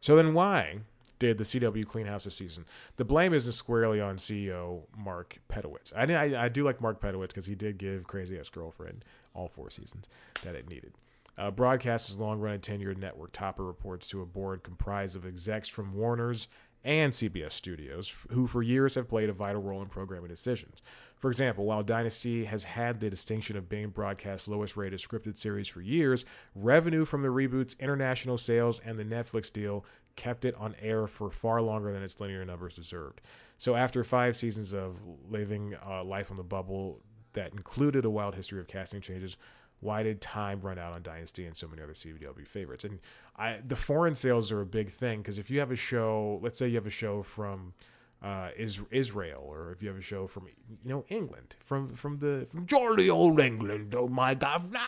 so 0.00 0.16
then 0.16 0.32
why 0.32 0.78
did 1.20 1.38
the 1.38 1.44
CW 1.44 1.86
clean 1.86 2.06
house 2.06 2.24
this 2.24 2.34
season? 2.34 2.64
The 2.96 3.04
blame 3.04 3.32
isn't 3.32 3.52
squarely 3.52 4.00
on 4.00 4.16
CEO 4.16 4.82
Mark 4.98 5.38
Pedowitz. 5.48 5.92
I, 5.94 6.12
I, 6.12 6.46
I 6.46 6.48
do 6.48 6.64
like 6.64 6.80
Mark 6.80 7.00
Pedowitz 7.00 7.28
because 7.28 7.46
he 7.46 7.54
did 7.54 7.78
give 7.78 8.08
Crazy 8.08 8.36
Ex 8.36 8.48
Girlfriend 8.48 9.04
all 9.32 9.46
four 9.46 9.70
seasons 9.70 10.06
that 10.42 10.56
it 10.56 10.68
needed. 10.68 10.94
Uh, 11.38 11.50
Broadcast's 11.50 12.18
long 12.18 12.40
running 12.40 12.60
tenured 12.60 12.98
network 12.98 13.32
topper 13.32 13.64
reports 13.64 14.08
to 14.08 14.20
a 14.20 14.26
board 14.26 14.64
comprised 14.64 15.14
of 15.14 15.24
execs 15.24 15.68
from 15.68 15.94
Warner's 15.94 16.48
and 16.82 17.12
CBS 17.12 17.52
Studios, 17.52 18.14
who 18.30 18.46
for 18.46 18.62
years 18.62 18.94
have 18.94 19.08
played 19.08 19.28
a 19.28 19.34
vital 19.34 19.62
role 19.62 19.82
in 19.82 19.88
programming 19.88 20.30
decisions. 20.30 20.80
For 21.18 21.28
example, 21.28 21.66
while 21.66 21.82
Dynasty 21.82 22.46
has 22.46 22.64
had 22.64 23.00
the 23.00 23.10
distinction 23.10 23.58
of 23.58 23.68
being 23.68 23.90
broadcast's 23.90 24.48
lowest 24.48 24.74
rated 24.74 25.00
scripted 25.00 25.36
series 25.36 25.68
for 25.68 25.82
years, 25.82 26.24
revenue 26.54 27.04
from 27.04 27.20
the 27.20 27.28
reboot's 27.28 27.76
international 27.78 28.38
sales 28.38 28.80
and 28.86 28.98
the 28.98 29.04
Netflix 29.04 29.52
deal 29.52 29.84
kept 30.16 30.44
it 30.44 30.54
on 30.56 30.74
air 30.80 31.06
for 31.06 31.30
far 31.30 31.62
longer 31.62 31.92
than 31.92 32.02
its 32.02 32.20
linear 32.20 32.44
numbers 32.44 32.76
deserved. 32.76 33.20
So, 33.58 33.74
after 33.74 34.04
five 34.04 34.36
seasons 34.36 34.72
of 34.72 35.00
living 35.28 35.76
uh, 35.86 36.04
life 36.04 36.30
on 36.30 36.36
the 36.36 36.42
bubble 36.42 37.00
that 37.32 37.52
included 37.52 38.04
a 38.04 38.10
wild 38.10 38.34
history 38.34 38.60
of 38.60 38.66
casting 38.66 39.00
changes, 39.00 39.36
why 39.80 40.02
did 40.02 40.20
time 40.20 40.60
run 40.60 40.78
out 40.78 40.92
on 40.92 41.02
Dynasty 41.02 41.46
and 41.46 41.56
so 41.56 41.66
many 41.66 41.82
other 41.82 41.94
CW 41.94 42.46
favorites? 42.46 42.84
And 42.84 43.00
I, 43.36 43.58
the 43.66 43.76
foreign 43.76 44.14
sales 44.14 44.52
are 44.52 44.60
a 44.60 44.66
big 44.66 44.90
thing 44.90 45.20
because 45.20 45.38
if 45.38 45.50
you 45.50 45.58
have 45.60 45.70
a 45.70 45.76
show, 45.76 46.38
let's 46.42 46.58
say 46.58 46.68
you 46.68 46.76
have 46.76 46.86
a 46.86 46.90
show 46.90 47.22
from 47.22 47.74
uh, 48.22 48.50
is 48.56 48.80
Israel, 48.90 49.42
or 49.46 49.72
if 49.72 49.82
you 49.82 49.88
have 49.88 49.98
a 49.98 50.02
show 50.02 50.26
from 50.26 50.46
you 50.46 50.54
know 50.84 51.04
England, 51.08 51.56
from 51.64 51.94
from 51.94 52.18
the 52.18 52.46
from 52.50 52.66
jolly 52.66 53.08
old 53.08 53.40
England, 53.40 53.94
oh 53.96 54.08
my 54.08 54.34
governor. 54.34 54.80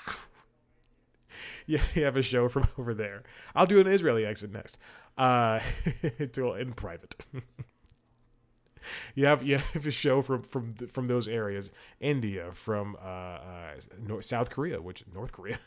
yeah, 1.67 1.81
you 1.95 2.05
have 2.05 2.17
a 2.17 2.23
show 2.23 2.49
from 2.49 2.69
over 2.79 2.93
there. 2.93 3.23
I'll 3.55 3.67
do 3.67 3.81
an 3.81 3.87
Israeli 3.87 4.27
exit 4.27 4.53
next, 4.53 4.77
uh, 5.17 5.61
to, 6.33 6.55
in 6.55 6.73
private. 6.73 7.27
you 9.15 9.27
have 9.27 9.43
you 9.43 9.59
have 9.59 9.87
a 9.87 9.91
show 9.91 10.23
from 10.23 10.43
from 10.43 10.73
from 10.73 11.07
those 11.07 11.29
areas, 11.29 11.71
India, 12.01 12.51
from 12.53 12.97
uh, 13.03 13.07
uh, 13.07 13.75
North, 14.07 14.25
South 14.25 14.51
Korea, 14.51 14.81
which 14.81 15.05
North 15.13 15.33
Korea. 15.33 15.59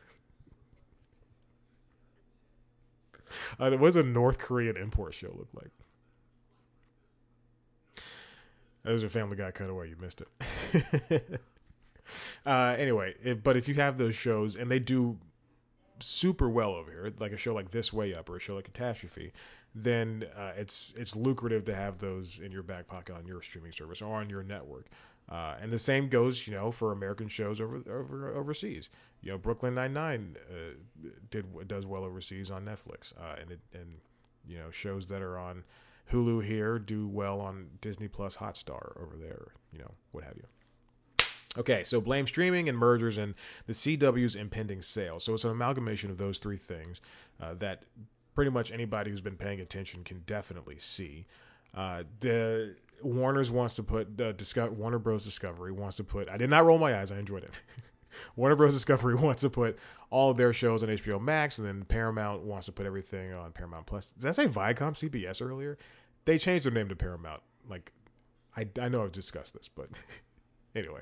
uh, 3.59 3.71
what 3.71 3.87
does 3.87 3.95
a 3.95 4.03
North 4.03 4.37
Korean 4.37 4.77
import 4.77 5.13
show 5.13 5.33
look 5.35 5.49
like? 5.53 5.71
That 8.83 8.91
was 8.93 9.03
a 9.03 9.09
Family 9.09 9.35
Guy 9.35 9.51
cutaway. 9.51 9.89
You 9.89 9.95
missed 9.99 10.21
it. 10.21 10.27
uh, 12.45 12.75
anyway, 12.77 13.15
it, 13.23 13.43
but 13.43 13.57
if 13.57 13.67
you 13.67 13.73
have 13.75 13.97
those 13.97 14.13
shows 14.15 14.55
and 14.55 14.69
they 14.69 14.77
do 14.77 15.17
super 15.99 16.49
well 16.49 16.71
over 16.71 16.91
here, 16.91 17.13
like 17.19 17.31
a 17.31 17.37
show 17.37 17.53
like 17.53 17.71
This 17.71 17.91
Way 17.91 18.13
Up 18.13 18.29
or 18.29 18.37
a 18.37 18.39
show 18.39 18.55
like 18.55 18.65
Catastrophe, 18.65 19.31
then 19.73 20.25
uh, 20.37 20.53
it's 20.55 20.93
it's 20.97 21.15
lucrative 21.15 21.65
to 21.65 21.75
have 21.75 21.99
those 21.99 22.39
in 22.39 22.51
your 22.51 22.63
back 22.63 22.87
pocket 22.87 23.15
on 23.15 23.25
your 23.25 23.41
streaming 23.41 23.71
service 23.71 24.01
or 24.01 24.15
on 24.15 24.29
your 24.29 24.43
network. 24.43 24.87
Uh, 25.29 25.55
and 25.59 25.71
the 25.71 25.79
same 25.79 26.07
goes, 26.07 26.45
you 26.45 26.53
know, 26.53 26.69
for 26.71 26.91
American 26.91 27.27
shows 27.27 27.59
over 27.59 27.81
over 27.89 28.33
overseas. 28.33 28.89
You 29.21 29.31
know, 29.31 29.37
Brooklyn 29.37 29.75
Nine 29.75 29.93
Nine 29.93 30.35
uh, 30.49 31.09
did 31.29 31.67
does 31.67 31.85
well 31.85 32.03
overseas 32.03 32.51
on 32.51 32.63
Netflix, 32.63 33.11
uh, 33.19 33.35
and 33.41 33.51
it, 33.51 33.59
and 33.73 33.97
you 34.47 34.57
know 34.57 34.71
shows 34.71 35.07
that 35.07 35.21
are 35.21 35.37
on 35.37 35.63
Hulu 36.11 36.45
here 36.45 36.77
do 36.77 37.07
well 37.07 37.41
on 37.41 37.67
Disney 37.81 38.07
Plus 38.07 38.37
Hotstar 38.37 39.01
over 39.01 39.17
there, 39.19 39.47
you 39.71 39.79
know, 39.79 39.91
what 40.11 40.23
have 40.23 40.35
you. 40.37 40.45
Okay, 41.57 41.83
so 41.85 42.01
blame 42.01 42.27
streaming 42.27 42.67
and 42.67 42.77
mergers 42.77 43.17
and 43.17 43.33
the 43.65 43.73
CW's 43.73 44.35
impending 44.35 44.81
sale. 44.81 45.19
So 45.19 45.33
it's 45.33 45.45
an 45.45 45.51
amalgamation 45.51 46.11
of 46.11 46.17
those 46.17 46.39
three 46.39 46.57
things 46.57 46.99
uh, 47.41 47.53
that 47.55 47.83
pretty 48.33 48.51
much 48.51 48.71
anybody 48.71 49.09
who's 49.09 49.21
been 49.21 49.37
paying 49.37 49.61
attention 49.61 50.03
can 50.03 50.23
definitely 50.25 50.77
see. 50.79 51.25
Uh, 51.73 52.03
the 52.19 52.75
Warner's 53.01 53.51
wants 53.51 53.75
to 53.75 53.83
put 53.83 54.17
the 54.17 54.33
Disco- 54.33 54.69
Warner 54.71 54.99
Bros. 54.99 55.23
Discovery 55.23 55.71
wants 55.71 55.97
to 55.97 56.03
put. 56.03 56.29
I 56.29 56.37
did 56.37 56.49
not 56.49 56.65
roll 56.65 56.77
my 56.77 56.97
eyes. 56.99 57.11
I 57.11 57.17
enjoyed 57.17 57.43
it. 57.43 57.61
Warner 58.35 58.55
Bros. 58.55 58.73
Discovery 58.73 59.15
wants 59.21 59.41
to 59.41 59.49
put 59.49 59.77
all 60.09 60.31
of 60.31 60.37
their 60.37 60.53
shows 60.53 60.83
on 60.83 60.89
HBO 60.89 61.21
Max, 61.21 61.57
and 61.57 61.67
then 61.67 61.83
Paramount 61.83 62.43
wants 62.43 62.65
to 62.67 62.71
put 62.71 62.85
everything 62.85 63.33
on 63.33 63.51
Paramount 63.51 63.85
Plus. 63.85 64.11
Did 64.11 64.27
I 64.27 64.31
say 64.31 64.47
Viacom 64.47 64.93
CBS 64.93 65.41
earlier? 65.41 65.77
They 66.25 66.37
changed 66.37 66.65
their 66.65 66.73
name 66.73 66.89
to 66.89 66.95
Paramount. 66.95 67.41
Like, 67.69 67.91
I, 68.55 68.67
I 68.81 68.89
know 68.89 69.03
I've 69.03 69.11
discussed 69.11 69.53
this, 69.53 69.67
but 69.67 69.89
anyway. 70.75 71.01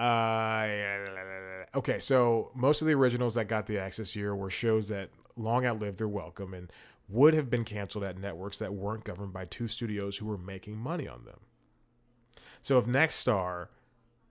Uh, 0.00 1.66
okay, 1.74 1.98
so 1.98 2.50
most 2.54 2.80
of 2.80 2.88
the 2.88 2.94
originals 2.94 3.34
that 3.34 3.48
got 3.48 3.66
the 3.66 3.78
access 3.78 4.16
year 4.16 4.34
were 4.34 4.48
shows 4.48 4.88
that 4.88 5.10
long 5.36 5.66
outlived 5.66 5.98
their 5.98 6.08
welcome 6.08 6.54
and 6.54 6.72
would 7.06 7.34
have 7.34 7.50
been 7.50 7.64
canceled 7.64 8.04
at 8.04 8.16
networks 8.18 8.58
that 8.58 8.72
weren't 8.72 9.04
governed 9.04 9.34
by 9.34 9.44
two 9.44 9.68
studios 9.68 10.16
who 10.16 10.24
were 10.24 10.38
making 10.38 10.78
money 10.78 11.06
on 11.06 11.26
them. 11.26 11.40
So 12.62 12.78
if 12.78 12.86
Nexstar 12.86 13.68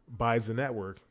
buys 0.07 0.47
the 0.47 0.55
network, 0.55 1.01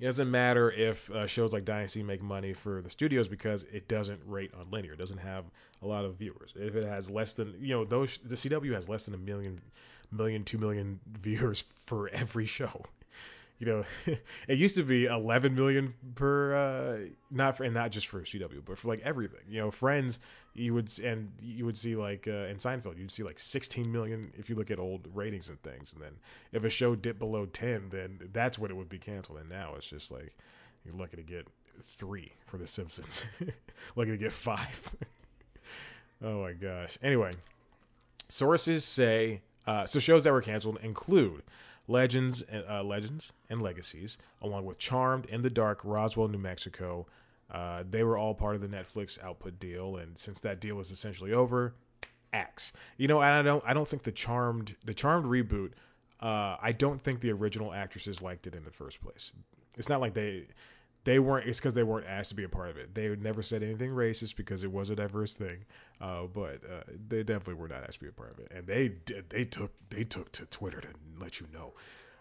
it 0.00 0.04
doesn't 0.04 0.30
matter 0.30 0.72
if 0.72 1.08
uh, 1.12 1.28
shows 1.28 1.52
like 1.52 1.64
Dynasty 1.64 2.02
make 2.02 2.22
money 2.22 2.52
for 2.52 2.82
the 2.82 2.90
studios 2.90 3.28
because 3.28 3.64
it 3.70 3.86
doesn't 3.86 4.20
rate 4.26 4.50
on 4.58 4.68
linear. 4.72 4.94
It 4.94 4.98
doesn't 4.98 5.18
have 5.18 5.44
a 5.80 5.86
lot 5.86 6.04
of 6.04 6.16
viewers. 6.16 6.54
If 6.56 6.74
it 6.74 6.84
has 6.86 7.08
less 7.08 7.34
than 7.34 7.54
you 7.60 7.74
know, 7.76 7.84
those 7.84 8.18
the 8.24 8.34
CW 8.34 8.72
has 8.74 8.88
less 8.88 9.04
than 9.04 9.14
a 9.14 9.18
million, 9.18 9.60
million, 10.10 10.42
two 10.42 10.58
million 10.58 10.98
viewers 11.20 11.62
for 11.74 12.08
every 12.08 12.46
show 12.46 12.84
you 13.60 13.66
know, 13.66 13.84
it 14.48 14.58
used 14.58 14.74
to 14.76 14.82
be 14.82 15.04
11 15.04 15.54
million 15.54 15.94
per, 16.14 16.54
uh, 16.54 17.08
not 17.30 17.56
for, 17.56 17.64
and 17.64 17.74
not 17.74 17.92
just 17.92 18.08
for 18.08 18.22
CW, 18.22 18.64
but 18.64 18.78
for 18.78 18.88
like 18.88 19.00
everything. 19.04 19.42
You 19.48 19.60
know, 19.60 19.70
Friends, 19.70 20.18
you 20.54 20.72
would, 20.74 20.90
and 20.98 21.30
you 21.40 21.66
would 21.66 21.76
see 21.76 21.94
like 21.94 22.26
uh, 22.26 22.46
in 22.48 22.56
Seinfeld, 22.56 22.98
you'd 22.98 23.12
see 23.12 23.22
like 23.22 23.38
16 23.38 23.92
million 23.92 24.32
if 24.36 24.48
you 24.48 24.56
look 24.56 24.70
at 24.70 24.78
old 24.78 25.06
ratings 25.14 25.50
and 25.50 25.62
things. 25.62 25.92
And 25.92 26.02
then 26.02 26.12
if 26.52 26.64
a 26.64 26.70
show 26.70 26.96
dipped 26.96 27.18
below 27.18 27.44
10, 27.44 27.90
then 27.90 28.30
that's 28.32 28.58
when 28.58 28.70
it 28.70 28.74
would 28.74 28.88
be 28.88 28.98
canceled. 28.98 29.38
And 29.38 29.50
now 29.50 29.74
it's 29.76 29.86
just 29.86 30.10
like 30.10 30.34
you're 30.84 30.94
lucky 30.94 31.18
to 31.18 31.22
get 31.22 31.46
three 31.82 32.32
for 32.46 32.56
The 32.56 32.66
Simpsons, 32.66 33.26
lucky 33.94 34.10
to 34.12 34.16
get 34.16 34.32
five. 34.32 34.90
oh 36.24 36.40
my 36.42 36.54
gosh. 36.54 36.98
Anyway, 37.02 37.32
sources 38.26 38.86
say 38.86 39.42
uh, 39.66 39.84
so 39.84 39.98
shows 39.98 40.24
that 40.24 40.32
were 40.32 40.40
canceled 40.40 40.78
include 40.82 41.42
Legends, 41.90 42.44
uh, 42.52 42.82
Legends 42.84 43.32
and 43.48 43.60
Legacies, 43.60 44.16
along 44.40 44.64
with 44.64 44.78
Charmed, 44.78 45.26
In 45.26 45.42
the 45.42 45.50
Dark, 45.50 45.80
Roswell, 45.82 46.28
New 46.28 46.38
Mexico. 46.38 47.06
Uh, 47.50 47.82
they 47.88 48.04
were 48.04 48.16
all 48.16 48.32
part 48.32 48.54
of 48.54 48.60
the 48.60 48.68
Netflix 48.68 49.20
output 49.22 49.58
deal, 49.58 49.96
and 49.96 50.16
since 50.16 50.38
that 50.40 50.60
deal 50.60 50.78
is 50.78 50.92
essentially 50.92 51.32
over, 51.32 51.74
X. 52.32 52.72
You 52.96 53.08
know, 53.08 53.20
I 53.20 53.42
don't, 53.42 53.64
I 53.66 53.74
don't 53.74 53.88
think 53.88 54.04
the 54.04 54.12
Charmed, 54.12 54.76
the 54.84 54.94
Charmed 54.94 55.26
reboot. 55.26 55.72
Uh, 56.20 56.56
I 56.62 56.72
don't 56.72 57.02
think 57.02 57.20
the 57.20 57.32
original 57.32 57.72
actresses 57.72 58.22
liked 58.22 58.46
it 58.46 58.54
in 58.54 58.62
the 58.62 58.70
first 58.70 59.02
place. 59.02 59.32
It's 59.76 59.88
not 59.88 60.00
like 60.00 60.14
they 60.14 60.46
they 61.04 61.18
weren't 61.18 61.48
it's 61.48 61.58
because 61.58 61.74
they 61.74 61.82
weren't 61.82 62.06
asked 62.06 62.30
to 62.30 62.34
be 62.34 62.44
a 62.44 62.48
part 62.48 62.70
of 62.70 62.76
it. 62.76 62.94
They 62.94 63.14
never 63.16 63.42
said 63.42 63.62
anything 63.62 63.90
racist 63.90 64.36
because 64.36 64.62
it 64.62 64.70
was 64.70 64.90
a 64.90 64.96
diverse 64.96 65.34
thing 65.34 65.64
uh, 66.00 66.22
but 66.32 66.60
uh, 66.64 66.82
they 67.08 67.22
definitely 67.22 67.54
were 67.54 67.68
not 67.68 67.82
asked 67.82 67.94
to 67.94 68.00
be 68.00 68.08
a 68.08 68.12
part 68.12 68.32
of 68.32 68.38
it. 68.38 68.50
And 68.54 68.66
they 68.66 68.88
did 68.88 69.30
they 69.30 69.44
took 69.44 69.72
they 69.90 70.04
took 70.04 70.32
to 70.32 70.46
twitter 70.46 70.80
to 70.80 70.88
let 71.18 71.40
you 71.40 71.46
know. 71.52 71.74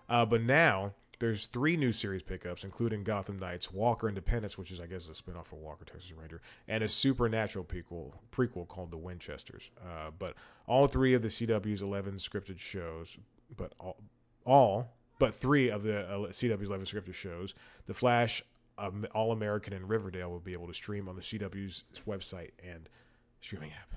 Uh, 0.09 0.25
but 0.25 0.41
now 0.41 0.93
there's 1.19 1.45
three 1.47 1.77
new 1.77 1.91
series 1.91 2.23
pickups, 2.23 2.63
including 2.63 3.03
Gotham 3.03 3.39
Knights, 3.39 3.71
Walker 3.71 4.07
Independence, 4.07 4.57
which 4.57 4.71
is 4.71 4.81
I 4.81 4.85
guess 4.85 5.07
a 5.07 5.11
spinoff 5.11 5.51
of 5.51 5.59
Walker 5.59 5.85
Texas 5.85 6.11
Ranger, 6.11 6.41
and 6.67 6.83
a 6.83 6.89
supernatural 6.89 7.63
prequel 7.63 8.13
prequel 8.31 8.67
called 8.67 8.91
The 8.91 8.97
Winchesters. 8.97 9.71
Uh, 9.81 10.11
but 10.17 10.35
all 10.67 10.87
three 10.87 11.13
of 11.13 11.21
the 11.21 11.29
CW's 11.29 11.81
11 11.81 12.15
scripted 12.15 12.59
shows, 12.59 13.17
but 13.55 13.73
all, 13.79 13.97
all 14.45 14.93
but 15.19 15.35
three 15.35 15.69
of 15.69 15.83
the 15.83 16.01
uh, 16.01 16.17
CW's 16.29 16.69
11 16.69 16.85
scripted 16.85 17.13
shows, 17.13 17.53
The 17.85 17.93
Flash, 17.93 18.41
All 19.13 19.31
American, 19.31 19.73
and 19.73 19.89
Riverdale 19.89 20.29
will 20.29 20.39
be 20.39 20.53
able 20.53 20.67
to 20.67 20.73
stream 20.73 21.07
on 21.09 21.15
the 21.15 21.21
CW's 21.21 21.83
website 22.07 22.51
and 22.63 22.89
streaming 23.41 23.71
app. 23.71 23.93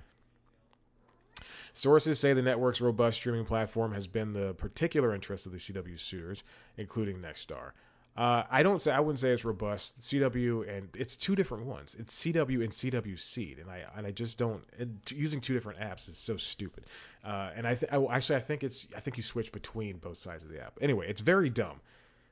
Sources 1.75 2.21
say 2.21 2.33
the 2.33 2.43
network's 2.43 2.81
robust 2.81 3.19
streaming 3.19 3.47
platform 3.47 3.95
has 3.95 4.07
been 4.07 4.35
the 4.35 4.53
particular 4.55 5.15
interest 5.15 5.47
of 5.47 5.53
the 5.53 5.59
CW 5.59 5.99
suitors, 5.99 6.43
including 6.77 7.19
Nexstar. 7.19 7.73
Uh, 8.15 8.43
I 8.51 8.63
don't 8.63 8.83
say 8.83 8.93
I 8.93 9.01
wouldn't 9.01 9.21
say 9.21 9.31
it's 9.31 9.45
robust. 9.45 9.99
CW 10.01 10.69
and 10.69 10.91
it's 10.95 11.17
two 11.17 11.35
different 11.35 11.65
ones. 11.65 11.97
It's 11.99 12.23
CW 12.23 12.61
and 12.61 12.69
CW 12.69 13.19
Seed, 13.19 13.59
and 13.59 13.71
I 13.71 13.85
and 13.97 14.07
I 14.07 14.11
just 14.11 14.37
don't 14.37 14.65
using 15.09 15.41
two 15.41 15.55
different 15.55 15.81
apps 15.81 16.11
is 16.11 16.19
so 16.19 16.37
stupid. 16.37 16.85
Uh, 17.25 17.51
and 17.57 17.67
I, 17.67 17.75
th- 17.75 17.91
I 17.91 18.05
actually 18.15 18.37
I 18.37 18.41
think 18.41 18.63
it's 18.63 18.87
I 18.95 19.01
think 19.01 19.17
you 19.17 19.23
switch 19.23 19.51
between 19.51 19.97
both 19.97 20.19
sides 20.19 20.45
of 20.45 20.51
the 20.51 20.61
app. 20.61 20.79
Anyway, 20.83 21.09
it's 21.09 21.23
very 21.23 21.49
dumb. 21.49 21.81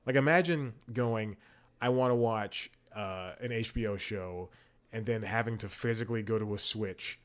Like 0.05 0.17
imagine 0.17 0.75
going, 0.93 1.39
I 1.81 1.89
want 1.89 2.11
to 2.11 2.15
watch 2.15 2.71
uh, 2.95 3.33
an 3.41 3.51
HBO 3.51 3.99
show, 3.99 4.51
and 4.93 5.07
then 5.07 5.23
having 5.23 5.59
to 5.59 5.69
physically 5.69 6.23
go 6.23 6.39
to 6.39 6.55
a 6.55 6.59
switch 6.59 7.19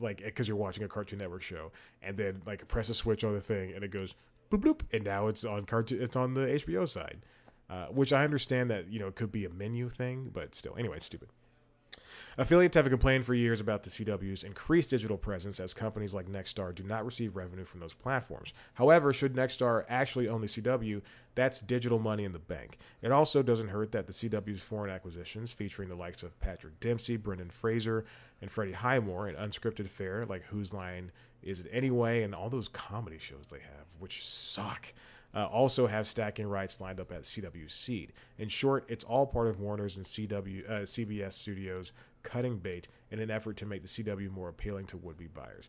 like 0.00 0.22
because 0.22 0.46
you're 0.46 0.56
watching 0.56 0.84
a 0.84 0.88
Cartoon 0.88 1.18
Network 1.18 1.42
show, 1.42 1.72
and 2.02 2.16
then 2.16 2.42
like 2.46 2.66
press 2.68 2.88
a 2.88 2.94
switch 2.94 3.24
on 3.24 3.34
the 3.34 3.40
thing, 3.40 3.72
and 3.74 3.82
it 3.82 3.90
goes 3.90 4.14
bloop 4.50 4.60
bloop, 4.60 4.80
and 4.92 5.04
now 5.04 5.28
it's 5.28 5.44
on 5.44 5.64
cartoon. 5.64 6.02
It's 6.02 6.16
on 6.16 6.34
the 6.34 6.40
HBO 6.40 6.86
side, 6.86 7.18
uh, 7.70 7.86
which 7.86 8.12
I 8.12 8.24
understand 8.24 8.70
that 8.70 8.88
you 8.90 8.98
know 8.98 9.08
it 9.08 9.14
could 9.14 9.32
be 9.32 9.44
a 9.44 9.50
menu 9.50 9.88
thing, 9.88 10.30
but 10.32 10.54
still, 10.54 10.76
anyway, 10.78 10.98
it's 10.98 11.06
stupid. 11.06 11.28
Affiliates 12.38 12.76
have 12.76 12.88
complained 12.88 13.24
for 13.24 13.34
years 13.34 13.60
about 13.60 13.82
the 13.82 13.90
CW's 13.90 14.42
increased 14.42 14.90
digital 14.90 15.16
presence 15.16 15.58
as 15.58 15.74
companies 15.74 16.14
like 16.14 16.26
Nexstar 16.26 16.74
do 16.74 16.82
not 16.82 17.04
receive 17.04 17.36
revenue 17.36 17.64
from 17.64 17.80
those 17.80 17.94
platforms. 17.94 18.52
However, 18.74 19.12
should 19.12 19.34
Nexstar 19.34 19.84
actually 19.88 20.28
own 20.28 20.40
the 20.40 20.46
CW, 20.46 21.02
that's 21.34 21.60
digital 21.60 21.98
money 21.98 22.24
in 22.24 22.32
the 22.32 22.38
bank. 22.38 22.78
It 23.02 23.12
also 23.12 23.42
doesn't 23.42 23.68
hurt 23.68 23.92
that 23.92 24.06
the 24.06 24.12
CW's 24.12 24.62
foreign 24.62 24.90
acquisitions, 24.90 25.52
featuring 25.52 25.88
the 25.88 25.94
likes 25.94 26.22
of 26.22 26.38
Patrick 26.40 26.80
Dempsey, 26.80 27.16
Brendan 27.16 27.50
Fraser, 27.50 28.04
and 28.40 28.50
Freddie 28.50 28.72
Highmore, 28.72 29.28
and 29.28 29.36
unscripted 29.36 29.88
fare 29.88 30.26
like 30.26 30.44
Whose 30.44 30.72
Line 30.72 31.12
Is 31.42 31.60
It 31.60 31.70
Anyway, 31.72 32.22
and 32.22 32.34
all 32.34 32.50
those 32.50 32.68
comedy 32.68 33.18
shows 33.18 33.46
they 33.50 33.60
have, 33.60 33.86
which 33.98 34.24
suck. 34.24 34.92
Uh, 35.36 35.44
also 35.44 35.86
have 35.86 36.06
stacking 36.06 36.46
rights 36.46 36.80
lined 36.80 36.98
up 36.98 37.12
at 37.12 37.24
CW 37.24 37.70
Seed. 37.70 38.14
In 38.38 38.48
short, 38.48 38.86
it's 38.88 39.04
all 39.04 39.26
part 39.26 39.48
of 39.48 39.60
Warner's 39.60 39.96
and 39.96 40.04
CW 40.06 40.66
uh, 40.66 40.72
CBS 40.82 41.34
Studios 41.34 41.92
cutting 42.22 42.56
bait 42.56 42.88
in 43.10 43.20
an 43.20 43.30
effort 43.30 43.58
to 43.58 43.66
make 43.66 43.82
the 43.82 43.88
CW 43.88 44.30
more 44.30 44.48
appealing 44.48 44.86
to 44.86 44.96
would-be 44.96 45.26
buyers. 45.26 45.68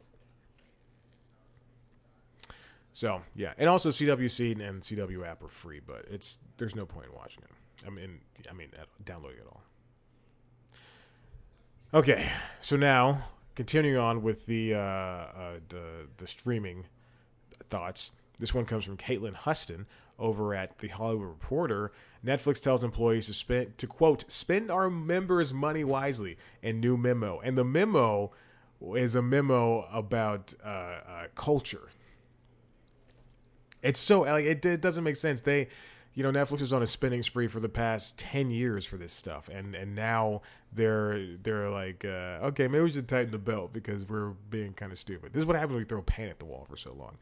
So 2.94 3.22
yeah, 3.36 3.54
and 3.58 3.68
also 3.70 3.90
CW 3.90 4.32
Seed 4.32 4.62
and 4.62 4.82
CW 4.82 5.28
app 5.28 5.44
are 5.44 5.50
free, 5.50 5.82
but 5.86 6.06
it's 6.10 6.40
there's 6.56 6.74
no 6.74 6.86
point 6.86 7.08
in 7.08 7.14
watching 7.14 7.44
it. 7.44 7.86
I 7.86 7.90
mean, 7.90 8.22
I 8.50 8.54
mean, 8.54 8.70
downloading 9.04 9.40
it 9.40 9.48
all. 9.48 9.62
Okay, 11.94 12.32
so 12.62 12.78
now 12.78 13.24
continuing 13.54 13.98
on 13.98 14.24
with 14.24 14.46
the 14.46 14.76
uh, 14.76 14.80
uh, 14.80 15.60
the, 15.68 16.08
the 16.18 16.26
streaming 16.26 16.86
thoughts. 17.70 18.14
This 18.40 18.54
one 18.54 18.66
comes 18.66 18.86
from 18.86 18.98
Caitlin 18.98 19.34
Huston 19.34 19.88
over 20.20 20.54
at 20.54 20.80
the 20.80 20.88
Hollywood 20.90 21.28
Reporter. 21.28 21.92
Netflix 22.26 22.62
tells 22.62 22.84
employees 22.84 23.26
to 23.28 23.34
spend 23.34 23.78
to 23.78 23.88
quote 23.88 24.30
spend 24.32 24.72
our 24.72 24.90
members' 24.90 25.54
money 25.54 25.84
wisely. 25.84 26.38
In 26.62 26.80
new 26.80 26.98
memo, 26.98 27.40
and 27.40 27.58
the 27.58 27.64
memo 27.64 28.32
is 28.96 29.16
a 29.16 29.22
memo 29.22 29.88
about 29.92 30.54
uh, 30.64 30.68
uh, 30.68 31.28
culture. 31.36 31.90
It's 33.82 34.00
so 34.00 34.22
like 34.22 34.46
it, 34.46 34.66
it 34.66 34.82
doesn't 34.82 35.04
make 35.04 35.16
sense. 35.16 35.42
They 35.42 35.68
you 36.14 36.24
know 36.24 36.32
Netflix 36.32 36.62
was 36.62 36.74
on 36.74 36.82
a 36.82 36.88
spending 36.88 37.24
spree 37.24 37.48
for 37.48 37.60
the 37.60 37.70
past 37.70 38.18
ten 38.18 38.52
years 38.52 38.86
for 38.86 38.98
this 38.98 39.14
stuff, 39.14 39.50
and 39.50 39.76
and 39.76 39.96
now 39.96 40.42
they're 40.74 41.38
they're 41.38 41.70
like, 41.70 42.04
uh, 42.06 42.46
okay, 42.48 42.68
maybe 42.68 42.84
we 42.84 42.90
should 42.90 43.08
tighten 43.08 43.32
the 43.32 43.38
belt 43.38 43.74
because 43.74 44.08
we're 44.08 44.32
being 44.50 44.74
kind 44.74 44.92
of 44.92 45.00
stupid. 45.00 45.34
This 45.34 45.42
is 45.42 45.46
what 45.46 45.56
happens 45.56 45.74
when 45.74 45.82
you 45.82 45.86
throw 45.86 46.02
paint 46.02 46.30
at 46.30 46.40
the 46.40 46.46
wall 46.46 46.66
for 46.70 46.78
so 46.78 46.94
long. 46.94 47.18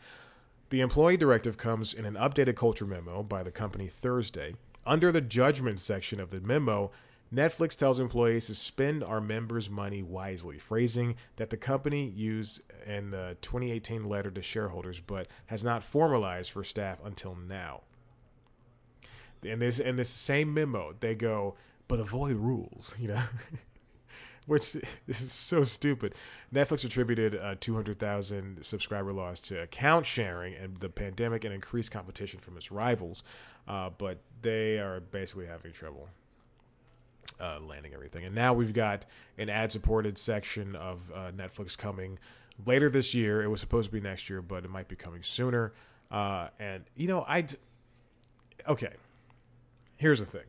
The 0.70 0.82
employee 0.82 1.18
directive 1.18 1.58
comes 1.58 1.94
in 1.94 2.06
an 2.06 2.16
updated 2.16 2.56
culture 2.56 2.86
memo 2.86 3.24
by 3.24 3.44
the 3.44 3.52
company 3.52 3.88
Thursday. 3.88 4.56
Under 4.86 5.12
the 5.12 5.22
judgment 5.22 5.80
section 5.80 6.20
of 6.20 6.32
the 6.32 6.42
memo, 6.42 6.92
Netflix 7.34 7.76
tells 7.76 8.00
employees 8.00 8.48
to 8.48 8.56
spend 8.56 9.04
our 9.04 9.20
members' 9.20 9.70
money 9.70 10.04
wisely, 10.04 10.58
phrasing 10.58 11.16
that 11.38 11.50
the 11.50 11.58
company 11.58 12.08
used 12.08 12.62
in 12.86 13.12
the 13.12 13.38
2018 13.42 14.08
letter 14.08 14.32
to 14.32 14.42
shareholders 14.42 15.00
but 15.00 15.28
has 15.48 15.64
not 15.64 15.84
formalized 15.84 16.52
for 16.52 16.64
staff 16.64 17.00
until 17.04 17.36
now 17.36 17.82
in 19.44 19.60
this 19.60 19.80
in 19.80 19.96
this 19.96 20.10
same 20.10 20.54
memo 20.54 20.94
they 21.00 21.16
go 21.16 21.56
but 21.88 22.00
avoid 22.00 22.36
rules 22.36 22.96
you 23.00 23.08
know 23.08 23.24
which 24.46 24.74
this 25.08 25.22
is 25.22 25.32
so 25.32 25.64
stupid. 25.64 26.16
Netflix 26.54 26.86
attributed 26.86 27.34
a 27.36 27.56
200000 27.56 28.64
subscriber 28.64 29.14
loss 29.14 29.40
to 29.42 29.62
account 29.62 30.06
sharing 30.06 30.56
and 30.56 30.78
the 30.78 30.90
pandemic 30.90 31.44
and 31.44 31.54
increased 31.54 31.92
competition 31.92 32.40
from 32.40 32.58
its 32.58 32.72
rivals 32.72 33.24
uh, 33.68 33.90
but 33.98 34.20
they 34.42 34.78
are 34.80 35.00
basically 35.00 35.46
having 35.46 35.72
trouble 35.72 36.10
uh, 37.42 37.60
landing 37.60 37.94
everything. 37.94 38.24
And 38.24 38.36
now 38.36 38.54
we've 38.54 38.74
got 38.74 39.06
an 39.38 39.50
ad 39.50 39.72
supported 39.72 40.18
section 40.18 40.76
of 40.76 41.12
uh, 41.14 41.32
netflix 41.32 41.78
coming 41.78 42.20
later 42.66 42.90
this 42.90 43.14
year. 43.14 43.44
It 43.44 43.48
was 43.48 43.60
supposed 43.60 43.90
to 43.90 43.92
be 43.92 44.02
next 44.02 44.30
year 44.30 44.42
but 44.42 44.64
it 44.64 44.70
might 44.70 44.88
be 44.88 44.96
coming 44.96 45.24
sooner. 45.24 45.74
Uh, 46.12 46.50
and 46.60 46.84
you 46.96 47.08
know 47.08 47.26
i 47.28 47.44
okay 48.68 48.94
here's 49.98 50.20
the 50.20 50.26
thing, 50.26 50.46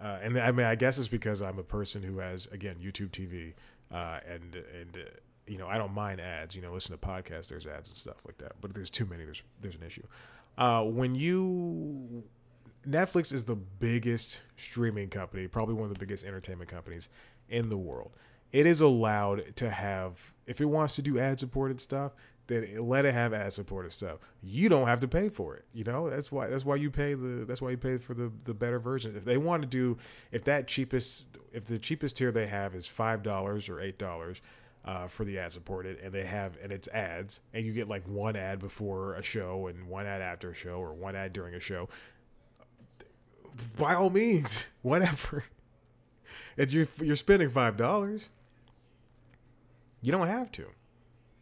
uh, 0.00 0.18
and 0.22 0.38
I 0.38 0.52
mean, 0.52 0.66
I 0.66 0.74
guess 0.74 0.98
it's 0.98 1.08
because 1.08 1.40
I'm 1.42 1.58
a 1.58 1.64
person 1.64 2.02
who 2.02 2.18
has 2.18 2.46
again 2.46 2.76
YouTube 2.82 3.10
TV, 3.10 3.54
uh, 3.92 4.20
and 4.28 4.56
and 4.56 4.96
uh, 4.96 5.10
you 5.46 5.58
know 5.58 5.68
I 5.68 5.78
don't 5.78 5.94
mind 5.94 6.20
ads. 6.20 6.54
You 6.54 6.62
know, 6.62 6.72
listen 6.72 6.92
to 6.92 6.98
podcasts, 6.98 7.48
there's 7.48 7.66
ads 7.66 7.88
and 7.88 7.96
stuff 7.96 8.16
like 8.26 8.38
that. 8.38 8.52
But 8.60 8.70
if 8.70 8.76
there's 8.76 8.90
too 8.90 9.06
many, 9.06 9.24
there's 9.24 9.42
there's 9.60 9.76
an 9.76 9.82
issue. 9.82 10.06
Uh, 10.58 10.82
when 10.82 11.14
you 11.14 12.24
Netflix 12.88 13.32
is 13.32 13.44
the 13.44 13.56
biggest 13.56 14.42
streaming 14.56 15.08
company, 15.08 15.48
probably 15.48 15.74
one 15.74 15.84
of 15.84 15.92
the 15.92 15.98
biggest 15.98 16.24
entertainment 16.24 16.70
companies 16.70 17.08
in 17.48 17.68
the 17.68 17.76
world. 17.76 18.12
It 18.52 18.64
is 18.64 18.80
allowed 18.80 19.56
to 19.56 19.70
have, 19.70 20.32
if 20.46 20.60
it 20.60 20.66
wants 20.66 20.94
to 20.96 21.02
do 21.02 21.18
ad 21.18 21.40
supported 21.40 21.80
stuff, 21.80 22.12
then 22.46 22.86
let 22.88 23.04
it 23.04 23.12
have 23.12 23.32
ad 23.32 23.52
supported 23.52 23.92
stuff. 23.92 24.18
You 24.42 24.68
don't 24.68 24.86
have 24.86 25.00
to 25.00 25.08
pay 25.08 25.28
for 25.28 25.56
it. 25.56 25.64
You 25.72 25.84
know 25.84 26.08
that's 26.08 26.30
why 26.30 26.48
that's 26.48 26.64
why 26.64 26.76
you 26.76 26.90
pay 26.90 27.14
the 27.14 27.44
that's 27.44 27.60
why 27.60 27.70
you 27.70 27.76
pay 27.76 27.98
for 27.98 28.14
the 28.14 28.30
the 28.44 28.54
better 28.54 28.78
version. 28.78 29.16
If 29.16 29.24
they 29.24 29.36
want 29.36 29.62
to 29.62 29.68
do 29.68 29.98
if 30.30 30.44
that 30.44 30.68
cheapest 30.68 31.28
if 31.52 31.64
the 31.64 31.78
cheapest 31.78 32.16
tier 32.16 32.30
they 32.30 32.46
have 32.46 32.74
is 32.74 32.86
five 32.86 33.22
dollars 33.22 33.68
or 33.68 33.80
eight 33.80 33.98
dollars. 33.98 34.40
Uh, 34.84 35.08
for 35.08 35.24
the 35.24 35.36
ad 35.36 35.52
supported, 35.52 35.98
and 35.98 36.12
they 36.12 36.24
have 36.24 36.56
and 36.62 36.70
it's 36.70 36.86
ads, 36.86 37.40
and 37.52 37.66
you 37.66 37.72
get 37.72 37.88
like 37.88 38.06
one 38.06 38.36
ad 38.36 38.60
before 38.60 39.14
a 39.14 39.22
show 39.24 39.66
and 39.66 39.88
one 39.88 40.06
ad 40.06 40.22
after 40.22 40.52
a 40.52 40.54
show 40.54 40.74
or 40.74 40.94
one 40.94 41.16
ad 41.16 41.32
during 41.32 41.56
a 41.56 41.58
show. 41.58 41.88
By 43.76 43.96
all 43.96 44.10
means, 44.10 44.68
whatever. 44.82 45.42
It's 46.56 46.72
you're 46.72 46.86
you're 47.02 47.16
spending 47.16 47.50
five 47.50 47.76
dollars. 47.76 48.28
You 50.02 50.12
don't 50.12 50.28
have 50.28 50.52
to. 50.52 50.66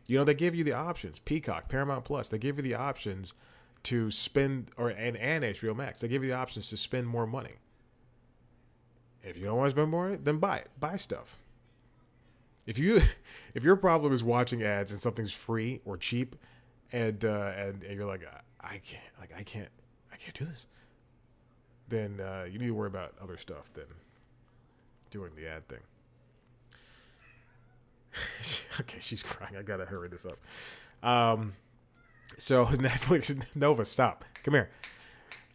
You 0.06 0.18
know, 0.18 0.24
they 0.24 0.34
give 0.34 0.54
you 0.54 0.64
the 0.64 0.72
options. 0.72 1.18
Peacock, 1.18 1.68
Paramount 1.68 2.04
Plus, 2.04 2.28
they 2.28 2.38
give 2.38 2.56
you 2.56 2.62
the 2.62 2.74
options 2.74 3.32
to 3.84 4.10
spend 4.10 4.70
or 4.76 4.88
and, 4.88 5.16
and 5.16 5.44
HBO 5.44 5.74
Max. 5.74 6.00
They 6.00 6.08
give 6.08 6.22
you 6.22 6.30
the 6.30 6.36
options 6.36 6.68
to 6.70 6.76
spend 6.76 7.06
more 7.06 7.26
money. 7.26 7.56
If 9.22 9.38
you 9.38 9.44
don't 9.44 9.56
want 9.56 9.68
to 9.68 9.76
spend 9.76 9.90
more, 9.90 10.08
money, 10.08 10.18
then 10.22 10.38
buy 10.38 10.58
it. 10.58 10.68
Buy 10.78 10.96
stuff. 10.96 11.38
If 12.66 12.78
you 12.78 13.02
if 13.54 13.64
your 13.64 13.76
problem 13.76 14.12
is 14.12 14.22
watching 14.22 14.62
ads 14.62 14.92
and 14.92 15.00
something's 15.00 15.32
free 15.32 15.80
or 15.84 15.96
cheap, 15.96 16.36
and 16.92 17.24
uh, 17.24 17.52
and, 17.56 17.82
and 17.82 17.96
you're 17.96 18.06
like 18.06 18.22
I 18.60 18.78
can't 18.78 19.02
like 19.20 19.32
I 19.36 19.42
can't 19.42 19.70
I 20.12 20.16
can't 20.16 20.34
do 20.34 20.44
this, 20.44 20.66
then 21.88 22.20
uh, 22.20 22.44
you 22.50 22.58
need 22.58 22.66
to 22.66 22.74
worry 22.74 22.88
about 22.88 23.14
other 23.22 23.36
stuff 23.36 23.72
than 23.74 23.86
doing 25.10 25.32
the 25.36 25.46
ad 25.46 25.68
thing. 25.68 25.80
okay, 28.80 28.98
she's 29.00 29.22
crying. 29.22 29.56
I 29.56 29.62
gotta 29.62 29.84
hurry 29.84 30.08
this 30.08 30.26
up. 30.26 30.38
Um, 31.08 31.54
so 32.38 32.66
Netflix, 32.66 33.36
Nova, 33.54 33.84
stop. 33.84 34.24
Come 34.42 34.54
here. 34.54 34.70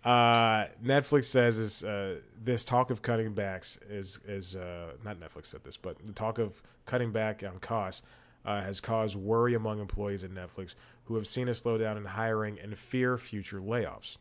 Uh, 0.04 0.68
Netflix 0.84 1.26
says 1.26 1.58
is 1.58 1.84
uh, 1.84 2.20
this 2.42 2.64
talk 2.64 2.90
of 2.90 3.02
cutting 3.02 3.34
backs 3.34 3.78
is 3.90 4.20
is 4.26 4.56
uh, 4.56 4.94
not 5.04 5.20
Netflix 5.20 5.48
said 5.48 5.64
this, 5.64 5.76
but 5.78 6.06
the 6.06 6.14
talk 6.14 6.40
of 6.40 6.62
cutting 6.86 7.12
back 7.12 7.44
on 7.44 7.60
costs 7.60 8.04
uh, 8.46 8.62
has 8.62 8.80
caused 8.80 9.16
worry 9.16 9.54
among 9.54 9.80
employees 9.80 10.24
at 10.24 10.32
Netflix 10.32 10.76
who 11.06 11.16
have 11.16 11.28
seen 11.28 11.50
a 11.50 11.52
slowdown 11.52 11.98
in 11.98 12.06
hiring 12.06 12.58
and 12.60 12.78
fear 12.78 13.18
future 13.18 13.60
layoffs. 13.60 14.18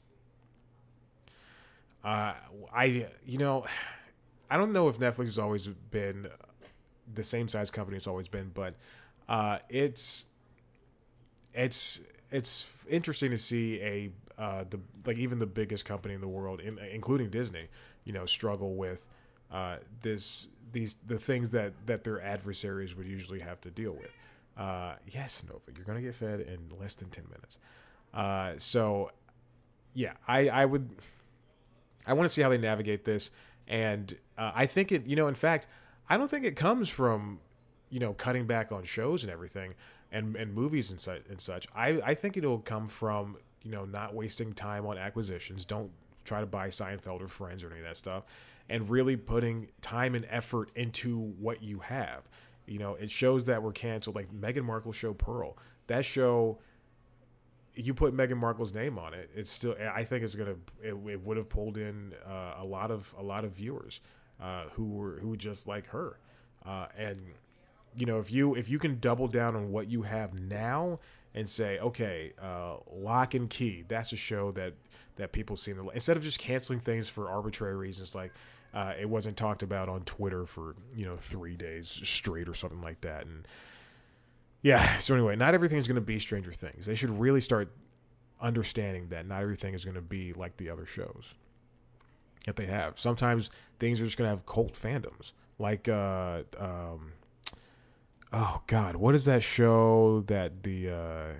Uh, 2.04 2.34
I 2.74 3.06
you 3.24 3.38
know, 3.38 3.64
I 4.50 4.56
don't 4.56 4.72
know 4.72 4.88
if 4.88 4.98
Netflix 4.98 5.26
has 5.26 5.38
always 5.38 5.68
been 5.68 6.28
the 7.14 7.22
same 7.22 7.48
size 7.48 7.70
company 7.70 7.96
it's 7.96 8.06
always 8.06 8.28
been, 8.28 8.50
but 8.54 8.74
uh, 9.28 9.58
it's 9.68 10.26
it's 11.54 12.00
it's 12.30 12.72
interesting 12.88 13.30
to 13.30 13.38
see 13.38 13.80
a 13.80 14.10
uh, 14.38 14.64
the 14.70 14.78
like 15.04 15.18
even 15.18 15.38
the 15.38 15.46
biggest 15.46 15.84
company 15.84 16.14
in 16.14 16.20
the 16.20 16.28
world, 16.28 16.60
in, 16.60 16.78
including 16.92 17.30
Disney, 17.30 17.68
you 18.04 18.12
know, 18.12 18.26
struggle 18.26 18.74
with 18.74 19.06
uh, 19.50 19.78
this 20.02 20.48
these 20.72 20.96
the 21.06 21.18
things 21.18 21.50
that 21.50 21.72
that 21.86 22.04
their 22.04 22.20
adversaries 22.20 22.94
would 22.94 23.06
usually 23.06 23.40
have 23.40 23.60
to 23.62 23.70
deal 23.70 23.92
with. 23.92 24.10
Uh, 24.56 24.94
yes, 25.06 25.42
Nova, 25.46 25.60
you're 25.74 25.84
gonna 25.84 26.02
get 26.02 26.14
fed 26.14 26.40
in 26.40 26.58
less 26.78 26.94
than 26.94 27.08
ten 27.10 27.24
minutes. 27.30 27.58
Uh, 28.14 28.52
so, 28.58 29.10
yeah, 29.94 30.12
I 30.26 30.48
I 30.48 30.64
would 30.64 30.88
I 32.06 32.12
want 32.12 32.28
to 32.28 32.32
see 32.32 32.42
how 32.42 32.48
they 32.48 32.58
navigate 32.58 33.04
this, 33.04 33.30
and 33.66 34.16
uh, 34.36 34.52
I 34.54 34.66
think 34.66 34.92
it. 34.92 35.06
You 35.06 35.16
know, 35.16 35.28
in 35.28 35.34
fact, 35.34 35.66
I 36.08 36.16
don't 36.16 36.30
think 36.30 36.44
it 36.44 36.56
comes 36.56 36.88
from 36.88 37.40
you 37.90 38.00
know 38.00 38.12
cutting 38.12 38.46
back 38.46 38.72
on 38.72 38.84
shows 38.84 39.22
and 39.22 39.32
everything 39.32 39.74
and 40.10 40.36
and 40.36 40.54
movies 40.54 40.90
and 40.90 41.00
such 41.00 41.22
and 41.28 41.40
such. 41.40 41.66
I 41.74 42.00
I 42.04 42.14
think 42.14 42.36
it'll 42.36 42.58
come 42.60 42.88
from 42.88 43.36
you 43.62 43.70
know 43.70 43.84
not 43.84 44.14
wasting 44.14 44.52
time 44.52 44.86
on 44.86 44.98
acquisitions. 44.98 45.64
Don't 45.64 45.90
try 46.24 46.40
to 46.40 46.46
buy 46.46 46.68
Seinfeld 46.68 47.22
or 47.22 47.28
Friends 47.28 47.62
or 47.62 47.70
any 47.70 47.80
of 47.80 47.84
that 47.84 47.96
stuff, 47.96 48.24
and 48.68 48.88
really 48.88 49.16
putting 49.16 49.68
time 49.80 50.14
and 50.14 50.26
effort 50.28 50.70
into 50.74 51.18
what 51.18 51.62
you 51.62 51.80
have. 51.80 52.28
You 52.66 52.78
know, 52.78 52.94
it 52.94 53.10
shows 53.10 53.46
that 53.46 53.62
we're 53.62 53.72
canceled. 53.72 54.16
Like 54.16 54.32
Meghan 54.32 54.64
Markle 54.64 54.92
show 54.92 55.14
Pearl. 55.14 55.56
That 55.86 56.04
show 56.04 56.58
you 57.74 57.94
put 57.94 58.14
Meghan 58.14 58.36
Markle's 58.36 58.74
name 58.74 58.98
on 58.98 59.14
it, 59.14 59.30
it's 59.34 59.50
still. 59.50 59.76
I 59.94 60.04
think 60.04 60.24
it's 60.24 60.34
gonna. 60.34 60.56
It, 60.82 60.94
it 61.06 61.24
would 61.24 61.36
have 61.36 61.48
pulled 61.48 61.78
in 61.78 62.12
uh, 62.26 62.54
a 62.58 62.64
lot 62.64 62.90
of 62.90 63.14
a 63.18 63.22
lot 63.22 63.44
of 63.44 63.52
viewers 63.52 64.00
uh, 64.40 64.64
who 64.72 64.84
were 64.84 65.18
who 65.20 65.36
just 65.36 65.66
like 65.66 65.88
her, 65.88 66.18
uh, 66.64 66.86
and 66.96 67.20
you 67.96 68.06
know 68.06 68.18
if 68.18 68.30
you 68.30 68.54
if 68.54 68.68
you 68.68 68.78
can 68.78 68.98
double 69.00 69.28
down 69.28 69.56
on 69.56 69.70
what 69.72 69.88
you 69.88 70.02
have 70.02 70.38
now 70.38 70.98
and 71.34 71.48
say, 71.48 71.78
okay, 71.78 72.32
uh, 72.40 72.76
Locke 72.90 73.34
and 73.34 73.50
Key, 73.50 73.84
that's 73.86 74.12
a 74.12 74.16
show 74.16 74.50
that 74.52 74.74
that 75.16 75.32
people 75.32 75.56
seem 75.56 75.76
to 75.76 75.90
instead 75.90 76.16
of 76.16 76.22
just 76.22 76.38
canceling 76.38 76.80
things 76.80 77.08
for 77.08 77.28
arbitrary 77.28 77.76
reasons, 77.76 78.14
like 78.14 78.32
uh, 78.74 78.92
it 78.98 79.08
wasn't 79.08 79.36
talked 79.36 79.62
about 79.62 79.88
on 79.88 80.02
Twitter 80.02 80.46
for 80.46 80.74
you 80.94 81.04
know 81.04 81.16
three 81.16 81.56
days 81.56 82.00
straight 82.04 82.48
or 82.48 82.54
something 82.54 82.80
like 82.80 83.00
that, 83.02 83.26
and 83.26 83.46
yeah. 84.62 84.96
So 84.98 85.14
anyway, 85.14 85.36
not 85.36 85.54
everything's 85.54 85.86
going 85.86 85.96
to 85.96 86.00
be 86.00 86.18
Stranger 86.18 86.52
Things. 86.52 86.86
They 86.86 86.94
should 86.94 87.10
really 87.10 87.40
start 87.40 87.72
understanding 88.40 89.08
that 89.08 89.26
not 89.26 89.42
everything 89.42 89.74
is 89.74 89.84
going 89.84 89.96
to 89.96 90.00
be 90.00 90.32
like 90.32 90.56
the 90.56 90.70
other 90.70 90.86
shows 90.86 91.34
that 92.46 92.56
they 92.56 92.66
have. 92.66 92.98
Sometimes 92.98 93.50
things 93.78 94.00
are 94.00 94.04
just 94.04 94.18
to 94.18 94.24
have 94.24 94.46
cult 94.46 94.74
fandoms, 94.74 95.32
like 95.58 95.88
uh, 95.88 96.42
um, 96.58 97.12
oh 98.32 98.62
god, 98.66 98.96
what 98.96 99.14
is 99.14 99.24
that 99.26 99.42
show 99.42 100.24
that 100.26 100.62
the 100.62 100.90
uh, 100.90 101.34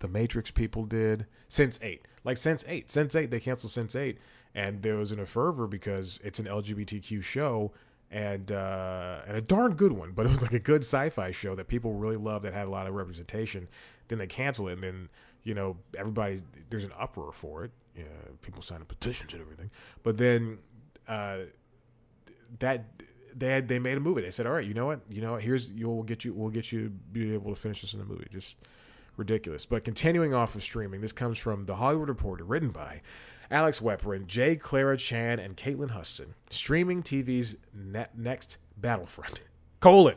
the 0.00 0.08
Matrix 0.08 0.50
people 0.50 0.84
did? 0.84 1.26
Sense 1.48 1.78
Eight, 1.82 2.06
like 2.24 2.36
Sense 2.36 2.64
Eight, 2.68 2.90
Sense 2.90 3.14
Eight. 3.14 3.30
They 3.30 3.40
canceled 3.40 3.72
Sense 3.72 3.94
Eight, 3.94 4.18
and 4.54 4.82
there 4.82 4.96
was 4.96 5.12
in 5.12 5.18
a 5.18 5.26
fervor 5.26 5.66
because 5.66 6.20
it's 6.24 6.38
an 6.38 6.46
LGBTQ 6.46 7.22
show 7.22 7.72
and 8.12 8.52
uh, 8.52 9.22
and 9.26 9.36
a 9.36 9.40
darn 9.40 9.74
good 9.74 9.92
one, 9.92 10.12
but 10.12 10.26
it 10.26 10.30
was 10.30 10.42
like 10.42 10.52
a 10.52 10.58
good 10.58 10.82
sci-fi 10.82 11.30
show 11.30 11.54
that 11.54 11.66
people 11.66 11.94
really 11.94 12.16
loved 12.16 12.44
that 12.44 12.52
had 12.52 12.66
a 12.66 12.70
lot 12.70 12.86
of 12.86 12.94
representation. 12.94 13.68
Then 14.08 14.18
they 14.18 14.26
cancel 14.26 14.68
it, 14.68 14.74
and 14.74 14.82
then 14.82 15.08
you 15.42 15.54
know 15.54 15.78
everybody 15.96 16.42
there's 16.68 16.84
an 16.84 16.92
uproar 16.98 17.32
for 17.32 17.64
it. 17.64 17.70
Yeah, 17.96 18.04
people 18.40 18.62
signing 18.62 18.86
petitions 18.86 19.32
and 19.32 19.42
everything, 19.42 19.70
but 20.02 20.16
then 20.16 20.58
uh, 21.06 21.38
that 22.58 22.86
they 23.34 23.48
had 23.48 23.68
they 23.68 23.78
made 23.78 23.96
a 23.96 24.00
movie. 24.00 24.22
They 24.22 24.30
said, 24.30 24.46
"All 24.46 24.52
right, 24.52 24.66
you 24.66 24.74
know 24.74 24.86
what? 24.86 25.00
You 25.10 25.20
know 25.20 25.32
what? 25.32 25.42
Here's 25.42 25.70
you'll 25.72 26.02
get 26.02 26.24
you 26.24 26.32
we'll 26.32 26.50
get 26.50 26.72
you 26.72 26.90
be 26.90 27.34
able 27.34 27.54
to 27.54 27.60
finish 27.60 27.82
this 27.82 27.92
in 27.92 27.98
the 27.98 28.06
movie." 28.06 28.26
Just 28.32 28.56
ridiculous. 29.16 29.66
But 29.66 29.84
continuing 29.84 30.32
off 30.34 30.54
of 30.54 30.62
streaming, 30.62 31.00
this 31.00 31.12
comes 31.12 31.38
from 31.38 31.66
the 31.66 31.76
Hollywood 31.76 32.08
Reporter, 32.08 32.44
written 32.44 32.70
by 32.70 33.02
Alex 33.50 33.80
Weprin, 33.80 34.26
J. 34.26 34.56
Clara 34.56 34.96
Chan, 34.96 35.38
and 35.38 35.56
Caitlin 35.56 35.90
Huston. 35.90 36.34
Streaming 36.50 37.02
TV's 37.02 37.56
net, 37.74 38.16
next 38.16 38.58
battlefront. 38.76 39.42
Colon. 39.80 40.16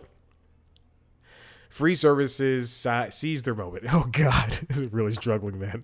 Free 1.70 1.96
services 1.96 2.88
seize 3.10 3.44
their 3.44 3.56
moment. 3.56 3.84
Oh 3.92 4.08
God, 4.10 4.52
this 4.70 4.78
is 4.78 4.94
really 4.94 5.12
struggling, 5.12 5.60
man. 5.60 5.84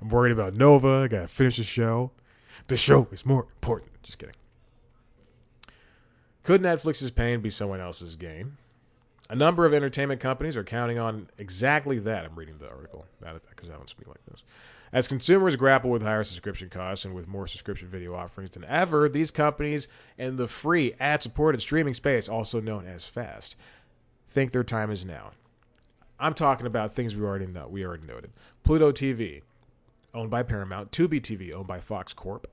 I'm 0.00 0.08
worried 0.08 0.32
about 0.32 0.54
Nova. 0.54 1.04
I 1.04 1.08
gotta 1.08 1.28
finish 1.28 1.56
the 1.56 1.64
show. 1.64 2.12
The 2.66 2.76
show 2.76 3.08
is 3.12 3.24
more 3.24 3.42
important. 3.42 4.02
Just 4.02 4.18
kidding. 4.18 4.34
Could 6.42 6.62
Netflix's 6.62 7.10
pain 7.10 7.40
be 7.40 7.50
someone 7.50 7.80
else's 7.80 8.16
gain? 8.16 8.56
A 9.30 9.34
number 9.34 9.66
of 9.66 9.74
entertainment 9.74 10.20
companies 10.20 10.56
are 10.56 10.64
counting 10.64 10.98
on 10.98 11.28
exactly 11.36 11.98
that. 11.98 12.24
I'm 12.24 12.34
reading 12.34 12.56
the 12.58 12.68
article 12.68 13.04
because 13.20 13.68
I 13.68 13.74
don't 13.74 13.88
speak 13.88 14.08
like 14.08 14.24
this. 14.30 14.42
As 14.90 15.06
consumers 15.06 15.54
grapple 15.56 15.90
with 15.90 16.00
higher 16.02 16.24
subscription 16.24 16.70
costs 16.70 17.04
and 17.04 17.14
with 17.14 17.28
more 17.28 17.46
subscription 17.46 17.88
video 17.88 18.14
offerings 18.14 18.52
than 18.52 18.64
ever, 18.64 19.06
these 19.06 19.30
companies 19.30 19.86
in 20.16 20.36
the 20.36 20.48
free 20.48 20.94
ad 20.98 21.20
supported 21.20 21.60
streaming 21.60 21.92
space, 21.92 22.26
also 22.26 22.58
known 22.58 22.86
as 22.86 23.04
FAST, 23.04 23.54
think 24.30 24.52
their 24.52 24.64
time 24.64 24.90
is 24.90 25.04
now. 25.04 25.32
I'm 26.18 26.32
talking 26.32 26.66
about 26.66 26.94
things 26.94 27.14
we 27.14 27.22
already 27.22 27.46
know. 27.46 27.68
We 27.68 27.84
already 27.84 28.06
noted. 28.06 28.32
Pluto 28.64 28.90
TV, 28.90 29.42
owned 30.14 30.30
by 30.30 30.42
Paramount, 30.42 30.90
Tubi 30.90 31.20
TV, 31.20 31.52
owned 31.52 31.66
by 31.66 31.80
Fox 31.80 32.12
Corp, 32.12 32.46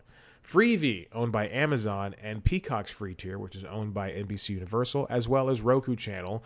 Freevee, 0.46 1.08
owned 1.12 1.32
by 1.32 1.48
Amazon, 1.50 2.14
and 2.22 2.44
Peacock's 2.44 2.92
free 2.92 3.16
tier, 3.16 3.40
which 3.40 3.56
is 3.56 3.64
owned 3.64 3.94
by 3.94 4.12
NBC 4.12 4.50
Universal, 4.50 5.08
as 5.10 5.28
well 5.28 5.50
as 5.50 5.62
Roku 5.62 5.96
Channel, 5.96 6.44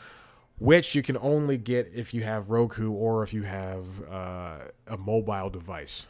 which 0.58 0.96
you 0.96 1.02
can 1.02 1.18
only 1.18 1.58
get 1.58 1.92
if 1.94 2.14
you 2.14 2.24
have 2.24 2.50
Roku 2.50 2.92
or 2.92 3.24
if 3.24 3.34
you 3.34 3.44
have 3.44 3.86
uh, 4.10 4.60
a 4.88 4.98
mobile 4.98 5.50
device 5.50 6.08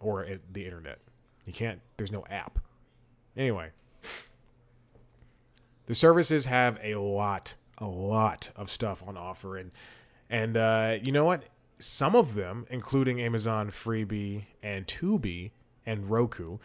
or 0.00 0.26
the 0.52 0.64
internet. 0.64 0.98
You 1.46 1.52
can't, 1.52 1.80
there's 1.96 2.12
no 2.12 2.24
app. 2.28 2.58
Anyway, 3.36 3.70
the 5.86 5.94
services 5.94 6.44
have 6.46 6.78
a 6.82 6.96
lot, 6.96 7.54
a 7.78 7.86
lot 7.86 8.50
of 8.56 8.70
stuff 8.70 9.02
on 9.06 9.16
offer. 9.16 9.56
And, 9.56 9.70
and 10.28 10.56
uh, 10.56 10.96
you 11.02 11.12
know 11.12 11.24
what? 11.24 11.44
Some 11.82 12.14
of 12.14 12.34
them, 12.34 12.66
including 12.70 13.20
Amazon 13.20 13.70
Freevee 13.70 14.44
and 14.62 14.86
Tubi 14.86 15.50
and 15.84 16.08
Roku, 16.10 16.58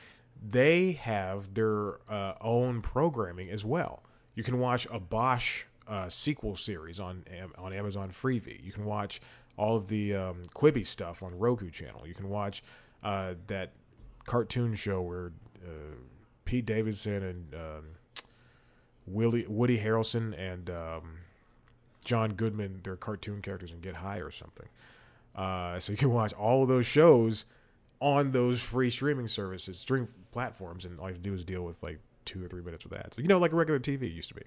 they 0.48 0.92
have 0.94 1.54
their 1.54 2.00
uh, 2.10 2.34
own 2.42 2.82
programming 2.82 3.50
as 3.50 3.66
well. 3.66 4.04
You 4.36 4.44
can 4.44 4.60
watch 4.60 4.88
a 4.92 5.00
Bosch 5.00 5.64
uh, 5.88 6.10
sequel 6.10 6.56
series 6.56 7.00
on 7.00 7.24
on 7.58 7.74
Amazon 7.74 8.12
Freevee. 8.12 8.64
You 8.64 8.72
can 8.72 8.86
watch 8.86 9.20
all 9.58 9.76
of 9.76 9.88
the 9.88 10.14
um, 10.14 10.44
Quibi 10.54 10.86
stuff 10.86 11.24
on 11.24 11.38
Roku 11.38 11.72
channel. 11.72 12.08
You 12.08 12.14
can 12.14 12.30
watch 12.30 12.62
uh, 13.04 13.34
that 13.48 13.72
cartoon 14.26 14.76
show 14.76 15.02
where 15.02 15.32
uh, 15.66 15.96
Pete 16.46 16.66
Davidson 16.66 17.24
and 17.24 17.56
um, 17.56 17.84
Willie, 19.08 19.48
Woody 19.48 19.80
Harrelson 19.80 20.38
and 20.38 20.70
um, 20.70 21.18
John 22.06 22.34
Goodman, 22.34 22.82
they're 22.84 22.96
cartoon 22.96 23.42
characters 23.42 23.72
in 23.72 23.80
Get 23.80 23.96
High 23.96 24.20
or 24.20 24.32
something. 24.32 24.68
Uh, 25.38 25.78
so 25.80 25.92
you 25.92 25.98
can 25.98 26.12
watch 26.12 26.34
all 26.34 26.64
of 26.64 26.70
those 26.70 26.88
shows 26.88 27.46
on 28.00 28.32
those 28.32 28.62
free 28.62 28.90
streaming 28.90 29.28
services, 29.28 29.78
stream 29.78 30.08
platforms, 30.32 30.86
and 30.86 31.00
all 31.00 31.08
you 31.08 31.14
have 31.14 31.24
to 31.24 31.30
do 31.30 31.34
is 31.34 31.46
deal 31.46 31.64
with 31.64 31.82
like 31.82 32.00
two 32.26 32.44
or 32.44 32.48
three 32.48 32.62
minutes 32.62 32.84
with 32.84 32.94
ads. 32.94 33.18
You 33.18 33.28
know, 33.28 33.40
like 33.40 33.54
regular 33.54 33.80
TV 33.80 34.14
used 34.14 34.30
to 34.30 34.36
be. 34.36 34.44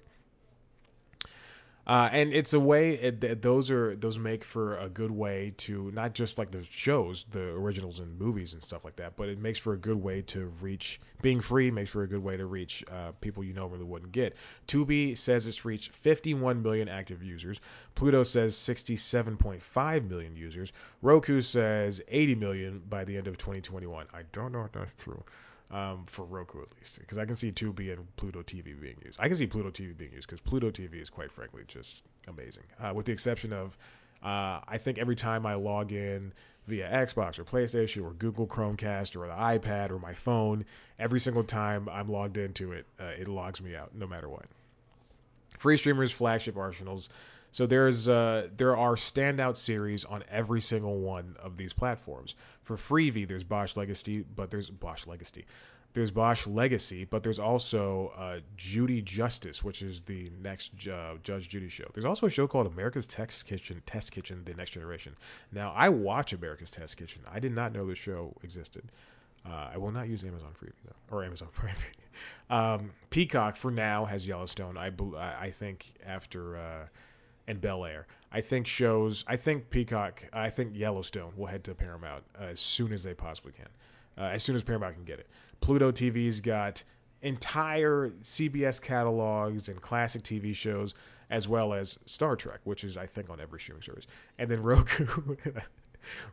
Uh, 1.91 2.07
and 2.13 2.31
it's 2.31 2.53
a 2.53 2.59
way 2.59 2.93
it, 2.93 3.41
those 3.41 3.69
are 3.69 3.97
those 3.97 4.17
make 4.17 4.45
for 4.45 4.77
a 4.77 4.87
good 4.87 5.11
way 5.11 5.53
to 5.57 5.91
not 5.91 6.13
just 6.13 6.37
like 6.37 6.49
the 6.51 6.63
shows, 6.63 7.25
the 7.31 7.49
originals 7.49 7.99
and 7.99 8.17
movies 8.17 8.53
and 8.53 8.63
stuff 8.63 8.85
like 8.85 8.95
that, 8.95 9.17
but 9.17 9.27
it 9.27 9.37
makes 9.37 9.59
for 9.59 9.73
a 9.73 9.77
good 9.77 9.97
way 9.97 10.21
to 10.21 10.45
reach. 10.61 11.01
Being 11.21 11.41
free 11.41 11.69
makes 11.69 11.91
for 11.91 12.01
a 12.01 12.07
good 12.07 12.23
way 12.23 12.37
to 12.37 12.45
reach 12.45 12.81
uh, 12.89 13.11
people 13.19 13.43
you 13.43 13.51
normally 13.51 13.83
wouldn't 13.83 14.13
get. 14.13 14.37
Tubi 14.69 15.17
says 15.17 15.45
it's 15.45 15.65
reached 15.65 15.91
51 15.91 16.61
million 16.61 16.87
active 16.87 17.21
users. 17.21 17.59
Pluto 17.93 18.23
says 18.23 18.55
67.5 18.55 20.09
million 20.09 20.37
users. 20.37 20.71
Roku 21.01 21.41
says 21.41 21.99
80 22.07 22.35
million 22.35 22.83
by 22.87 23.03
the 23.03 23.17
end 23.17 23.27
of 23.27 23.37
2021. 23.37 24.07
I 24.13 24.21
don't 24.31 24.53
know 24.53 24.63
if 24.63 24.71
that's 24.71 24.93
true 24.97 25.25
um, 25.71 26.03
for 26.05 26.25
Roku 26.25 26.61
at 26.61 26.67
least, 26.77 26.99
because 26.99 27.17
I 27.17 27.25
can 27.25 27.35
see 27.35 27.51
Tubi 27.51 27.93
and 27.93 28.13
Pluto 28.17 28.41
TV 28.41 28.79
being 28.79 28.97
used. 29.03 29.19
I 29.19 29.27
can 29.27 29.37
see 29.37 29.47
Pluto 29.47 29.69
TV 29.69 29.97
being 29.97 30.11
used 30.11 30.27
because 30.27 30.41
Pluto 30.41 30.69
TV 30.69 31.01
is 31.01 31.09
quite 31.09 31.31
frankly 31.31 31.63
just 31.67 32.03
amazing. 32.27 32.63
Uh, 32.79 32.91
with 32.93 33.05
the 33.05 33.13
exception 33.13 33.53
of, 33.53 33.77
uh, 34.21 34.59
I 34.67 34.77
think 34.77 34.97
every 34.97 35.15
time 35.15 35.45
I 35.45 35.55
log 35.55 35.91
in 35.91 36.33
via 36.67 36.89
Xbox 36.89 37.39
or 37.39 37.45
PlayStation 37.45 38.03
or 38.03 38.11
Google 38.11 38.47
Chromecast 38.47 39.15
or 39.15 39.27
the 39.27 39.33
iPad 39.33 39.91
or 39.91 39.99
my 39.99 40.13
phone, 40.13 40.65
every 40.99 41.19
single 41.19 41.43
time 41.43 41.87
I'm 41.89 42.09
logged 42.09 42.37
into 42.37 42.73
it, 42.73 42.85
uh, 42.99 43.05
it 43.17 43.27
logs 43.27 43.61
me 43.61 43.75
out 43.75 43.95
no 43.95 44.05
matter 44.05 44.29
what. 44.29 44.45
Free 45.57 45.77
streamers, 45.77 46.11
flagship 46.11 46.57
arsenals. 46.57 47.09
So 47.51 47.65
there's 47.65 48.07
uh, 48.07 48.47
there 48.55 48.77
are 48.77 48.95
standout 48.95 49.57
series 49.57 50.05
on 50.05 50.23
every 50.29 50.61
single 50.61 50.99
one 50.99 51.35
of 51.41 51.57
these 51.57 51.73
platforms. 51.73 52.33
For 52.63 52.77
Freevee, 52.77 53.27
there's 53.27 53.43
Bosch 53.43 53.75
Legacy, 53.75 54.23
but 54.35 54.51
there's 54.51 54.69
Bosch 54.69 55.05
Legacy. 55.05 55.45
There's 55.93 56.11
Bosch 56.11 56.47
Legacy, 56.47 57.03
but 57.03 57.21
there's 57.21 57.39
also 57.39 58.13
uh, 58.17 58.39
Judy 58.55 59.01
Justice, 59.01 59.61
which 59.61 59.81
is 59.81 60.03
the 60.03 60.31
next 60.41 60.87
uh, 60.87 61.15
Judge 61.21 61.49
Judy 61.49 61.67
show. 61.67 61.83
There's 61.93 62.05
also 62.05 62.27
a 62.27 62.29
show 62.29 62.47
called 62.47 62.65
America's 62.67 63.05
Test 63.05 63.45
Kitchen, 63.45 63.81
Test 63.85 64.13
Kitchen: 64.13 64.43
The 64.45 64.53
Next 64.53 64.69
Generation. 64.71 65.17
Now, 65.51 65.73
I 65.75 65.89
watch 65.89 66.31
America's 66.31 66.71
Test 66.71 66.95
Kitchen. 66.95 67.23
I 67.29 67.41
did 67.41 67.51
not 67.51 67.73
know 67.73 67.85
the 67.85 67.95
show 67.95 68.33
existed. 68.41 68.89
Uh, 69.45 69.71
I 69.73 69.77
will 69.77 69.91
not 69.91 70.07
use 70.07 70.23
Amazon 70.23 70.51
Freevee 70.53 70.71
though, 70.85 71.15
or 71.17 71.25
Amazon 71.25 71.49
Prime. 71.53 71.75
um, 72.49 72.91
Peacock 73.09 73.57
for 73.57 73.71
now 73.71 74.05
has 74.05 74.25
Yellowstone. 74.25 74.77
I 74.77 74.91
I 75.17 75.49
think 75.49 75.93
after 76.05 76.55
uh, 76.55 76.85
and 77.47 77.61
Bel 77.61 77.85
Air. 77.85 78.07
I 78.31 78.41
think 78.41 78.67
shows. 78.67 79.25
I 79.27 79.35
think 79.35 79.69
Peacock. 79.69 80.23
I 80.31 80.49
think 80.49 80.75
Yellowstone 80.75 81.33
will 81.35 81.47
head 81.47 81.63
to 81.65 81.75
Paramount 81.75 82.23
uh, 82.39 82.45
as 82.45 82.59
soon 82.59 82.93
as 82.93 83.03
they 83.03 83.13
possibly 83.13 83.51
can. 83.51 83.67
Uh, 84.17 84.29
as 84.29 84.43
soon 84.43 84.55
as 84.55 84.63
Paramount 84.63 84.95
can 84.95 85.03
get 85.03 85.19
it. 85.19 85.27
Pluto 85.59 85.91
TV's 85.91 86.39
got 86.39 86.83
entire 87.21 88.09
CBS 88.23 88.81
catalogs 88.81 89.69
and 89.69 89.81
classic 89.81 90.23
TV 90.23 90.55
shows, 90.55 90.93
as 91.29 91.47
well 91.47 91.73
as 91.73 91.99
Star 92.05 92.35
Trek, 92.35 92.61
which 92.63 92.83
is 92.83 92.97
I 92.97 93.05
think 93.05 93.29
on 93.29 93.39
every 93.39 93.59
streaming 93.59 93.83
service. 93.83 94.07
And 94.37 94.49
then 94.49 94.63
Roku, 94.63 95.35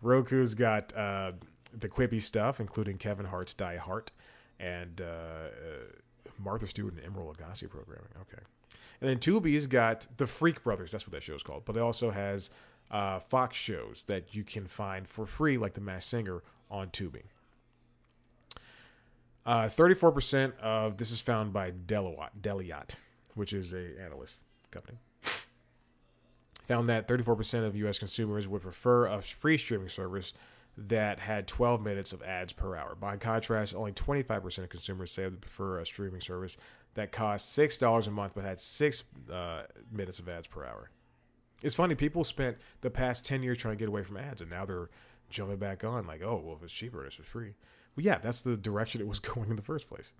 Roku's 0.03 0.55
got 0.55 0.97
uh, 0.97 1.33
the 1.73 1.89
Quibi 1.89 2.21
stuff, 2.23 2.61
including 2.61 2.97
Kevin 2.97 3.27
Hart's 3.27 3.55
Die 3.55 3.77
Hard 3.77 4.13
and 4.59 5.01
uh, 5.01 5.05
uh, 5.05 5.49
Martha 6.39 6.67
Stewart 6.67 6.95
and 6.95 7.03
Emeril 7.03 7.35
Lagasse 7.35 7.69
programming. 7.69 8.09
Okay. 8.23 8.43
And 9.01 9.09
then 9.09 9.19
Tubi's 9.19 9.66
got 9.66 10.07
the 10.16 10.27
Freak 10.27 10.62
Brothers. 10.64 10.93
That's 10.93 11.07
what 11.07 11.12
that 11.12 11.23
show 11.23 11.35
is 11.35 11.43
called. 11.43 11.64
But 11.64 11.77
it 11.77 11.81
also 11.81 12.11
has 12.11 12.51
uh, 12.91 13.21
Fox 13.21 13.57
shows 13.57 14.05
that 14.09 14.35
you 14.35 14.45
can 14.45 14.66
find 14.66 15.07
for 15.07 15.27
free, 15.27 15.57
like 15.57 15.75
The 15.75 15.81
Masked 15.81 16.11
Singer, 16.11 16.43
on 16.71 16.89
Tubi. 16.89 17.23
Uh, 19.47 19.62
34% 19.62 20.59
of 20.59 20.99
this 20.99 21.11
is 21.11 21.21
found 21.21 21.53
by 21.53 21.71
Deloitte, 21.71 22.95
which 23.35 23.53
is 23.53 23.73
a 23.73 23.99
analyst 24.03 24.39
company. 24.71 24.99
Found 26.66 26.91
that 26.91 27.09
34% 27.09 27.64
of 27.66 27.75
U.S. 27.77 27.99
consumers 27.99 28.47
would 28.47 28.61
prefer 28.61 29.07
a 29.07 29.23
free 29.23 29.57
streaming 29.57 29.89
service 29.89 30.35
that 30.77 31.19
had 31.19 31.47
12 31.47 31.83
minutes 31.83 32.12
of 32.12 32.23
ads 32.23 32.53
per 32.53 32.77
hour. 32.77 32.95
By 32.95 33.16
contrast, 33.16 33.75
only 33.75 33.93
25% 33.93 34.59
of 34.59 34.69
consumers 34.69 35.11
say 35.11 35.25
they 35.25 35.31
prefer 35.31 35.81
a 35.81 35.87
streaming 35.87 36.21
service 36.21 36.59
that 36.95 37.12
cost 37.12 37.57
$6 37.57 38.07
a 38.07 38.11
month 38.11 38.32
but 38.34 38.45
had 38.45 38.61
six 38.61 39.05
uh, 39.32 39.62
minutes 39.91 40.18
of 40.18 40.28
ads 40.28 40.49
per 40.49 40.64
hour. 40.64 40.91
It's 41.62 41.74
funny, 41.74 41.95
people 41.95 42.24
spent 42.24 42.57
the 42.80 42.91
past 42.91 43.26
10 43.26 43.43
years 43.43 43.59
trying 43.59 43.74
to 43.74 43.78
get 43.78 43.89
away 43.89 44.03
from 44.05 44.16
ads, 44.16 44.41
and 44.41 44.51
now 44.51 44.64
they're 44.64 44.91
jumping 45.28 45.57
back 45.57 45.82
on, 45.82 46.07
like, 46.07 46.22
oh, 46.22 46.41
well, 46.45 46.57
if 46.57 46.62
it's 46.62 46.72
cheaper, 46.72 47.05
it's 47.05 47.16
free. 47.16 47.55
Well, 47.97 48.05
yeah, 48.05 48.18
that's 48.18 48.41
the 48.43 48.57
direction 48.57 49.01
it 49.01 49.09
was 49.09 49.18
going 49.20 49.51
in 49.51 49.57
the 49.57 49.62
first 49.62 49.89
place. 49.89 50.12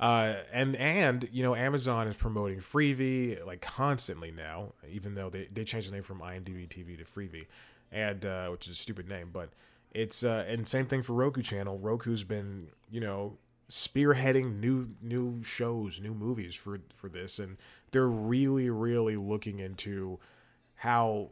Uh, 0.00 0.36
and 0.52 0.76
and 0.76 1.28
you 1.32 1.42
know 1.42 1.56
Amazon 1.56 2.06
is 2.06 2.14
promoting 2.14 2.60
Freevee 2.60 3.44
like 3.44 3.60
constantly 3.60 4.30
now, 4.30 4.74
even 4.88 5.16
though 5.16 5.28
they, 5.28 5.48
they 5.52 5.64
changed 5.64 5.88
the 5.88 5.92
name 5.92 6.04
from 6.04 6.20
IMDb 6.20 6.68
TV 6.68 6.96
to 6.96 7.04
Freevee, 7.04 7.46
and 7.90 8.24
uh, 8.24 8.46
which 8.48 8.68
is 8.68 8.74
a 8.74 8.76
stupid 8.76 9.08
name, 9.08 9.30
but 9.32 9.50
it's 9.90 10.22
uh, 10.22 10.44
and 10.46 10.68
same 10.68 10.86
thing 10.86 11.02
for 11.02 11.14
Roku 11.14 11.42
channel. 11.42 11.78
Roku's 11.78 12.22
been 12.22 12.68
you 12.90 13.00
know 13.00 13.38
spearheading 13.68 14.60
new 14.60 14.90
new 15.02 15.42
shows, 15.42 16.00
new 16.00 16.14
movies 16.14 16.54
for 16.54 16.80
for 16.94 17.08
this, 17.08 17.38
and 17.38 17.56
they're 17.90 18.08
really 18.08 18.70
really 18.70 19.16
looking 19.16 19.58
into 19.58 20.18
how. 20.76 21.30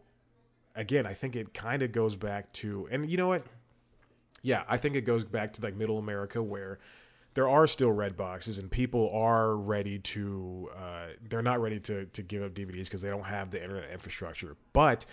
Again, 0.78 1.06
I 1.06 1.14
think 1.14 1.34
it 1.34 1.54
kind 1.54 1.80
of 1.80 1.90
goes 1.90 2.16
back 2.16 2.52
to, 2.52 2.86
and 2.90 3.10
you 3.10 3.16
know 3.16 3.28
what? 3.28 3.46
yeah, 4.46 4.62
I 4.68 4.76
think 4.76 4.94
it 4.94 5.00
goes 5.00 5.24
back 5.24 5.52
to 5.54 5.62
like 5.62 5.74
middle 5.74 5.98
America 5.98 6.40
where 6.40 6.78
there 7.34 7.48
are 7.48 7.66
still 7.66 7.90
red 7.90 8.16
boxes 8.16 8.58
and 8.58 8.70
people 8.70 9.10
are 9.12 9.56
ready 9.56 9.98
to 9.98 10.70
uh, 10.76 11.06
they're 11.28 11.42
not 11.42 11.60
ready 11.60 11.80
to 11.80 12.06
to 12.06 12.22
give 12.22 12.44
up 12.44 12.54
DVDs 12.54 12.84
because 12.84 13.02
they 13.02 13.10
don't 13.10 13.24
have 13.24 13.50
the 13.50 13.60
internet 13.60 13.90
infrastructure. 13.90 14.56
But 14.72 15.04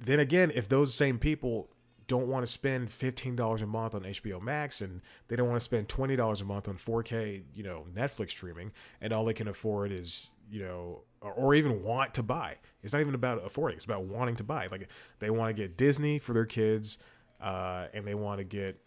then 0.00 0.18
again, 0.18 0.50
if 0.52 0.68
those 0.68 0.92
same 0.92 1.20
people 1.20 1.68
don't 2.10 2.26
want 2.26 2.44
to 2.44 2.50
spend 2.50 2.88
$15 2.88 3.62
a 3.62 3.66
month 3.66 3.94
on 3.94 4.02
HBO 4.02 4.42
Max 4.42 4.80
and 4.80 5.00
they 5.28 5.36
don't 5.36 5.46
want 5.48 5.60
to 5.60 5.64
spend 5.64 5.86
$20 5.86 6.40
a 6.40 6.44
month 6.44 6.68
on 6.68 6.76
4K, 6.76 7.44
you 7.54 7.62
know, 7.62 7.86
Netflix 7.94 8.30
streaming 8.30 8.72
and 9.00 9.12
all 9.12 9.24
they 9.24 9.32
can 9.32 9.46
afford 9.46 9.92
is, 9.92 10.28
you 10.50 10.60
know, 10.60 11.02
or, 11.20 11.32
or 11.32 11.54
even 11.54 11.84
want 11.84 12.12
to 12.14 12.24
buy. 12.24 12.56
It's 12.82 12.92
not 12.92 12.98
even 12.98 13.14
about 13.14 13.46
affording, 13.46 13.76
it's 13.76 13.84
about 13.84 14.02
wanting 14.02 14.34
to 14.36 14.44
buy. 14.44 14.66
Like 14.66 14.88
they 15.20 15.30
want 15.30 15.54
to 15.56 15.62
get 15.62 15.76
Disney 15.76 16.18
for 16.18 16.32
their 16.32 16.46
kids 16.46 16.98
uh, 17.40 17.86
and 17.94 18.04
they 18.04 18.16
want 18.16 18.38
to 18.38 18.44
get 18.44 18.80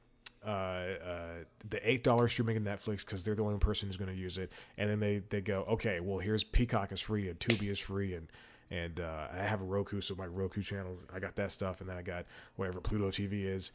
uh, 0.46 0.50
uh, 0.50 1.28
the 1.70 1.90
eight 1.90 2.04
dollars 2.04 2.34
streaming 2.34 2.58
in 2.58 2.66
Netflix 2.66 3.06
because 3.06 3.24
they're 3.24 3.36
the 3.36 3.44
only 3.44 3.58
person 3.58 3.88
who's 3.88 3.96
going 3.96 4.14
to 4.14 4.18
use 4.18 4.38
it, 4.38 4.52
and 4.78 4.90
then 4.90 5.00
they 5.00 5.20
they 5.30 5.40
go, 5.40 5.64
okay, 5.70 6.02
well 6.02 6.20
here's 6.20 6.44
Peacock 6.44 6.92
is 6.92 7.00
free 7.00 7.30
and 7.30 7.40
Tubi 7.40 7.70
is 7.70 7.80
free, 7.80 8.14
and 8.14 8.28
and 8.74 9.00
uh, 9.00 9.28
I 9.32 9.38
have 9.44 9.62
a 9.62 9.66
Roku, 9.66 10.02
so 10.02 10.16
my 10.16 10.26
Roku 10.26 10.64
channels, 10.64 11.06
I 11.14 11.20
got 11.20 11.36
that 11.36 11.52
stuff, 11.52 11.80
and 11.80 11.88
then 11.88 11.96
I 11.96 12.02
got 12.02 12.26
whatever 12.56 12.82
Pluto 12.82 13.12
TV 13.12 13.46
is. 13.46 13.72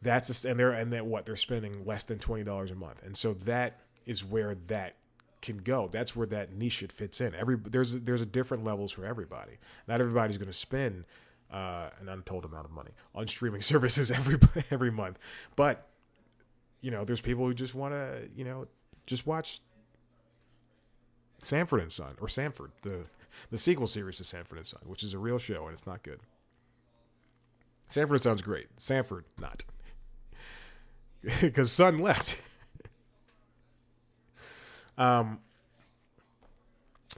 That's 0.00 0.28
just, 0.28 0.44
and 0.46 0.58
they're 0.58 0.72
and 0.72 0.90
then 0.90 1.10
what 1.10 1.26
they're 1.26 1.36
spending 1.36 1.84
less 1.84 2.04
than 2.04 2.18
twenty 2.18 2.44
dollars 2.44 2.70
a 2.70 2.74
month, 2.74 3.02
and 3.04 3.16
so 3.16 3.34
that 3.34 3.80
is 4.06 4.24
where 4.24 4.54
that 4.68 4.94
can 5.42 5.58
go. 5.58 5.88
That's 5.88 6.16
where 6.16 6.26
that 6.28 6.52
niche 6.52 6.82
it 6.82 6.90
fits 6.90 7.20
in. 7.20 7.34
Every 7.34 7.56
there's 7.56 8.00
there's 8.00 8.22
a 8.22 8.26
different 8.26 8.64
levels 8.64 8.92
for 8.92 9.04
everybody. 9.04 9.58
Not 9.86 10.00
everybody's 10.00 10.38
going 10.38 10.46
to 10.46 10.54
spend 10.54 11.04
uh, 11.52 11.90
an 12.00 12.08
untold 12.08 12.44
amount 12.44 12.64
of 12.64 12.70
money 12.70 12.92
on 13.14 13.28
streaming 13.28 13.62
services 13.62 14.10
every 14.10 14.38
every 14.70 14.90
month. 14.90 15.18
But 15.54 15.86
you 16.80 16.90
know, 16.90 17.04
there's 17.04 17.20
people 17.20 17.44
who 17.44 17.52
just 17.52 17.74
want 17.74 17.92
to, 17.92 18.28
you 18.34 18.44
know, 18.44 18.68
just 19.04 19.26
watch 19.26 19.60
Sanford 21.42 21.80
and 21.80 21.92
Son 21.92 22.14
or 22.20 22.28
Sanford, 22.28 22.70
the 22.82 23.04
the 23.50 23.58
sequel 23.58 23.86
series 23.86 24.18
to 24.18 24.24
Sanford 24.24 24.58
and 24.58 24.66
Son, 24.66 24.80
which 24.84 25.02
is 25.02 25.14
a 25.14 25.18
real 25.18 25.38
show 25.38 25.66
and 25.66 25.74
it's 25.74 25.86
not 25.86 26.02
good. 26.02 26.20
Sanford 27.88 28.22
sounds 28.22 28.42
great. 28.42 28.66
Sanford 28.76 29.24
not, 29.38 29.64
because 31.40 31.72
Son 31.72 31.98
left. 31.98 32.40
um, 34.98 35.40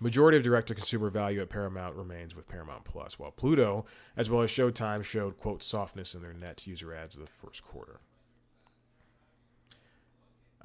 Majority 0.03 0.39
of 0.39 0.43
direct 0.43 0.69
to 0.69 0.75
consumer 0.75 1.11
value 1.11 1.43
at 1.43 1.51
Paramount 1.51 1.95
remains 1.95 2.35
with 2.35 2.49
Paramount 2.49 2.85
Plus, 2.85 3.19
while 3.19 3.31
Pluto, 3.31 3.85
as 4.17 4.31
well 4.31 4.41
as 4.41 4.51
Showtime, 4.51 5.05
showed, 5.05 5.39
quote, 5.39 5.63
softness 5.63 6.15
in 6.15 6.23
their 6.23 6.33
net 6.33 6.67
user 6.67 6.95
ads 6.95 7.17
of 7.17 7.23
the 7.23 7.31
first 7.31 7.63
quarter. 7.63 8.01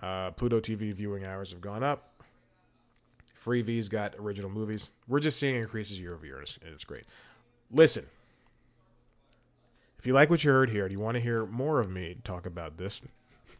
Uh, 0.02 0.32
Pluto 0.32 0.62
TV 0.62 0.94
viewing 0.94 1.26
hours 1.26 1.52
have 1.52 1.60
gone 1.60 1.84
up. 1.84 2.15
Freevee's 3.46 3.90
got 3.90 4.16
original 4.18 4.50
movies. 4.50 4.92
We're 5.08 5.20
just 5.20 5.38
seeing 5.38 5.56
increases 5.56 6.00
year 6.00 6.16
over 6.16 6.26
year, 6.26 6.38
and 6.38 6.44
it's, 6.44 6.58
and 6.66 6.74
it's 6.74 6.84
great. 6.84 7.04
Listen, 7.70 8.04
if 10.00 10.08
you 10.08 10.14
like 10.14 10.32
what 10.32 10.44
you 10.44 10.50
heard 10.50 10.72
here, 10.72 10.88
do 10.88 10.94
you 10.94 11.00
want 11.00 11.14
to 11.14 11.22
hear 11.22 11.46
more 11.46 11.80
of 11.80 11.88
me 11.88 12.18
talk 12.24 12.48
about 12.48 12.78
this? 12.78 13.04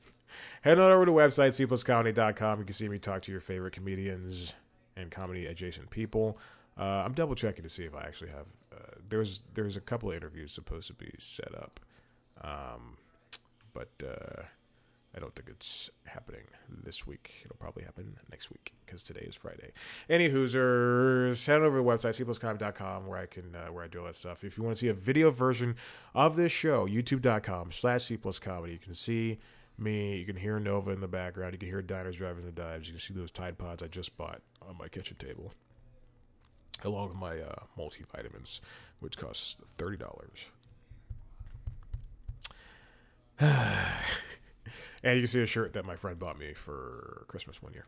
Head 0.64 0.80
on 0.80 0.92
over 0.92 1.06
to 1.06 1.12
website, 1.12 1.52
cpluscomedy.com. 1.52 2.58
You 2.58 2.66
can 2.66 2.74
see 2.74 2.90
me 2.90 2.98
talk 2.98 3.22
to 3.22 3.32
your 3.32 3.42
favorite 3.42 3.74
comedians 3.74 4.56
and 4.98 5.12
comedy 5.12 5.46
adjacent 5.46 5.92
people. 5.92 6.40
Uh, 6.76 7.04
I'm 7.06 7.14
double 7.14 7.36
checking 7.36 7.62
to 7.62 7.70
see 7.70 7.84
if 7.84 7.94
I 7.94 8.06
actually 8.06 8.32
have. 8.32 8.48
Uh, 8.74 8.96
there's 9.08 9.44
there's 9.54 9.78
a 9.78 9.82
couple 9.82 10.10
of 10.10 10.16
interviews 10.16 10.52
supposed 10.52 10.88
to 10.88 10.96
be 10.96 11.12
set 11.20 11.54
up, 11.54 11.80
um, 12.42 12.98
but 13.72 13.92
uh, 14.04 14.46
I 15.16 15.20
don't 15.20 15.34
think 15.34 15.48
it's 15.48 15.90
happening 16.06 16.44
this 16.84 17.08
week. 17.08 17.36
It'll 17.46 17.56
probably 17.56 17.84
happen 17.84 18.18
next 18.30 18.52
week 18.52 18.74
because 18.86 19.02
today 19.02 19.22
is 19.22 19.36
Friday. 19.36 19.72
Any 20.10 20.30
Hoosers, 20.30 21.46
head 21.46 21.62
over 21.62 21.78
to 21.78 21.84
the 21.84 21.90
website 21.90 22.22
cpluscomedy.com 22.22 23.08
where 23.08 23.20
I 23.20 23.26
can 23.26 23.56
uh, 23.56 23.72
where 23.72 23.86
I 23.86 23.88
do 23.88 24.00
all 24.00 24.06
that 24.08 24.18
stuff. 24.18 24.44
If 24.44 24.58
you 24.58 24.64
want 24.64 24.76
to 24.76 24.80
see 24.80 24.90
a 24.90 24.94
video 24.94 25.32
version 25.32 25.78
of 26.14 26.36
this 26.36 26.52
show, 26.52 26.86
youtube.com 26.86 27.72
slash 27.72 28.06
cpluscomedy. 28.06 28.74
You 28.74 28.78
can 28.78 28.94
see 28.94 29.40
me. 29.78 30.18
You 30.18 30.26
can 30.26 30.36
hear 30.36 30.60
Nova 30.60 30.92
in 30.92 31.00
the 31.00 31.08
background. 31.08 31.54
You 31.54 31.60
can 31.60 31.70
hear 31.70 31.82
Diners, 31.82 32.18
Drivers, 32.18 32.44
and 32.44 32.56
Dives. 32.56 32.88
You 32.88 32.94
can 32.94 33.00
see 33.00 33.14
those 33.14 33.32
Tide 33.32 33.58
Pods 33.58 33.84
I 33.84 33.88
just 33.88 34.18
bought 34.18 34.42
on 34.68 34.78
my 34.78 34.90
kitchen 34.90 35.16
table, 35.16 35.54
along 36.84 37.10
with 37.10 37.18
my 37.18 37.40
uh, 37.40 37.64
multivitamins, 37.80 38.60
which 39.00 39.18
costs 39.18 39.56
thirty 39.78 39.98
dollars. 39.98 40.50
and 45.06 45.16
you 45.16 45.22
can 45.22 45.28
see 45.28 45.42
a 45.42 45.46
shirt 45.46 45.74
that 45.74 45.86
my 45.86 45.96
friend 45.96 46.18
bought 46.18 46.38
me 46.38 46.54
for 46.54 47.26
Christmas 47.28 47.62
one 47.62 47.74
year. 47.74 47.86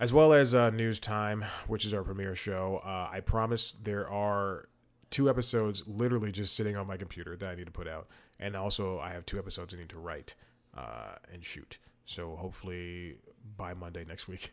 As 0.00 0.12
well 0.12 0.32
as 0.32 0.52
uh, 0.52 0.70
News 0.70 0.98
Time, 0.98 1.44
which 1.68 1.84
is 1.84 1.94
our 1.94 2.02
premiere 2.02 2.34
show. 2.34 2.82
Uh, 2.84 3.08
I 3.10 3.20
promise 3.20 3.72
there 3.72 4.10
are 4.10 4.68
two 5.10 5.30
episodes 5.30 5.84
literally 5.86 6.32
just 6.32 6.56
sitting 6.56 6.76
on 6.76 6.88
my 6.88 6.96
computer 6.96 7.36
that 7.36 7.48
I 7.48 7.54
need 7.54 7.66
to 7.66 7.72
put 7.72 7.86
out, 7.86 8.08
and 8.40 8.56
also 8.56 8.98
I 8.98 9.12
have 9.12 9.24
two 9.24 9.38
episodes 9.38 9.72
I 9.72 9.76
need 9.76 9.90
to 9.90 9.98
write 9.98 10.34
uh, 10.76 11.14
and 11.32 11.44
shoot. 11.44 11.78
So 12.04 12.34
hopefully 12.34 13.18
by 13.56 13.74
Monday 13.74 14.04
next 14.04 14.26
week, 14.26 14.50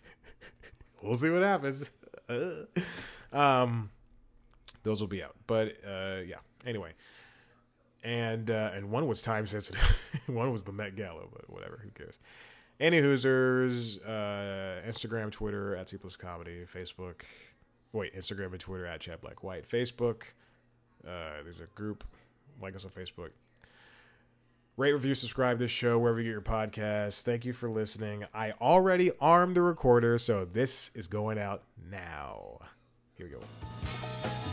we'll 1.02 1.16
see 1.16 1.32
what 1.32 1.42
happens. 1.42 1.90
um, 3.34 3.90
those 4.84 5.02
will 5.02 5.08
be 5.08 5.24
out. 5.24 5.36
But 5.48 5.78
uh, 5.84 6.20
yeah. 6.28 6.38
Anyway, 6.64 6.94
and 8.04 8.50
uh, 8.50 8.72
and 8.74 8.90
one 8.90 9.08
was 9.08 9.22
time 9.22 9.46
sensitive. 9.46 9.82
one 10.28 10.52
was 10.52 10.64
the 10.64 10.72
Met 10.72 10.96
Gala, 10.96 11.24
but 11.32 11.50
whatever. 11.50 11.80
Who 11.84 11.90
cares? 11.92 12.18
Any 12.80 13.00
Hoosers, 13.00 14.00
uh, 14.04 14.88
Instagram, 14.88 15.32
Twitter 15.32 15.76
at 15.76 15.90
C 15.90 15.98
plus 15.98 16.16
Comedy, 16.16 16.66
Facebook. 16.66 17.22
Wait, 17.94 18.16
Instagram 18.16 18.52
and 18.52 18.60
Twitter 18.60 18.86
at 18.86 19.02
Chat 19.02 19.22
Black 19.22 19.44
White. 19.44 19.70
Facebook. 19.70 20.24
Uh, 21.06 21.44
there's 21.44 21.60
a 21.60 21.68
group. 21.76 22.04
Like 22.62 22.76
us 22.76 22.86
on 22.86 22.92
Facebook. 22.92 23.32
Rate, 24.78 24.94
review, 24.94 25.14
subscribe 25.14 25.60
this 25.60 25.70
show 25.70 26.00
wherever 26.00 26.20
you 26.20 26.26
get 26.26 26.32
your 26.32 26.42
podcasts. 26.42 27.22
Thank 27.22 27.46
you 27.46 27.54
for 27.54 27.70
listening. 27.70 28.26
I 28.34 28.54
already 28.54 29.12
armed 29.20 29.56
the 29.56 29.62
recorder, 29.62 30.18
so 30.18 30.46
this 30.46 30.92
is 30.96 31.08
going 31.08 31.38
out 31.38 31.64
now. 31.90 32.60
Here 33.16 33.28
we 33.28 33.34
go. 33.34 34.51